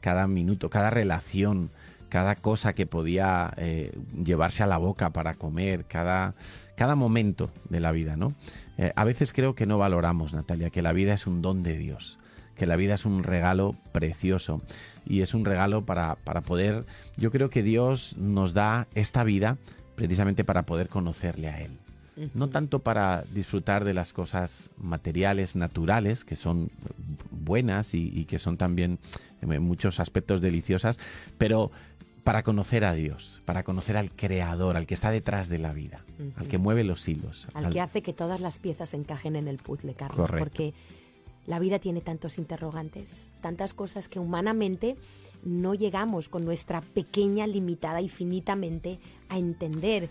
cada 0.00 0.28
minuto, 0.28 0.70
cada 0.70 0.90
relación, 0.90 1.70
cada 2.08 2.36
cosa 2.36 2.72
que 2.72 2.86
podía 2.86 3.52
eh, 3.56 3.90
llevarse 4.24 4.62
a 4.62 4.68
la 4.68 4.76
boca 4.76 5.10
para 5.10 5.34
comer, 5.34 5.86
cada, 5.86 6.34
cada 6.76 6.94
momento 6.94 7.50
de 7.68 7.80
la 7.80 7.90
vida, 7.90 8.14
¿no? 8.14 8.32
Eh, 8.78 8.92
a 8.94 9.02
veces 9.02 9.32
creo 9.32 9.56
que 9.56 9.66
no 9.66 9.76
valoramos, 9.76 10.34
Natalia, 10.34 10.70
que 10.70 10.82
la 10.82 10.92
vida 10.92 11.14
es 11.14 11.26
un 11.26 11.42
don 11.42 11.64
de 11.64 11.76
Dios, 11.76 12.20
que 12.54 12.66
la 12.66 12.76
vida 12.76 12.94
es 12.94 13.04
un 13.04 13.24
regalo 13.24 13.74
precioso 13.90 14.62
y 15.06 15.22
es 15.22 15.34
un 15.34 15.44
regalo 15.44 15.84
para, 15.84 16.16
poder, 16.46 16.84
yo 17.16 17.30
creo 17.30 17.50
que 17.50 17.62
Dios 17.62 18.16
nos 18.16 18.54
da 18.54 18.86
esta 18.94 19.24
vida 19.24 19.58
precisamente 19.96 20.44
para 20.44 20.62
poder 20.64 20.88
conocerle 20.88 21.48
a 21.48 21.60
Él. 21.60 21.78
No 22.34 22.50
tanto 22.50 22.80
para 22.80 23.24
disfrutar 23.32 23.84
de 23.84 23.94
las 23.94 24.12
cosas 24.12 24.68
materiales, 24.76 25.56
naturales, 25.56 26.22
que 26.22 26.36
son 26.36 26.70
buenas 27.30 27.94
y, 27.94 28.26
que 28.26 28.38
son 28.38 28.58
también 28.58 28.98
en 29.40 29.62
muchos 29.62 30.00
aspectos 30.00 30.42
deliciosas, 30.42 30.98
pero 31.38 31.70
para 32.22 32.42
conocer 32.42 32.84
a 32.84 32.92
Dios, 32.92 33.40
para 33.46 33.62
conocer 33.62 33.96
al 33.96 34.10
Creador, 34.10 34.76
al 34.76 34.86
que 34.86 34.92
está 34.92 35.10
detrás 35.10 35.48
de 35.48 35.58
la 35.58 35.72
vida, 35.72 36.04
al 36.36 36.46
que 36.46 36.58
mueve 36.58 36.84
los 36.84 37.08
hilos. 37.08 37.48
Al, 37.54 37.70
que 37.70 37.80
hace 37.80 38.02
que 38.02 38.12
todas 38.12 38.42
las 38.42 38.58
piezas 38.58 38.92
encajen 38.92 39.34
en 39.34 39.48
el 39.48 39.56
puzzle, 39.56 39.94
Carlos. 39.94 40.28
Correcto. 40.28 40.44
Porque 40.44 40.74
la 41.46 41.58
vida 41.58 41.78
tiene 41.78 42.00
tantos 42.00 42.38
interrogantes, 42.38 43.30
tantas 43.40 43.74
cosas 43.74 44.08
que 44.08 44.18
humanamente 44.18 44.96
no 45.44 45.74
llegamos 45.74 46.28
con 46.28 46.44
nuestra 46.44 46.80
pequeña, 46.80 47.46
limitada 47.46 48.00
y 48.00 48.08
finitamente 48.08 48.98
a 49.28 49.38
entender. 49.38 50.08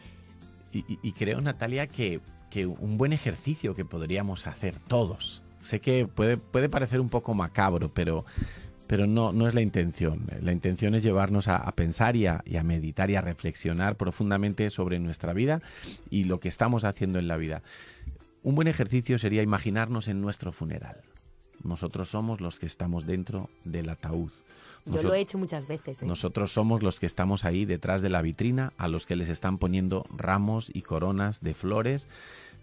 Y, 0.72 1.12
creo, 1.14 1.42
Natalia, 1.42 1.88
que, 1.88 2.20
que 2.52 2.68
un 2.68 2.98
buen 2.98 3.12
ejercicio 3.12 3.74
que 3.74 3.86
podríamos 3.86 4.46
hacer 4.46 4.76
todos. 4.88 5.42
Sé 5.62 5.80
que 5.80 6.06
puede, 6.06 6.38
puede 6.38 6.70
parecer 6.70 7.02
un 7.02 7.10
poco 7.10 7.34
macabro, 7.34 7.90
pero, 7.92 8.24
pero 8.86 9.08
no, 9.08 9.32
no 9.32 9.48
es 9.48 9.56
la 9.56 9.62
intención. 9.62 10.28
La 10.42 10.52
intención 10.52 10.94
es 10.94 11.02
llevarnos 11.02 11.48
a, 11.48 11.58
a 11.58 11.72
pensar 11.72 12.16
y 12.16 12.28
a, 12.28 12.44
y 12.46 12.58
a 12.58 12.64
meditar 12.64 13.10
y 13.10 13.16
a 13.16 13.22
reflexionar 13.22 13.96
profundamente 13.96 14.70
sobre 14.70 15.00
nuestra 15.00 15.34
vida 15.34 15.62
y 16.12 16.26
lo 16.26 16.40
que 16.40 16.50
estamos 16.50 16.84
haciendo 16.84 17.18
en 17.18 17.28
la 17.28 17.38
vida. 17.38 17.64
Un 18.44 18.54
buen 18.54 18.68
ejercicio 18.68 19.18
sería 19.18 19.42
imaginarnos 19.42 20.08
en 20.08 20.22
nuestro 20.22 20.52
funeral. 20.52 21.02
Nosotros 21.64 22.10
somos 22.10 22.42
los 22.42 22.60
que 22.60 22.66
estamos 22.66 23.06
dentro 23.06 23.50
del 23.66 23.90
ataúd. 23.90 24.32
Yo 24.86 25.04
lo 25.04 25.14
he 25.14 25.20
hecho 25.20 25.38
muchas 25.38 25.68
veces. 25.68 26.02
¿eh? 26.02 26.06
nosotros 26.06 26.52
somos 26.52 26.82
los 26.82 27.00
que 27.00 27.06
estamos 27.06 27.44
ahí 27.46 27.66
detrás 27.66 28.02
de 28.02 28.10
la 28.10 28.22
vitrina, 28.22 28.74
a 28.78 28.88
los 28.88 29.06
que 29.06 29.16
les 29.16 29.30
están 29.30 29.58
poniendo 29.58 30.06
ramos 30.16 30.72
y 30.74 30.82
coronas 30.84 31.42
de 31.42 31.54
flores. 31.54 32.08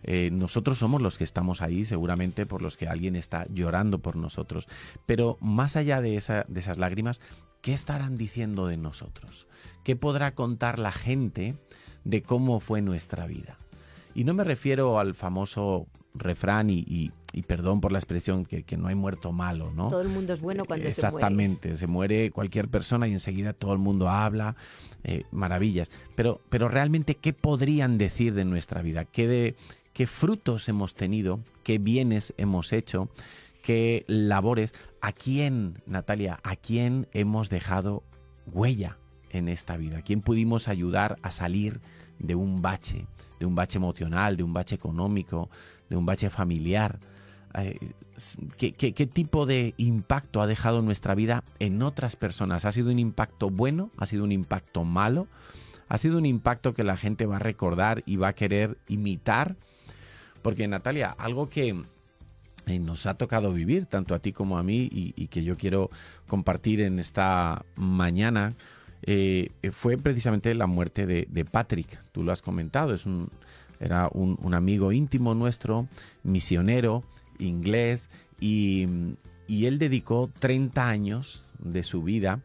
Eh, 0.02 0.30
nosotros 0.32 0.78
somos 0.78 1.02
los 1.02 1.18
que 1.18 1.24
estamos 1.24 1.62
ahí, 1.62 1.84
seguramente 1.84 2.46
por 2.46 2.62
los 2.62 2.76
que 2.76 2.88
alguien 2.88 3.16
está 3.16 3.46
llorando 3.52 3.98
por 3.98 4.16
nosotros. 4.16 4.66
Pero 5.04 5.36
más 5.40 5.76
allá 5.76 6.00
de, 6.00 6.16
esa- 6.16 6.44
de 6.48 6.60
esas 6.60 6.78
lágrimas, 6.78 7.20
¿qué 7.60 7.72
estarán 7.74 8.16
diciendo 8.16 8.66
de 8.66 8.76
nosotros? 8.76 9.46
¿Qué 9.84 9.94
podrá 9.94 10.34
contar 10.34 10.78
la 10.78 10.92
gente 10.92 11.54
de 12.04 12.22
cómo 12.22 12.60
fue 12.60 12.82
nuestra 12.82 13.26
vida? 13.26 13.58
Y 14.14 14.24
no 14.24 14.32
me 14.34 14.44
refiero 14.44 14.98
al 14.98 15.14
famoso 15.14 15.86
refrán 16.14 16.70
y, 16.70 16.78
y- 16.86 17.12
y 17.36 17.42
perdón 17.42 17.82
por 17.82 17.92
la 17.92 17.98
expresión, 17.98 18.46
que, 18.46 18.62
que 18.62 18.78
no 18.78 18.88
hay 18.88 18.94
muerto 18.94 19.30
malo, 19.30 19.70
¿no? 19.70 19.88
Todo 19.88 20.00
el 20.00 20.08
mundo 20.08 20.32
es 20.32 20.40
bueno 20.40 20.64
cuando 20.64 20.90
se 20.90 21.02
muere. 21.02 21.16
Exactamente, 21.16 21.76
se 21.76 21.86
muere 21.86 22.30
cualquier 22.30 22.68
persona 22.68 23.06
y 23.08 23.12
enseguida 23.12 23.52
todo 23.52 23.74
el 23.74 23.78
mundo 23.78 24.08
habla, 24.08 24.56
eh, 25.04 25.24
maravillas. 25.32 25.90
Pero, 26.14 26.40
pero 26.48 26.70
realmente, 26.70 27.16
¿qué 27.16 27.34
podrían 27.34 27.98
decir 27.98 28.32
de 28.32 28.46
nuestra 28.46 28.80
vida? 28.80 29.04
¿Qué, 29.04 29.28
de, 29.28 29.54
¿Qué 29.92 30.06
frutos 30.06 30.66
hemos 30.70 30.94
tenido? 30.94 31.40
¿Qué 31.62 31.76
bienes 31.76 32.32
hemos 32.38 32.72
hecho? 32.72 33.10
¿Qué 33.62 34.06
labores? 34.08 34.72
¿A 35.02 35.12
quién, 35.12 35.82
Natalia, 35.84 36.40
a 36.42 36.56
quién 36.56 37.06
hemos 37.12 37.50
dejado 37.50 38.02
huella 38.46 38.96
en 39.28 39.50
esta 39.50 39.76
vida? 39.76 39.98
¿A 39.98 40.02
quién 40.02 40.22
pudimos 40.22 40.68
ayudar 40.68 41.18
a 41.20 41.30
salir 41.30 41.82
de 42.18 42.34
un 42.34 42.62
bache? 42.62 43.06
De 43.38 43.44
un 43.44 43.54
bache 43.54 43.76
emocional, 43.76 44.38
de 44.38 44.42
un 44.42 44.54
bache 44.54 44.74
económico, 44.74 45.50
de 45.90 45.96
un 45.96 46.06
bache 46.06 46.30
familiar. 46.30 46.98
Eh, 47.56 47.78
¿Qué, 48.58 49.06
tipo 49.06 49.46
de 49.46 49.74
impacto 49.78 50.40
ha 50.40 50.46
dejado 50.46 50.82
nuestra 50.82 51.14
vida 51.14 51.42
en 51.58 51.82
otras 51.82 52.16
personas? 52.16 52.64
¿Ha 52.64 52.72
sido 52.72 52.90
un 52.90 52.98
impacto 52.98 53.50
bueno? 53.50 53.90
¿Ha 53.96 54.06
sido 54.06 54.24
un 54.24 54.32
impacto 54.32 54.84
malo? 54.84 55.26
¿Ha 55.88 55.98
sido 55.98 56.18
un 56.18 56.26
impacto 56.26 56.74
que 56.74 56.82
la 56.82 56.96
gente 56.96 57.26
va 57.26 57.36
a 57.36 57.40
recordar 57.40 58.02
y 58.06 58.16
va 58.16 58.28
a 58.28 58.32
querer 58.34 58.76
imitar? 58.88 59.56
Porque 60.42 60.68
Natalia, 60.68 61.14
algo 61.18 61.48
que 61.48 61.82
eh, 62.66 62.78
nos 62.78 63.06
ha 63.06 63.14
tocado 63.14 63.52
vivir, 63.52 63.86
tanto 63.86 64.14
a 64.14 64.18
ti 64.18 64.32
como 64.32 64.58
a 64.58 64.62
mí, 64.62 64.88
y, 64.90 65.26
que 65.28 65.44
yo 65.44 65.56
quiero 65.56 65.90
compartir 66.26 66.80
en 66.80 66.98
esta 66.98 67.64
mañana, 67.76 68.54
eh, 69.02 69.50
fue 69.72 69.96
precisamente 69.96 70.54
la 70.54 70.66
muerte 70.66 71.06
de, 71.06 71.44
Patrick. 71.44 72.00
Tú 72.12 72.22
lo 72.22 72.32
has 72.32 72.42
comentado, 72.42 72.92
es 72.92 73.06
un, 73.06 73.30
era 73.78 74.08
un 74.12 74.54
amigo 74.54 74.92
íntimo 74.92 75.34
nuestro, 75.34 75.86
misionero, 76.22 77.02
inglés, 77.38 78.10
y, 78.40 78.86
y 79.46 79.66
él 79.66 79.78
dedicó 79.78 80.30
30 80.38 80.88
años 80.88 81.44
de 81.58 81.82
su 81.82 82.02
vida 82.02 82.40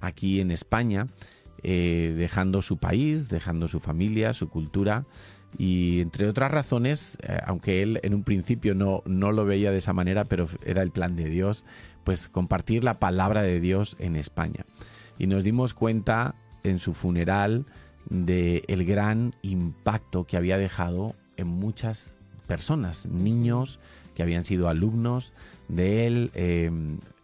aquí 0.00 0.40
en 0.40 0.50
España, 0.50 1.06
eh, 1.62 2.14
dejando 2.16 2.62
su 2.62 2.78
país, 2.78 3.28
dejando 3.28 3.68
su 3.68 3.80
familia, 3.80 4.32
su 4.32 4.48
cultura, 4.48 5.04
y 5.56 6.00
entre 6.00 6.28
otras 6.28 6.50
razones, 6.50 7.16
eh, 7.22 7.38
aunque 7.46 7.82
él 7.82 8.00
en 8.02 8.14
un 8.14 8.22
principio 8.22 8.74
no, 8.74 9.02
no 9.06 9.32
lo 9.32 9.44
veía 9.44 9.70
de 9.70 9.78
esa 9.78 9.92
manera, 9.92 10.24
pero 10.24 10.46
era 10.64 10.82
el 10.82 10.90
plan 10.90 11.16
de 11.16 11.28
Dios, 11.28 11.64
pues 12.04 12.28
compartir 12.28 12.84
la 12.84 12.94
palabra 12.94 13.42
de 13.42 13.60
Dios 13.60 13.96
en 13.98 14.16
España. 14.16 14.64
Y 15.18 15.26
nos 15.26 15.42
dimos 15.44 15.74
cuenta 15.74 16.34
en 16.64 16.78
su 16.78 16.94
funeral 16.94 17.66
de 18.08 18.64
el 18.68 18.84
gran 18.84 19.34
impacto 19.42 20.24
que 20.24 20.36
había 20.36 20.58
dejado 20.58 21.14
en 21.36 21.48
muchas 21.48 22.12
personas, 22.46 23.06
niños 23.06 23.78
que 24.18 24.24
habían 24.24 24.44
sido 24.44 24.68
alumnos 24.68 25.32
de 25.68 26.04
él, 26.08 26.32
eh, 26.34 26.72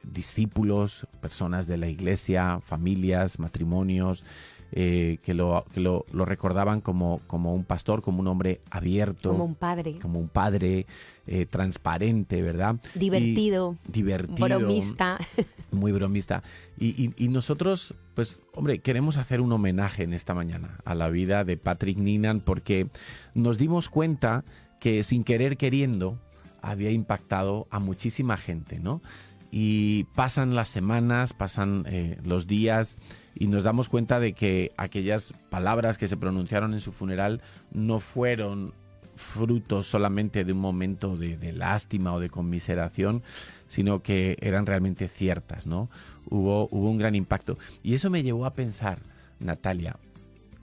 discípulos, 0.04 1.08
personas 1.20 1.66
de 1.66 1.76
la 1.76 1.88
iglesia, 1.88 2.60
familias, 2.64 3.40
matrimonios, 3.40 4.24
eh, 4.70 5.18
que, 5.24 5.34
lo, 5.34 5.64
que 5.74 5.80
lo, 5.80 6.04
lo 6.12 6.24
recordaban 6.24 6.80
como, 6.80 7.20
como 7.26 7.52
un 7.52 7.64
pastor, 7.64 8.00
como 8.00 8.20
un 8.20 8.28
hombre 8.28 8.60
abierto, 8.70 9.30
Como 9.30 9.44
un 9.44 9.54
padre. 9.56 9.98
como 10.00 10.20
un 10.20 10.28
padre 10.28 10.86
eh, 11.26 11.46
transparente, 11.46 12.42
¿verdad? 12.42 12.76
Y- 12.94 12.98
Divertido. 13.00 13.76
divertido. 13.88 14.46
Bromista. 14.46 15.18
Muy 15.72 15.90
bromista. 15.90 16.44
Y, 16.78 17.06
y- 17.06 17.14
y 17.16 17.26
nosotros, 17.28 17.92
pues, 18.14 18.38
hombre, 18.54 18.78
queremos 18.78 19.16
hacer 19.16 19.40
un 19.40 19.50
homenaje 19.52 20.04
en 20.04 20.12
esta 20.12 20.32
mañana 20.34 20.78
a 20.84 20.94
la 20.94 21.08
vida 21.10 21.42
de 21.42 21.56
Patrick 21.56 21.98
Ninan 21.98 22.38
porque 22.40 22.86
nos 23.34 23.58
dimos 23.58 23.88
cuenta 23.88 24.44
que 24.80 25.02
sin 25.02 25.24
querer 25.24 25.56
queriendo 25.56 26.18
había 26.64 26.90
impactado 26.90 27.66
a 27.70 27.78
muchísima 27.78 28.36
gente, 28.36 28.80
¿no? 28.80 29.02
Y 29.50 30.04
pasan 30.14 30.56
las 30.56 30.68
semanas, 30.68 31.32
pasan 31.32 31.84
eh, 31.88 32.18
los 32.24 32.46
días 32.46 32.96
y 33.34 33.46
nos 33.46 33.62
damos 33.62 33.88
cuenta 33.88 34.18
de 34.18 34.32
que 34.32 34.72
aquellas 34.76 35.32
palabras 35.50 35.98
que 35.98 36.08
se 36.08 36.16
pronunciaron 36.16 36.74
en 36.74 36.80
su 36.80 36.90
funeral 36.90 37.40
no 37.72 38.00
fueron 38.00 38.72
fruto 39.16 39.84
solamente 39.84 40.44
de 40.44 40.52
un 40.52 40.58
momento 40.58 41.16
de, 41.16 41.52
lástima 41.52 42.14
o 42.14 42.20
de 42.20 42.30
conmiseración, 42.30 43.22
sino 43.68 44.02
que 44.02 44.36
eran 44.40 44.66
realmente 44.66 45.06
ciertas, 45.06 45.68
¿no? 45.68 45.88
Hubo, 46.28 46.68
hubo 46.72 46.90
un 46.90 46.98
gran 46.98 47.14
impacto. 47.14 47.56
Y 47.84 47.94
eso 47.94 48.10
me 48.10 48.24
llevó 48.24 48.46
a 48.46 48.54
pensar, 48.54 48.98
Natalia, 49.38 49.96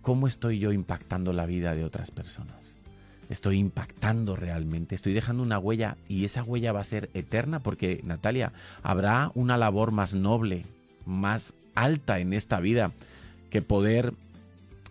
¿cómo 0.01 0.27
estoy 0.27 0.59
yo 0.59 0.73
impactando 0.73 1.31
la 1.31 1.45
vida 1.45 1.75
de 1.75 1.85
otras 1.85 2.11
personas? 2.11 2.70
Estoy 3.31 3.59
impactando 3.59 4.35
realmente, 4.35 4.93
estoy 4.93 5.13
dejando 5.13 5.41
una 5.41 5.57
huella 5.57 5.95
y 6.09 6.25
esa 6.25 6.43
huella 6.43 6.73
va 6.73 6.81
a 6.81 6.83
ser 6.83 7.09
eterna 7.13 7.59
porque, 7.59 8.01
Natalia, 8.03 8.51
habrá 8.83 9.31
una 9.35 9.57
labor 9.57 9.91
más 9.91 10.13
noble, 10.13 10.65
más 11.05 11.53
alta 11.73 12.19
en 12.19 12.33
esta 12.33 12.59
vida 12.59 12.91
que 13.49 13.61
poder 13.61 14.13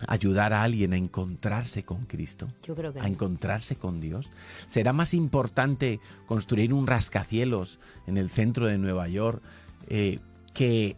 ayudar 0.07 0.55
a 0.55 0.63
alguien 0.63 0.95
a 0.95 0.97
encontrarse 0.97 1.83
con 1.83 2.07
Cristo 2.07 2.49
Yo 2.63 2.75
creo 2.75 2.95
que 2.95 3.01
a 3.01 3.03
no. 3.03 3.09
encontrarse 3.09 3.77
con 3.77 4.01
Dios? 4.01 4.31
¿Será 4.67 4.95
más 4.95 5.13
importante 5.13 6.01
construir 6.25 6.73
un 6.73 6.87
rascacielos 6.87 7.79
en 8.07 8.17
el 8.17 8.31
centro 8.31 8.67
de 8.67 8.79
Nueva 8.79 9.07
York 9.09 9.43
eh, 9.89 10.19
que 10.55 10.97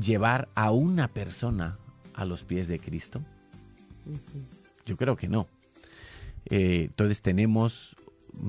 llevar 0.00 0.48
a 0.54 0.70
una 0.70 1.08
persona 1.08 1.76
a 2.14 2.24
los 2.24 2.44
pies 2.44 2.68
de 2.68 2.78
Cristo? 2.78 3.20
Yo 4.86 4.96
creo 4.96 5.16
que 5.16 5.26
no. 5.26 5.48
Eh, 6.50 6.86
entonces 6.86 7.22
tenemos 7.22 7.96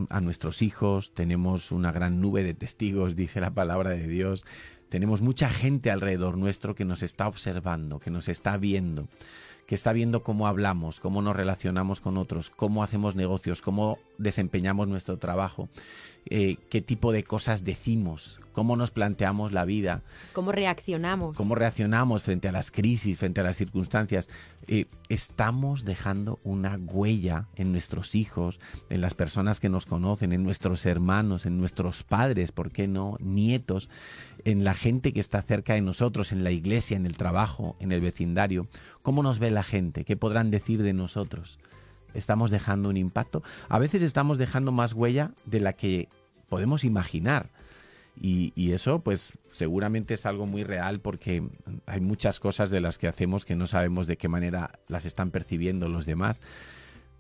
a 0.10 0.22
nuestros 0.22 0.62
hijos, 0.62 1.14
tenemos 1.14 1.72
una 1.72 1.92
gran 1.92 2.22
nube 2.22 2.44
de 2.44 2.54
testigos, 2.54 3.16
dice 3.16 3.40
la 3.40 3.54
palabra 3.54 3.92
de 3.92 4.08
Dios, 4.08 4.46
tenemos 4.90 5.22
mucha 5.22 5.50
gente 5.50 5.92
alrededor 5.92 6.38
nuestro 6.38 6.76
que 6.76 6.86
nos 6.86 7.04
está 7.04 7.28
observando, 7.28 8.00
que 8.00 8.12
nos 8.12 8.30
está 8.30 8.58
viendo, 8.58 9.08
que 9.66 9.76
está 9.76 9.94
viendo 9.94 10.24
cómo 10.24 10.48
hablamos, 10.48 11.00
cómo 11.00 11.22
nos 11.22 11.36
relacionamos 11.36 12.02
con 12.02 12.18
otros, 12.18 12.50
cómo 12.50 12.84
hacemos 12.84 13.16
negocios, 13.16 13.62
cómo 13.62 13.98
desempeñamos 14.18 14.88
nuestro 14.88 15.18
trabajo, 15.18 15.70
eh, 16.28 16.58
qué 16.70 16.82
tipo 16.82 17.12
de 17.12 17.24
cosas 17.24 17.64
decimos, 17.64 18.40
cómo 18.52 18.76
nos 18.78 18.90
planteamos 18.90 19.52
la 19.52 19.66
vida, 19.66 20.02
¿Cómo 20.34 20.52
reaccionamos? 20.52 21.36
cómo 21.36 21.56
reaccionamos 21.56 22.24
frente 22.24 22.48
a 22.48 22.52
las 22.52 22.72
crisis, 22.72 23.18
frente 23.18 23.42
a 23.42 23.44
las 23.44 23.58
circunstancias. 23.58 24.30
Eh, 24.68 24.86
estamos 25.10 25.86
dejando 25.86 26.40
una 26.44 26.78
huella 26.78 27.48
en 27.56 27.72
nuestros 27.72 28.16
hijos, 28.16 28.60
en 28.90 29.02
las 29.02 29.14
personas 29.14 29.60
que 29.60 29.70
nos 29.70 29.86
conocen, 29.86 30.32
en 30.32 30.44
nuestros 30.44 30.86
hermanos, 30.86 31.46
en 31.46 31.58
nuestros 31.58 32.04
padres, 32.04 32.52
¿por 32.52 32.72
qué 32.72 32.88
no? 32.88 33.18
Nietos, 33.20 33.90
en 34.46 34.64
la 34.64 34.74
gente 34.74 35.14
que 35.14 35.20
está 35.20 35.42
cerca 35.42 35.74
de 35.74 35.82
nosotros, 35.82 36.32
en 36.32 36.44
la 36.44 36.52
iglesia, 36.52 36.98
en 36.98 37.06
el 37.06 37.18
trabajo, 37.18 37.76
en 37.80 37.92
el 37.92 38.02
vecindario. 38.02 38.68
¿Cómo 39.02 39.22
nos 39.22 39.38
ve 39.38 39.52
la 39.52 39.64
gente? 39.64 40.06
¿Qué 40.06 40.16
podrán 40.16 40.50
decir 40.50 40.82
de 40.82 40.94
nosotros? 40.94 41.60
¿Estamos 42.16 42.52
dejando 42.52 42.90
un 42.90 42.98
impacto? 42.98 43.44
A 43.70 43.80
veces 43.80 44.02
estamos 44.02 44.38
dejando 44.38 44.72
más 44.72 44.94
huella 44.94 45.32
de 45.46 45.60
la 45.60 45.74
que 45.74 46.10
podemos 46.50 46.84
imaginar. 46.84 47.50
Y, 48.18 48.72
eso, 48.72 49.00
pues 49.00 49.34
seguramente 49.52 50.14
es 50.14 50.26
algo 50.26 50.46
muy 50.46 50.64
real 50.64 51.02
porque 51.02 51.44
hay 51.86 52.00
muchas 52.00 52.40
cosas 52.40 52.70
de 52.70 52.80
las 52.80 52.98
que 52.98 53.10
hacemos 53.10 53.44
que 53.44 53.58
no 53.58 53.68
sabemos 53.68 54.08
de 54.08 54.18
qué 54.18 54.30
manera 54.30 54.80
las 54.88 55.06
están 55.06 55.32
percibiendo 55.32 55.90
los 55.90 56.06
demás. 56.06 56.40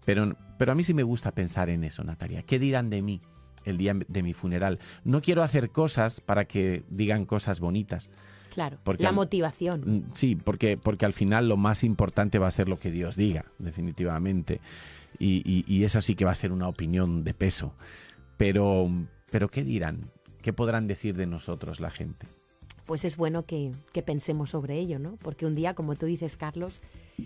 Pero, 0.05 0.37
pero 0.57 0.71
a 0.71 0.75
mí 0.75 0.85
sí 0.85 0.93
me 0.93 1.03
gusta 1.03 1.33
pensar 1.33 1.69
en 1.69 1.83
eso, 1.83 2.03
Natalia. 2.03 2.43
¿Qué 2.43 2.59
dirán 2.59 2.89
de 2.89 3.01
mí 3.01 3.21
el 3.65 3.77
día 3.77 3.93
de 4.07 4.23
mi 4.23 4.33
funeral? 4.33 4.79
No 5.03 5.21
quiero 5.21 5.43
hacer 5.43 5.69
cosas 5.69 6.21
para 6.21 6.45
que 6.45 6.85
digan 6.89 7.25
cosas 7.25 7.59
bonitas. 7.59 8.09
Claro, 8.55 8.79
porque 8.83 9.03
la 9.03 9.11
motivación. 9.11 9.83
Mm, 9.85 10.01
sí, 10.15 10.35
porque, 10.35 10.77
porque 10.77 11.05
al 11.05 11.13
final 11.13 11.47
lo 11.47 11.57
más 11.57 11.83
importante 11.83 12.39
va 12.39 12.47
a 12.47 12.51
ser 12.51 12.67
lo 12.67 12.79
que 12.79 12.89
Dios 12.89 13.15
diga, 13.15 13.45
definitivamente. 13.59 14.59
Y, 15.19 15.63
y 15.67 15.83
eso 15.85 16.01
sí 16.01 16.15
que 16.15 16.25
va 16.25 16.31
a 16.31 16.35
ser 16.35 16.51
una 16.51 16.67
opinión 16.67 17.23
de 17.23 17.33
peso. 17.33 17.73
Pero, 18.37 18.89
pero 19.31 19.49
¿qué 19.49 19.63
dirán? 19.63 20.11
¿Qué 20.41 20.53
podrán 20.53 20.87
decir 20.87 21.15
de 21.15 21.25
nosotros 21.25 21.79
la 21.79 21.89
gente? 21.89 22.27
Pues 22.85 23.03
es 23.03 23.17
bueno 23.17 23.45
que, 23.45 23.71
pensemos 24.05 24.51
sobre 24.51 24.77
ello, 24.77 24.99
¿no? 24.99 25.17
Porque 25.17 25.45
un 25.47 25.55
día, 25.55 25.73
como 25.73 25.95
tú 25.95 26.05
dices, 26.05 26.37
Carlos, 26.37 26.81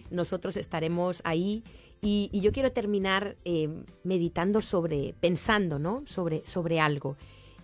nosotros 0.10 0.56
estaremos 0.56 1.22
ahí 1.26 1.64
y, 2.02 2.30
yo 2.40 2.54
quiero 2.54 2.72
terminar 2.72 3.36
eh, 3.44 3.68
meditando 4.04 4.62
sobre, 4.62 5.14
pensando, 5.20 5.78
¿no? 5.78 6.04
Sobre, 6.06 6.46
sobre 6.46 6.80
algo. 6.80 7.18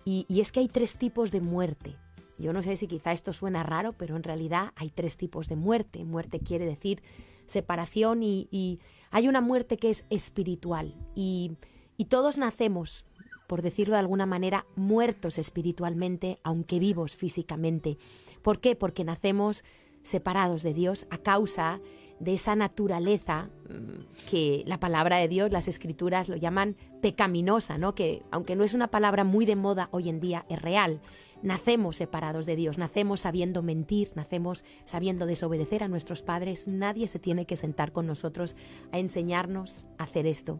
Y, 0.04 0.26
es 0.28 0.52
que 0.52 0.60
hay 0.60 0.68
tres 0.68 0.96
tipos 0.96 1.30
de 1.30 1.40
muerte. 1.40 1.96
Yo 2.38 2.52
no 2.52 2.62
sé 2.62 2.76
si 2.76 2.86
quizá 2.86 3.12
esto 3.12 3.32
suena 3.32 3.62
raro, 3.62 3.92
pero 3.92 4.16
en 4.16 4.22
realidad 4.22 4.72
hay 4.76 4.90
tres 4.90 5.16
tipos 5.16 5.48
de 5.48 5.56
muerte. 5.56 6.04
Muerte 6.04 6.40
quiere 6.40 6.66
decir 6.66 7.02
separación 7.46 8.22
y, 8.22 8.80
hay 9.12 9.28
una 9.28 9.40
muerte 9.40 9.76
que 9.76 9.88
es 9.88 10.04
espiritual. 10.10 10.94
Y, 11.14 11.52
y 11.96 12.06
todos 12.06 12.38
nacemos 12.38 13.06
por 13.46 13.62
decirlo 13.62 13.94
de 13.94 14.00
alguna 14.00 14.26
manera, 14.26 14.66
muertos 14.74 15.38
espiritualmente, 15.38 16.40
aunque 16.42 16.78
vivos 16.78 17.16
físicamente. 17.16 17.96
¿Por 18.42 18.60
qué? 18.60 18.74
Porque 18.76 19.04
nacemos 19.04 19.64
separados 20.02 20.62
de 20.62 20.74
Dios 20.74 21.06
a 21.10 21.18
causa 21.18 21.80
de 22.20 22.34
esa 22.34 22.56
naturaleza 22.56 23.50
mm, 23.68 24.26
que 24.28 24.62
la 24.66 24.80
palabra 24.80 25.18
de 25.18 25.28
Dios, 25.28 25.50
las 25.52 25.68
escrituras 25.68 26.28
lo 26.28 26.36
llaman 26.36 26.76
pecaminosa, 27.02 27.78
¿no? 27.78 27.94
Que 27.94 28.22
aunque 28.30 28.56
no 28.56 28.64
es 28.64 28.74
una 28.74 28.88
palabra 28.88 29.24
muy 29.24 29.44
de 29.46 29.56
moda 29.56 29.88
hoy 29.90 30.08
en 30.08 30.20
día, 30.20 30.46
es 30.48 30.60
real. 30.60 31.00
Nacemos 31.46 31.94
separados 31.94 32.44
de 32.44 32.56
Dios, 32.56 32.76
nacemos 32.76 33.20
sabiendo 33.20 33.62
mentir, 33.62 34.10
nacemos 34.16 34.64
sabiendo 34.84 35.26
desobedecer 35.26 35.84
a 35.84 35.88
nuestros 35.88 36.20
padres. 36.20 36.66
Nadie 36.66 37.06
se 37.06 37.20
tiene 37.20 37.46
que 37.46 37.54
sentar 37.54 37.92
con 37.92 38.04
nosotros 38.04 38.56
a 38.90 38.98
enseñarnos 38.98 39.86
a 39.96 40.02
hacer 40.02 40.26
esto. 40.26 40.58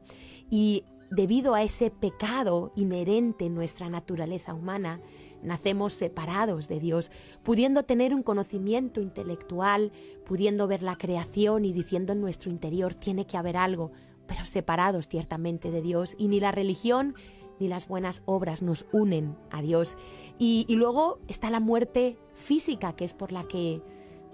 Y 0.49 0.85
debido 1.11 1.57
a 1.57 1.65
ese 1.65 1.91
pecado 1.91 2.73
inherente 2.77 3.47
en 3.47 3.57
nuestra 3.57 3.91
naturaleza 3.91 4.55
humana, 4.55 5.01
nacemos 5.43 5.93
separados 5.93 6.69
de 6.69 6.79
Dios, 6.79 7.11
pudiendo 7.43 7.83
tener 7.83 8.15
un 8.15 8.23
conocimiento 8.23 9.01
intelectual, 9.01 9.91
pudiendo 10.25 10.69
ver 10.69 10.83
la 10.83 10.95
creación 10.95 11.65
y 11.65 11.73
diciendo 11.73 12.13
en 12.13 12.21
nuestro 12.21 12.49
interior 12.49 12.95
tiene 12.95 13.27
que 13.27 13.37
haber 13.37 13.57
algo, 13.57 13.91
pero 14.29 14.45
separados 14.45 15.09
ciertamente 15.09 15.73
de 15.73 15.83
Dios 15.83 16.15
y 16.17 16.29
ni 16.29 16.39
la 16.39 16.53
religión 16.53 17.17
ni 17.59 17.69
las 17.69 17.89
buenas 17.89 18.23
obras 18.27 18.63
nos 18.63 18.87
unen 18.93 19.37
a 19.51 19.63
Dios. 19.63 19.97
Y, 20.39 20.67
luego 20.69 21.19
está 21.29 21.51
la 21.51 21.61
muerte 21.61 22.19
física, 22.35 22.95
que 22.95 23.05
es 23.05 23.15
por 23.15 23.33
la 23.33 23.45
que, 23.45 23.83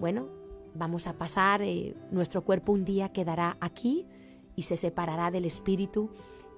bueno, 0.00 0.28
vamos 0.74 1.06
a 1.06 1.14
pasar, 1.14 1.62
eh, 1.62 1.94
nuestro 2.10 2.42
cuerpo 2.42 2.72
un 2.72 2.84
día 2.84 3.10
quedará 3.10 3.56
aquí 3.60 4.06
y 4.56 4.62
se 4.62 4.76
separará 4.76 5.30
del 5.30 5.44
espíritu 5.44 6.10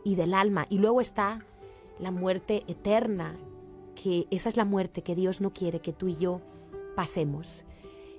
y 0.05 0.15
del 0.15 0.35
alma. 0.35 0.67
Y 0.69 0.79
luego 0.79 1.01
está 1.01 1.45
la 1.99 2.11
muerte 2.11 2.65
eterna, 2.67 3.37
que 3.95 4.27
esa 4.31 4.49
es 4.49 4.57
la 4.57 4.65
muerte 4.65 5.03
que 5.03 5.15
Dios 5.15 5.41
no 5.41 5.53
quiere 5.53 5.81
que 5.81 5.93
tú 5.93 6.09
y 6.09 6.17
yo 6.17 6.41
pasemos. 6.97 7.65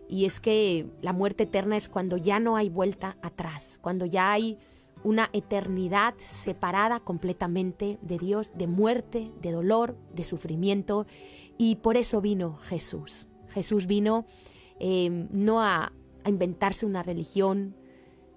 Y 0.07 0.25
es 0.25 0.39
que 0.39 0.87
la 1.01 1.13
muerte 1.13 1.43
eterna 1.43 1.77
es 1.77 1.89
cuando 1.89 2.17
ya 2.17 2.39
no 2.39 2.55
hay 2.55 2.69
vuelta 2.69 3.17
atrás, 3.21 3.79
cuando 3.81 4.05
ya 4.05 4.31
hay 4.31 4.59
una 5.05 5.29
eternidad 5.33 6.15
separada 6.17 6.99
completamente 6.99 7.99
de 8.01 8.17
Dios, 8.17 8.51
de 8.55 8.65
muerte, 8.65 9.31
de 9.39 9.51
dolor, 9.51 9.95
de 10.13 10.23
sufrimiento. 10.23 11.05
Y 11.59 11.75
por 11.75 11.95
eso 11.95 12.21
vino 12.21 12.57
Jesús. 12.57 13.27
Jesús 13.49 13.85
vino 13.85 14.25
eh, 14.79 15.27
no 15.29 15.61
a 15.61 15.93
inventarse 16.25 16.87
una 16.87 17.03
religión, 17.03 17.77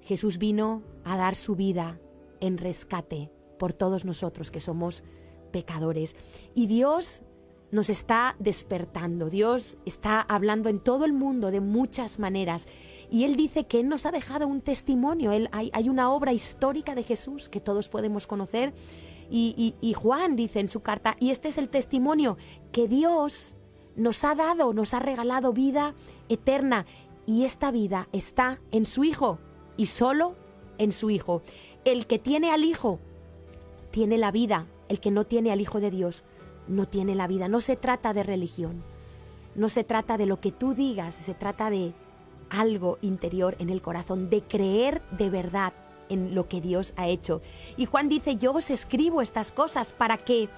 Jesús 0.02 0.36
vino 0.36 0.82
a 1.04 1.16
dar 1.16 1.36
su 1.36 1.56
vida 1.56 1.98
en 2.40 2.58
rescate 2.58 3.32
por 3.58 3.72
todos 3.72 4.04
nosotros 4.04 4.50
que 4.50 4.60
somos 4.60 5.04
pecadores. 5.50 6.16
Y 6.54 6.66
Dios 6.66 7.22
nos 7.70 7.90
está 7.90 8.34
despertando, 8.38 9.28
Dios 9.28 9.78
está 9.84 10.20
hablando 10.20 10.68
en 10.68 10.80
todo 10.80 11.04
el 11.04 11.12
mundo 11.12 11.50
de 11.50 11.60
muchas 11.60 12.18
maneras. 12.18 12.66
Y 13.10 13.24
Él 13.24 13.36
dice 13.36 13.66
que 13.66 13.80
Él 13.80 13.88
nos 13.88 14.06
ha 14.06 14.10
dejado 14.10 14.46
un 14.46 14.60
testimonio, 14.60 15.32
Él, 15.32 15.48
hay, 15.52 15.70
hay 15.74 15.88
una 15.88 16.10
obra 16.10 16.32
histórica 16.32 16.94
de 16.94 17.02
Jesús 17.02 17.48
que 17.48 17.60
todos 17.60 17.88
podemos 17.88 18.26
conocer. 18.26 18.72
Y, 19.30 19.74
y 19.82 19.92
Juan 19.92 20.36
dice 20.36 20.60
en 20.60 20.68
su 20.68 20.80
carta, 20.80 21.16
y 21.20 21.30
este 21.30 21.48
es 21.48 21.58
el 21.58 21.68
testimonio, 21.68 22.38
que 22.72 22.88
Dios 22.88 23.54
nos 23.94 24.24
ha 24.24 24.34
dado, 24.34 24.72
nos 24.72 24.94
ha 24.94 25.00
regalado 25.00 25.52
vida 25.52 25.94
eterna. 26.30 26.86
Y 27.26 27.44
esta 27.44 27.70
vida 27.70 28.08
está 28.12 28.58
en 28.70 28.86
su 28.86 29.04
Hijo 29.04 29.38
y 29.76 29.86
solo 29.86 30.34
en 30.78 30.92
su 30.92 31.10
Hijo. 31.10 31.42
El 31.84 32.06
que 32.06 32.18
tiene 32.18 32.50
al 32.52 32.64
Hijo 32.64 33.00
tiene 33.90 34.16
la 34.16 34.30
vida, 34.30 34.66
el 34.88 34.98
que 34.98 35.10
no 35.10 35.26
tiene 35.26 35.52
al 35.52 35.60
Hijo 35.60 35.78
de 35.78 35.90
Dios 35.90 36.24
no 36.68 36.86
tiene 36.86 37.14
la 37.14 37.26
vida. 37.26 37.48
No 37.48 37.60
se 37.60 37.76
trata 37.76 38.12
de 38.12 38.22
religión, 38.22 38.82
no 39.54 39.68
se 39.68 39.84
trata 39.84 40.16
de 40.16 40.26
lo 40.26 40.40
que 40.40 40.52
tú 40.52 40.74
digas, 40.74 41.14
se 41.14 41.34
trata 41.34 41.70
de 41.70 41.94
algo 42.50 42.98
interior 43.02 43.56
en 43.58 43.70
el 43.70 43.82
corazón, 43.82 44.30
de 44.30 44.42
creer 44.42 45.02
de 45.10 45.30
verdad 45.30 45.72
en 46.08 46.34
lo 46.34 46.48
que 46.48 46.60
Dios 46.60 46.92
ha 46.96 47.08
hecho. 47.08 47.42
Y 47.76 47.86
Juan 47.86 48.08
dice, 48.08 48.36
yo 48.36 48.52
os 48.52 48.70
escribo 48.70 49.20
estas 49.20 49.52
cosas 49.52 49.92
para 49.92 50.16
que 50.16 50.48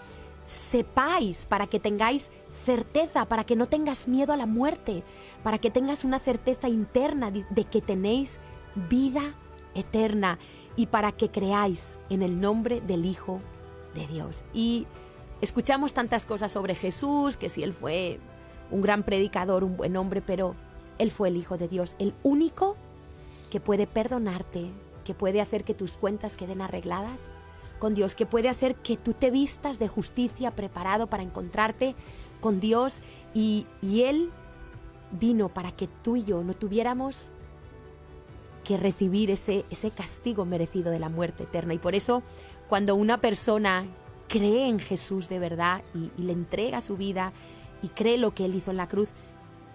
sepáis, 0.47 1.47
para 1.47 1.67
que 1.67 1.81
tengáis 1.81 2.31
certeza, 2.65 3.27
para 3.27 3.45
que 3.45 3.57
no 3.57 3.67
tengas 3.67 4.09
miedo 4.09 4.33
a 4.33 4.37
la 4.37 4.47
muerte, 4.47 5.05
para 5.43 5.59
que 5.59 5.71
tengas 5.71 6.05
una 6.05 6.19
certeza 6.19 6.69
interna 6.69 7.31
de 7.31 7.65
que 7.65 7.81
tenéis 7.81 8.39
vida 8.89 9.35
eterna 9.75 10.39
y 10.77 10.87
para 10.87 11.13
que 11.13 11.31
creáis 11.31 11.99
en 12.09 12.23
el 12.23 12.41
nombre 12.41 12.81
del 12.81 13.05
Hijo 13.05 13.41
de 13.95 14.07
Dios. 14.07 14.45
Y 14.53 14.87
escuchamos 15.41 15.93
tantas 15.95 16.27
cosas 16.27 16.53
sobre 16.53 16.75
Jesús, 16.75 17.37
que 17.37 17.49
si 17.49 17.63
Él 17.63 17.73
fue 17.73 18.21
un 18.71 18.81
gran 18.81 19.03
predicador, 19.03 19.65
un 19.65 19.77
buen 19.77 19.97
hombre, 19.97 20.23
pero 20.23 20.55
Él 20.99 21.11
fue 21.11 21.29
el 21.29 21.37
Hijo 21.37 21.57
de 21.57 21.69
Dios, 21.69 21.97
el 21.99 22.15
único 22.23 22.77
que 23.51 23.61
puede 23.61 23.87
perdonarte, 23.87 24.71
que 25.05 25.15
puede 25.15 25.41
hacer 25.41 25.65
que 25.65 25.75
tus 25.75 25.97
cuentas 25.97 26.37
queden 26.37 26.61
arregladas 26.61 27.31
con 27.79 27.95
Dios, 27.95 28.15
que 28.15 28.27
puede 28.27 28.49
hacer 28.49 28.77
que 28.77 28.97
tú 28.97 29.15
te 29.15 29.31
vistas 29.31 29.79
de 29.79 29.89
justicia 29.89 30.51
preparado 30.53 31.09
para 31.09 31.23
encontrarte 31.23 31.95
con 32.41 32.61
Dios 32.61 33.01
y, 33.35 33.67
y 33.83 34.03
Él 34.03 34.31
vino 35.19 35.49
para 35.49 35.73
que 35.73 35.89
tú 35.89 36.17
y 36.17 36.25
yo 36.25 36.45
no 36.45 36.55
tuviéramos 36.55 37.31
que 38.65 38.77
recibir 38.77 39.31
ese, 39.31 39.65
ese 39.71 39.91
castigo 39.91 40.45
merecido 40.45 40.93
de 40.93 40.99
la 40.99 41.09
muerte 41.09 41.45
eterna. 41.45 41.75
Y 41.75 41.79
por 41.79 41.95
eso, 41.95 42.23
cuando 42.69 42.95
una 42.95 43.21
persona 43.21 43.87
cree 44.31 44.69
en 44.69 44.79
Jesús 44.79 45.29
de 45.29 45.41
verdad 45.41 45.83
y, 45.93 46.23
le 46.23 46.33
entrega 46.33 46.81
su 46.81 46.97
vida 46.97 47.33
y 47.83 47.89
cree 47.89 48.17
lo 48.17 48.33
que 48.33 48.45
Él 48.45 48.55
hizo 48.55 48.71
en 48.71 48.77
la 48.77 48.89
cruz, 48.89 49.11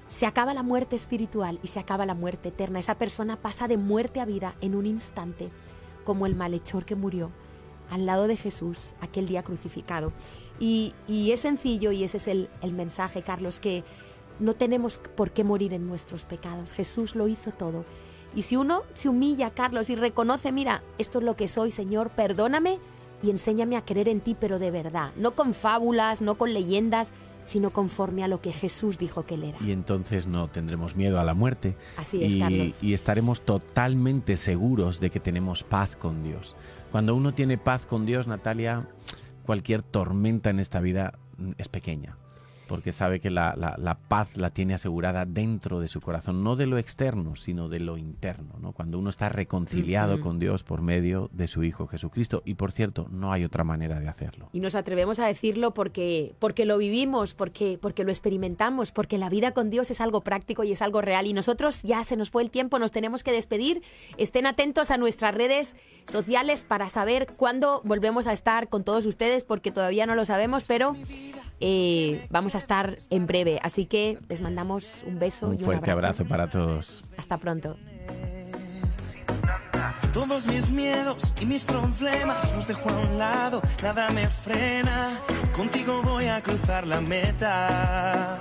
se 0.08 0.26
acaba 0.26 0.54
la 0.54 0.64
muerte 0.64 0.96
espiritual 0.96 1.60
y 1.62 1.68
se 1.68 1.80
acaba 1.80 2.06
la 2.06 2.14
muerte 2.14 2.50
eterna. 2.50 2.80
Esa 2.80 2.96
persona 2.96 3.36
pasa 3.36 3.68
de 3.68 3.78
muerte 3.78 4.22
a 4.22 4.26
vida 4.26 4.56
en 4.62 4.76
un 4.76 4.86
instante, 4.86 5.50
como 6.06 6.26
el 6.26 6.36
malhechor 6.36 6.86
que 6.86 6.96
murió 6.96 7.32
al 7.92 8.06
lado 8.06 8.28
de 8.28 8.38
Jesús 8.38 8.96
aquel 9.02 9.28
día 9.28 9.44
crucificado. 9.44 10.14
Y, 10.58 10.94
y 11.08 11.32
es 11.32 11.42
sencillo 11.42 11.92
y 11.92 12.04
ese 12.04 12.18
es 12.18 12.28
el, 12.28 12.50
el, 12.62 12.72
mensaje, 12.72 13.24
Carlos, 13.24 13.60
que 13.60 13.84
no 14.40 14.54
tenemos 14.54 15.02
por 15.18 15.32
qué 15.32 15.44
morir 15.44 15.74
en 15.74 15.86
nuestros 15.86 16.24
pecados. 16.24 16.72
Jesús 16.72 17.16
lo 17.16 17.28
hizo 17.28 17.52
todo 17.52 17.84
y 18.34 18.44
si 18.44 18.56
uno 18.56 18.84
se 18.94 19.10
humilla, 19.10 19.50
Carlos, 19.50 19.90
y 19.90 19.96
reconoce, 19.96 20.54
mira, 20.54 20.82
esto 20.98 21.20
es 21.20 21.26
lo 21.26 21.36
que 21.36 21.48
soy, 21.50 21.72
Señor, 21.72 22.12
perdóname 22.12 22.80
y 23.26 23.32
enséñame 23.32 23.76
a 23.76 23.84
creer 23.84 24.08
en 24.08 24.22
ti, 24.22 24.36
pero 24.40 24.60
de 24.60 24.72
verdad, 24.72 25.12
no 25.16 25.36
con 25.36 25.54
fábulas, 25.54 26.22
no 26.22 26.36
con 26.36 26.54
leyendas, 26.54 27.12
sino 27.46 27.72
conforme 27.72 28.24
a 28.24 28.28
lo 28.28 28.42
que 28.42 28.52
Jesús 28.52 28.98
dijo 28.98 29.26
que 29.26 29.36
él 29.36 29.44
era. 29.44 29.58
Y 29.62 29.72
entonces 29.72 30.28
no 30.28 30.48
tendremos 30.48 30.96
miedo 30.96 31.20
a 31.20 31.24
la 31.24 31.34
muerte. 31.34 31.76
Así 31.98 32.24
es, 32.24 32.36
Carlos. 32.36 32.82
Y 32.82 32.94
estaremos 32.94 33.42
totalmente 33.42 34.38
seguros 34.38 35.00
de 35.00 35.10
que 35.10 35.20
tenemos 35.20 35.64
paz 35.64 35.96
con 35.96 36.24
Dios. 36.24 36.56
Cuando 36.92 37.16
uno 37.16 37.34
tiene 37.34 37.58
paz 37.58 37.86
con 37.86 38.06
Dios, 38.06 38.28
Natalia, 38.28 38.88
cualquier 39.44 39.82
tormenta 39.82 40.50
en 40.50 40.60
esta 40.60 40.80
vida 40.80 41.14
es 41.58 41.68
pequeña. 41.68 42.18
Porque 42.68 42.92
sabe 42.92 43.20
que 43.20 43.30
la, 43.30 43.54
la- 43.58 43.76
la 43.78 43.96
paz 43.96 44.36
la 44.36 44.50
tiene 44.50 44.74
asegurada 44.74 45.26
dentro 45.26 45.80
de 45.80 45.88
su 45.88 46.02
corazón, 46.02 46.44
no 46.44 46.56
de 46.56 46.66
lo 46.66 46.78
externo, 46.78 47.36
sino 47.36 47.70
de 47.70 47.80
lo 47.80 47.98
interno, 47.98 48.56
¿no? 48.60 48.72
Cuando 48.72 49.00
uno 49.00 49.10
está 49.10 49.30
reconciliado 49.30 50.20
con 50.22 50.40
Dios 50.40 50.64
por 50.64 50.82
medio 50.82 51.30
de 51.34 51.48
su 51.48 51.64
Hijo 51.64 51.88
Jesucristo. 51.88 52.42
Y 52.46 52.56
por 52.56 52.72
cierto, 52.72 53.08
no 53.12 53.32
hay 53.32 53.44
otra 53.44 53.64
manera 53.64 54.00
de 54.00 54.08
hacerlo. 54.08 54.50
Y 54.54 54.60
nos 54.60 54.76
atrevemos 54.76 55.20
a 55.20 55.28
decirlo 55.28 55.74
porque, 55.74 56.34
porque 56.40 56.66
lo 56.66 56.78
vivimos, 56.78 57.34
porque, 57.34 57.78
porque 57.82 58.04
lo 58.04 58.12
experimentamos, 58.12 58.92
porque 58.92 59.18
la 59.18 59.30
vida 59.30 59.52
con 59.54 59.70
Dios 59.70 59.92
es 59.92 60.02
algo 60.02 60.22
práctico 60.22 60.64
y 60.64 60.72
es 60.72 60.82
algo 60.82 61.02
real. 61.02 61.28
Y 61.28 61.34
nosotros 61.34 61.84
ya 61.84 62.04
se 62.04 62.16
nos 62.18 62.30
fue 62.30 62.44
el 62.44 62.50
tiempo, 62.52 62.80
nos 62.80 62.92
tenemos 62.92 63.24
que 63.24 63.32
despedir. 63.32 63.82
Estén 64.18 64.46
atentos 64.46 64.92
a 64.92 64.98
nuestras 64.98 65.36
redes 65.36 65.76
sociales 66.08 66.66
para 66.66 66.90
saber 66.90 67.28
cuándo 67.36 67.82
volvemos 67.84 68.28
a 68.28 68.34
estar 68.34 68.70
con 68.70 68.84
todos 68.84 69.06
ustedes, 69.06 69.44
porque 69.44 69.72
todavía 69.72 70.06
no 70.06 70.16
lo 70.16 70.26
sabemos, 70.26 70.64
pero 70.68 70.96
eh, 71.60 72.28
vamos 72.30 72.56
a 72.56 72.58
estar 72.58 72.98
en 73.10 73.28
breve. 73.28 73.60
Así 73.64 73.86
que 73.86 74.20
les 74.30 74.42
mandamos 74.42 75.04
un 75.08 75.20
beso 75.20 75.48
Un 75.48 75.54
y 75.54 75.58
un 75.60 75.64
fuerte 75.66 75.92
abrazo. 75.92 76.24
abrazo 76.24 76.30
para 76.30 76.50
todos. 76.50 77.04
Hasta 77.18 77.38
pronto. 77.38 77.78
Todos 80.12 80.48
mis 80.48 80.70
miedos 80.72 81.34
y 81.42 81.46
mis 81.46 81.64
problemas 81.66 82.54
los 82.56 82.68
dejo 82.68 82.90
a 82.90 83.00
un 83.00 83.18
lado, 83.18 83.62
nada 83.84 84.10
me 84.12 84.28
frena. 84.30 85.20
Contigo 85.54 86.02
voy 86.04 86.28
a 86.28 86.42
cruzar 86.42 86.88
la 86.88 87.02
meta. 87.02 88.40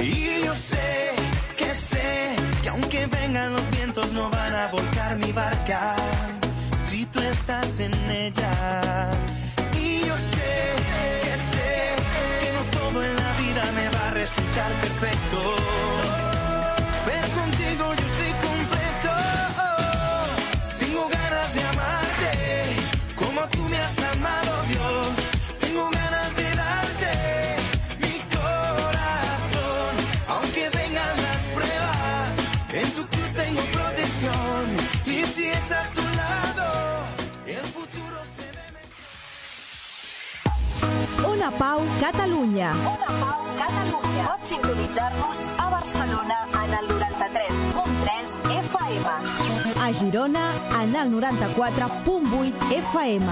Y 0.00 0.44
yo 0.44 0.54
sé 0.54 1.12
que 1.56 1.72
sé 1.72 2.36
que 2.62 2.68
aunque 2.68 3.06
vengan 3.06 3.52
los 3.52 3.70
vientos 3.70 4.12
no 4.12 4.28
van 4.30 4.54
a 4.54 4.68
volcar 4.68 5.16
mi 5.16 5.32
barca. 5.32 5.96
Si 6.76 7.06
tú 7.06 7.20
estás 7.20 7.80
en 7.80 7.94
ella. 8.10 9.10
Y 9.80 10.00
yo 10.06 10.16
sé 10.16 10.74
que 11.22 11.36
sé 11.36 11.94
todo 12.94 13.04
en 13.04 13.16
la 13.16 13.32
vida 13.32 13.72
me 13.74 13.88
va 13.88 14.08
a 14.08 14.10
resultar 14.12 14.70
perfecto. 14.80 16.13
Ona 41.44 41.58
Pau, 41.60 41.80
Catalunya. 42.00 42.72
Ona 42.88 43.10
Pau, 43.20 43.40
Catalunya. 43.60 44.24
Pots 44.32 44.48
sintonitzar-nos 44.48 45.38
a 45.60 45.68
Barcelona 45.68 46.38
en 46.64 46.72
el 46.72 46.88
93.3 46.88 48.32
FM. 48.64 49.08
A 49.76 49.92
Girona, 49.92 50.46
en 50.80 50.96
el 50.96 51.12
94.8 51.12 52.72
FM. 52.78 53.28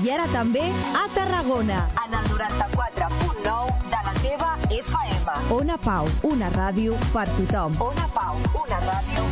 I 0.00 0.10
ara 0.14 0.26
també 0.32 0.64
a 0.96 1.04
Tarragona. 1.12 1.84
En 2.06 2.16
el 2.16 2.24
94.9 2.32 3.68
de 3.84 4.00
la 4.00 4.14
teva 4.22 4.56
FM. 4.70 5.52
Ona 5.52 5.76
Pau, 5.76 6.08
una 6.22 6.48
ràdio 6.56 6.96
per 7.12 7.28
tothom. 7.36 7.76
Ona 7.84 8.08
Pau, 8.16 8.40
una 8.64 8.80
ràdio 8.88 9.28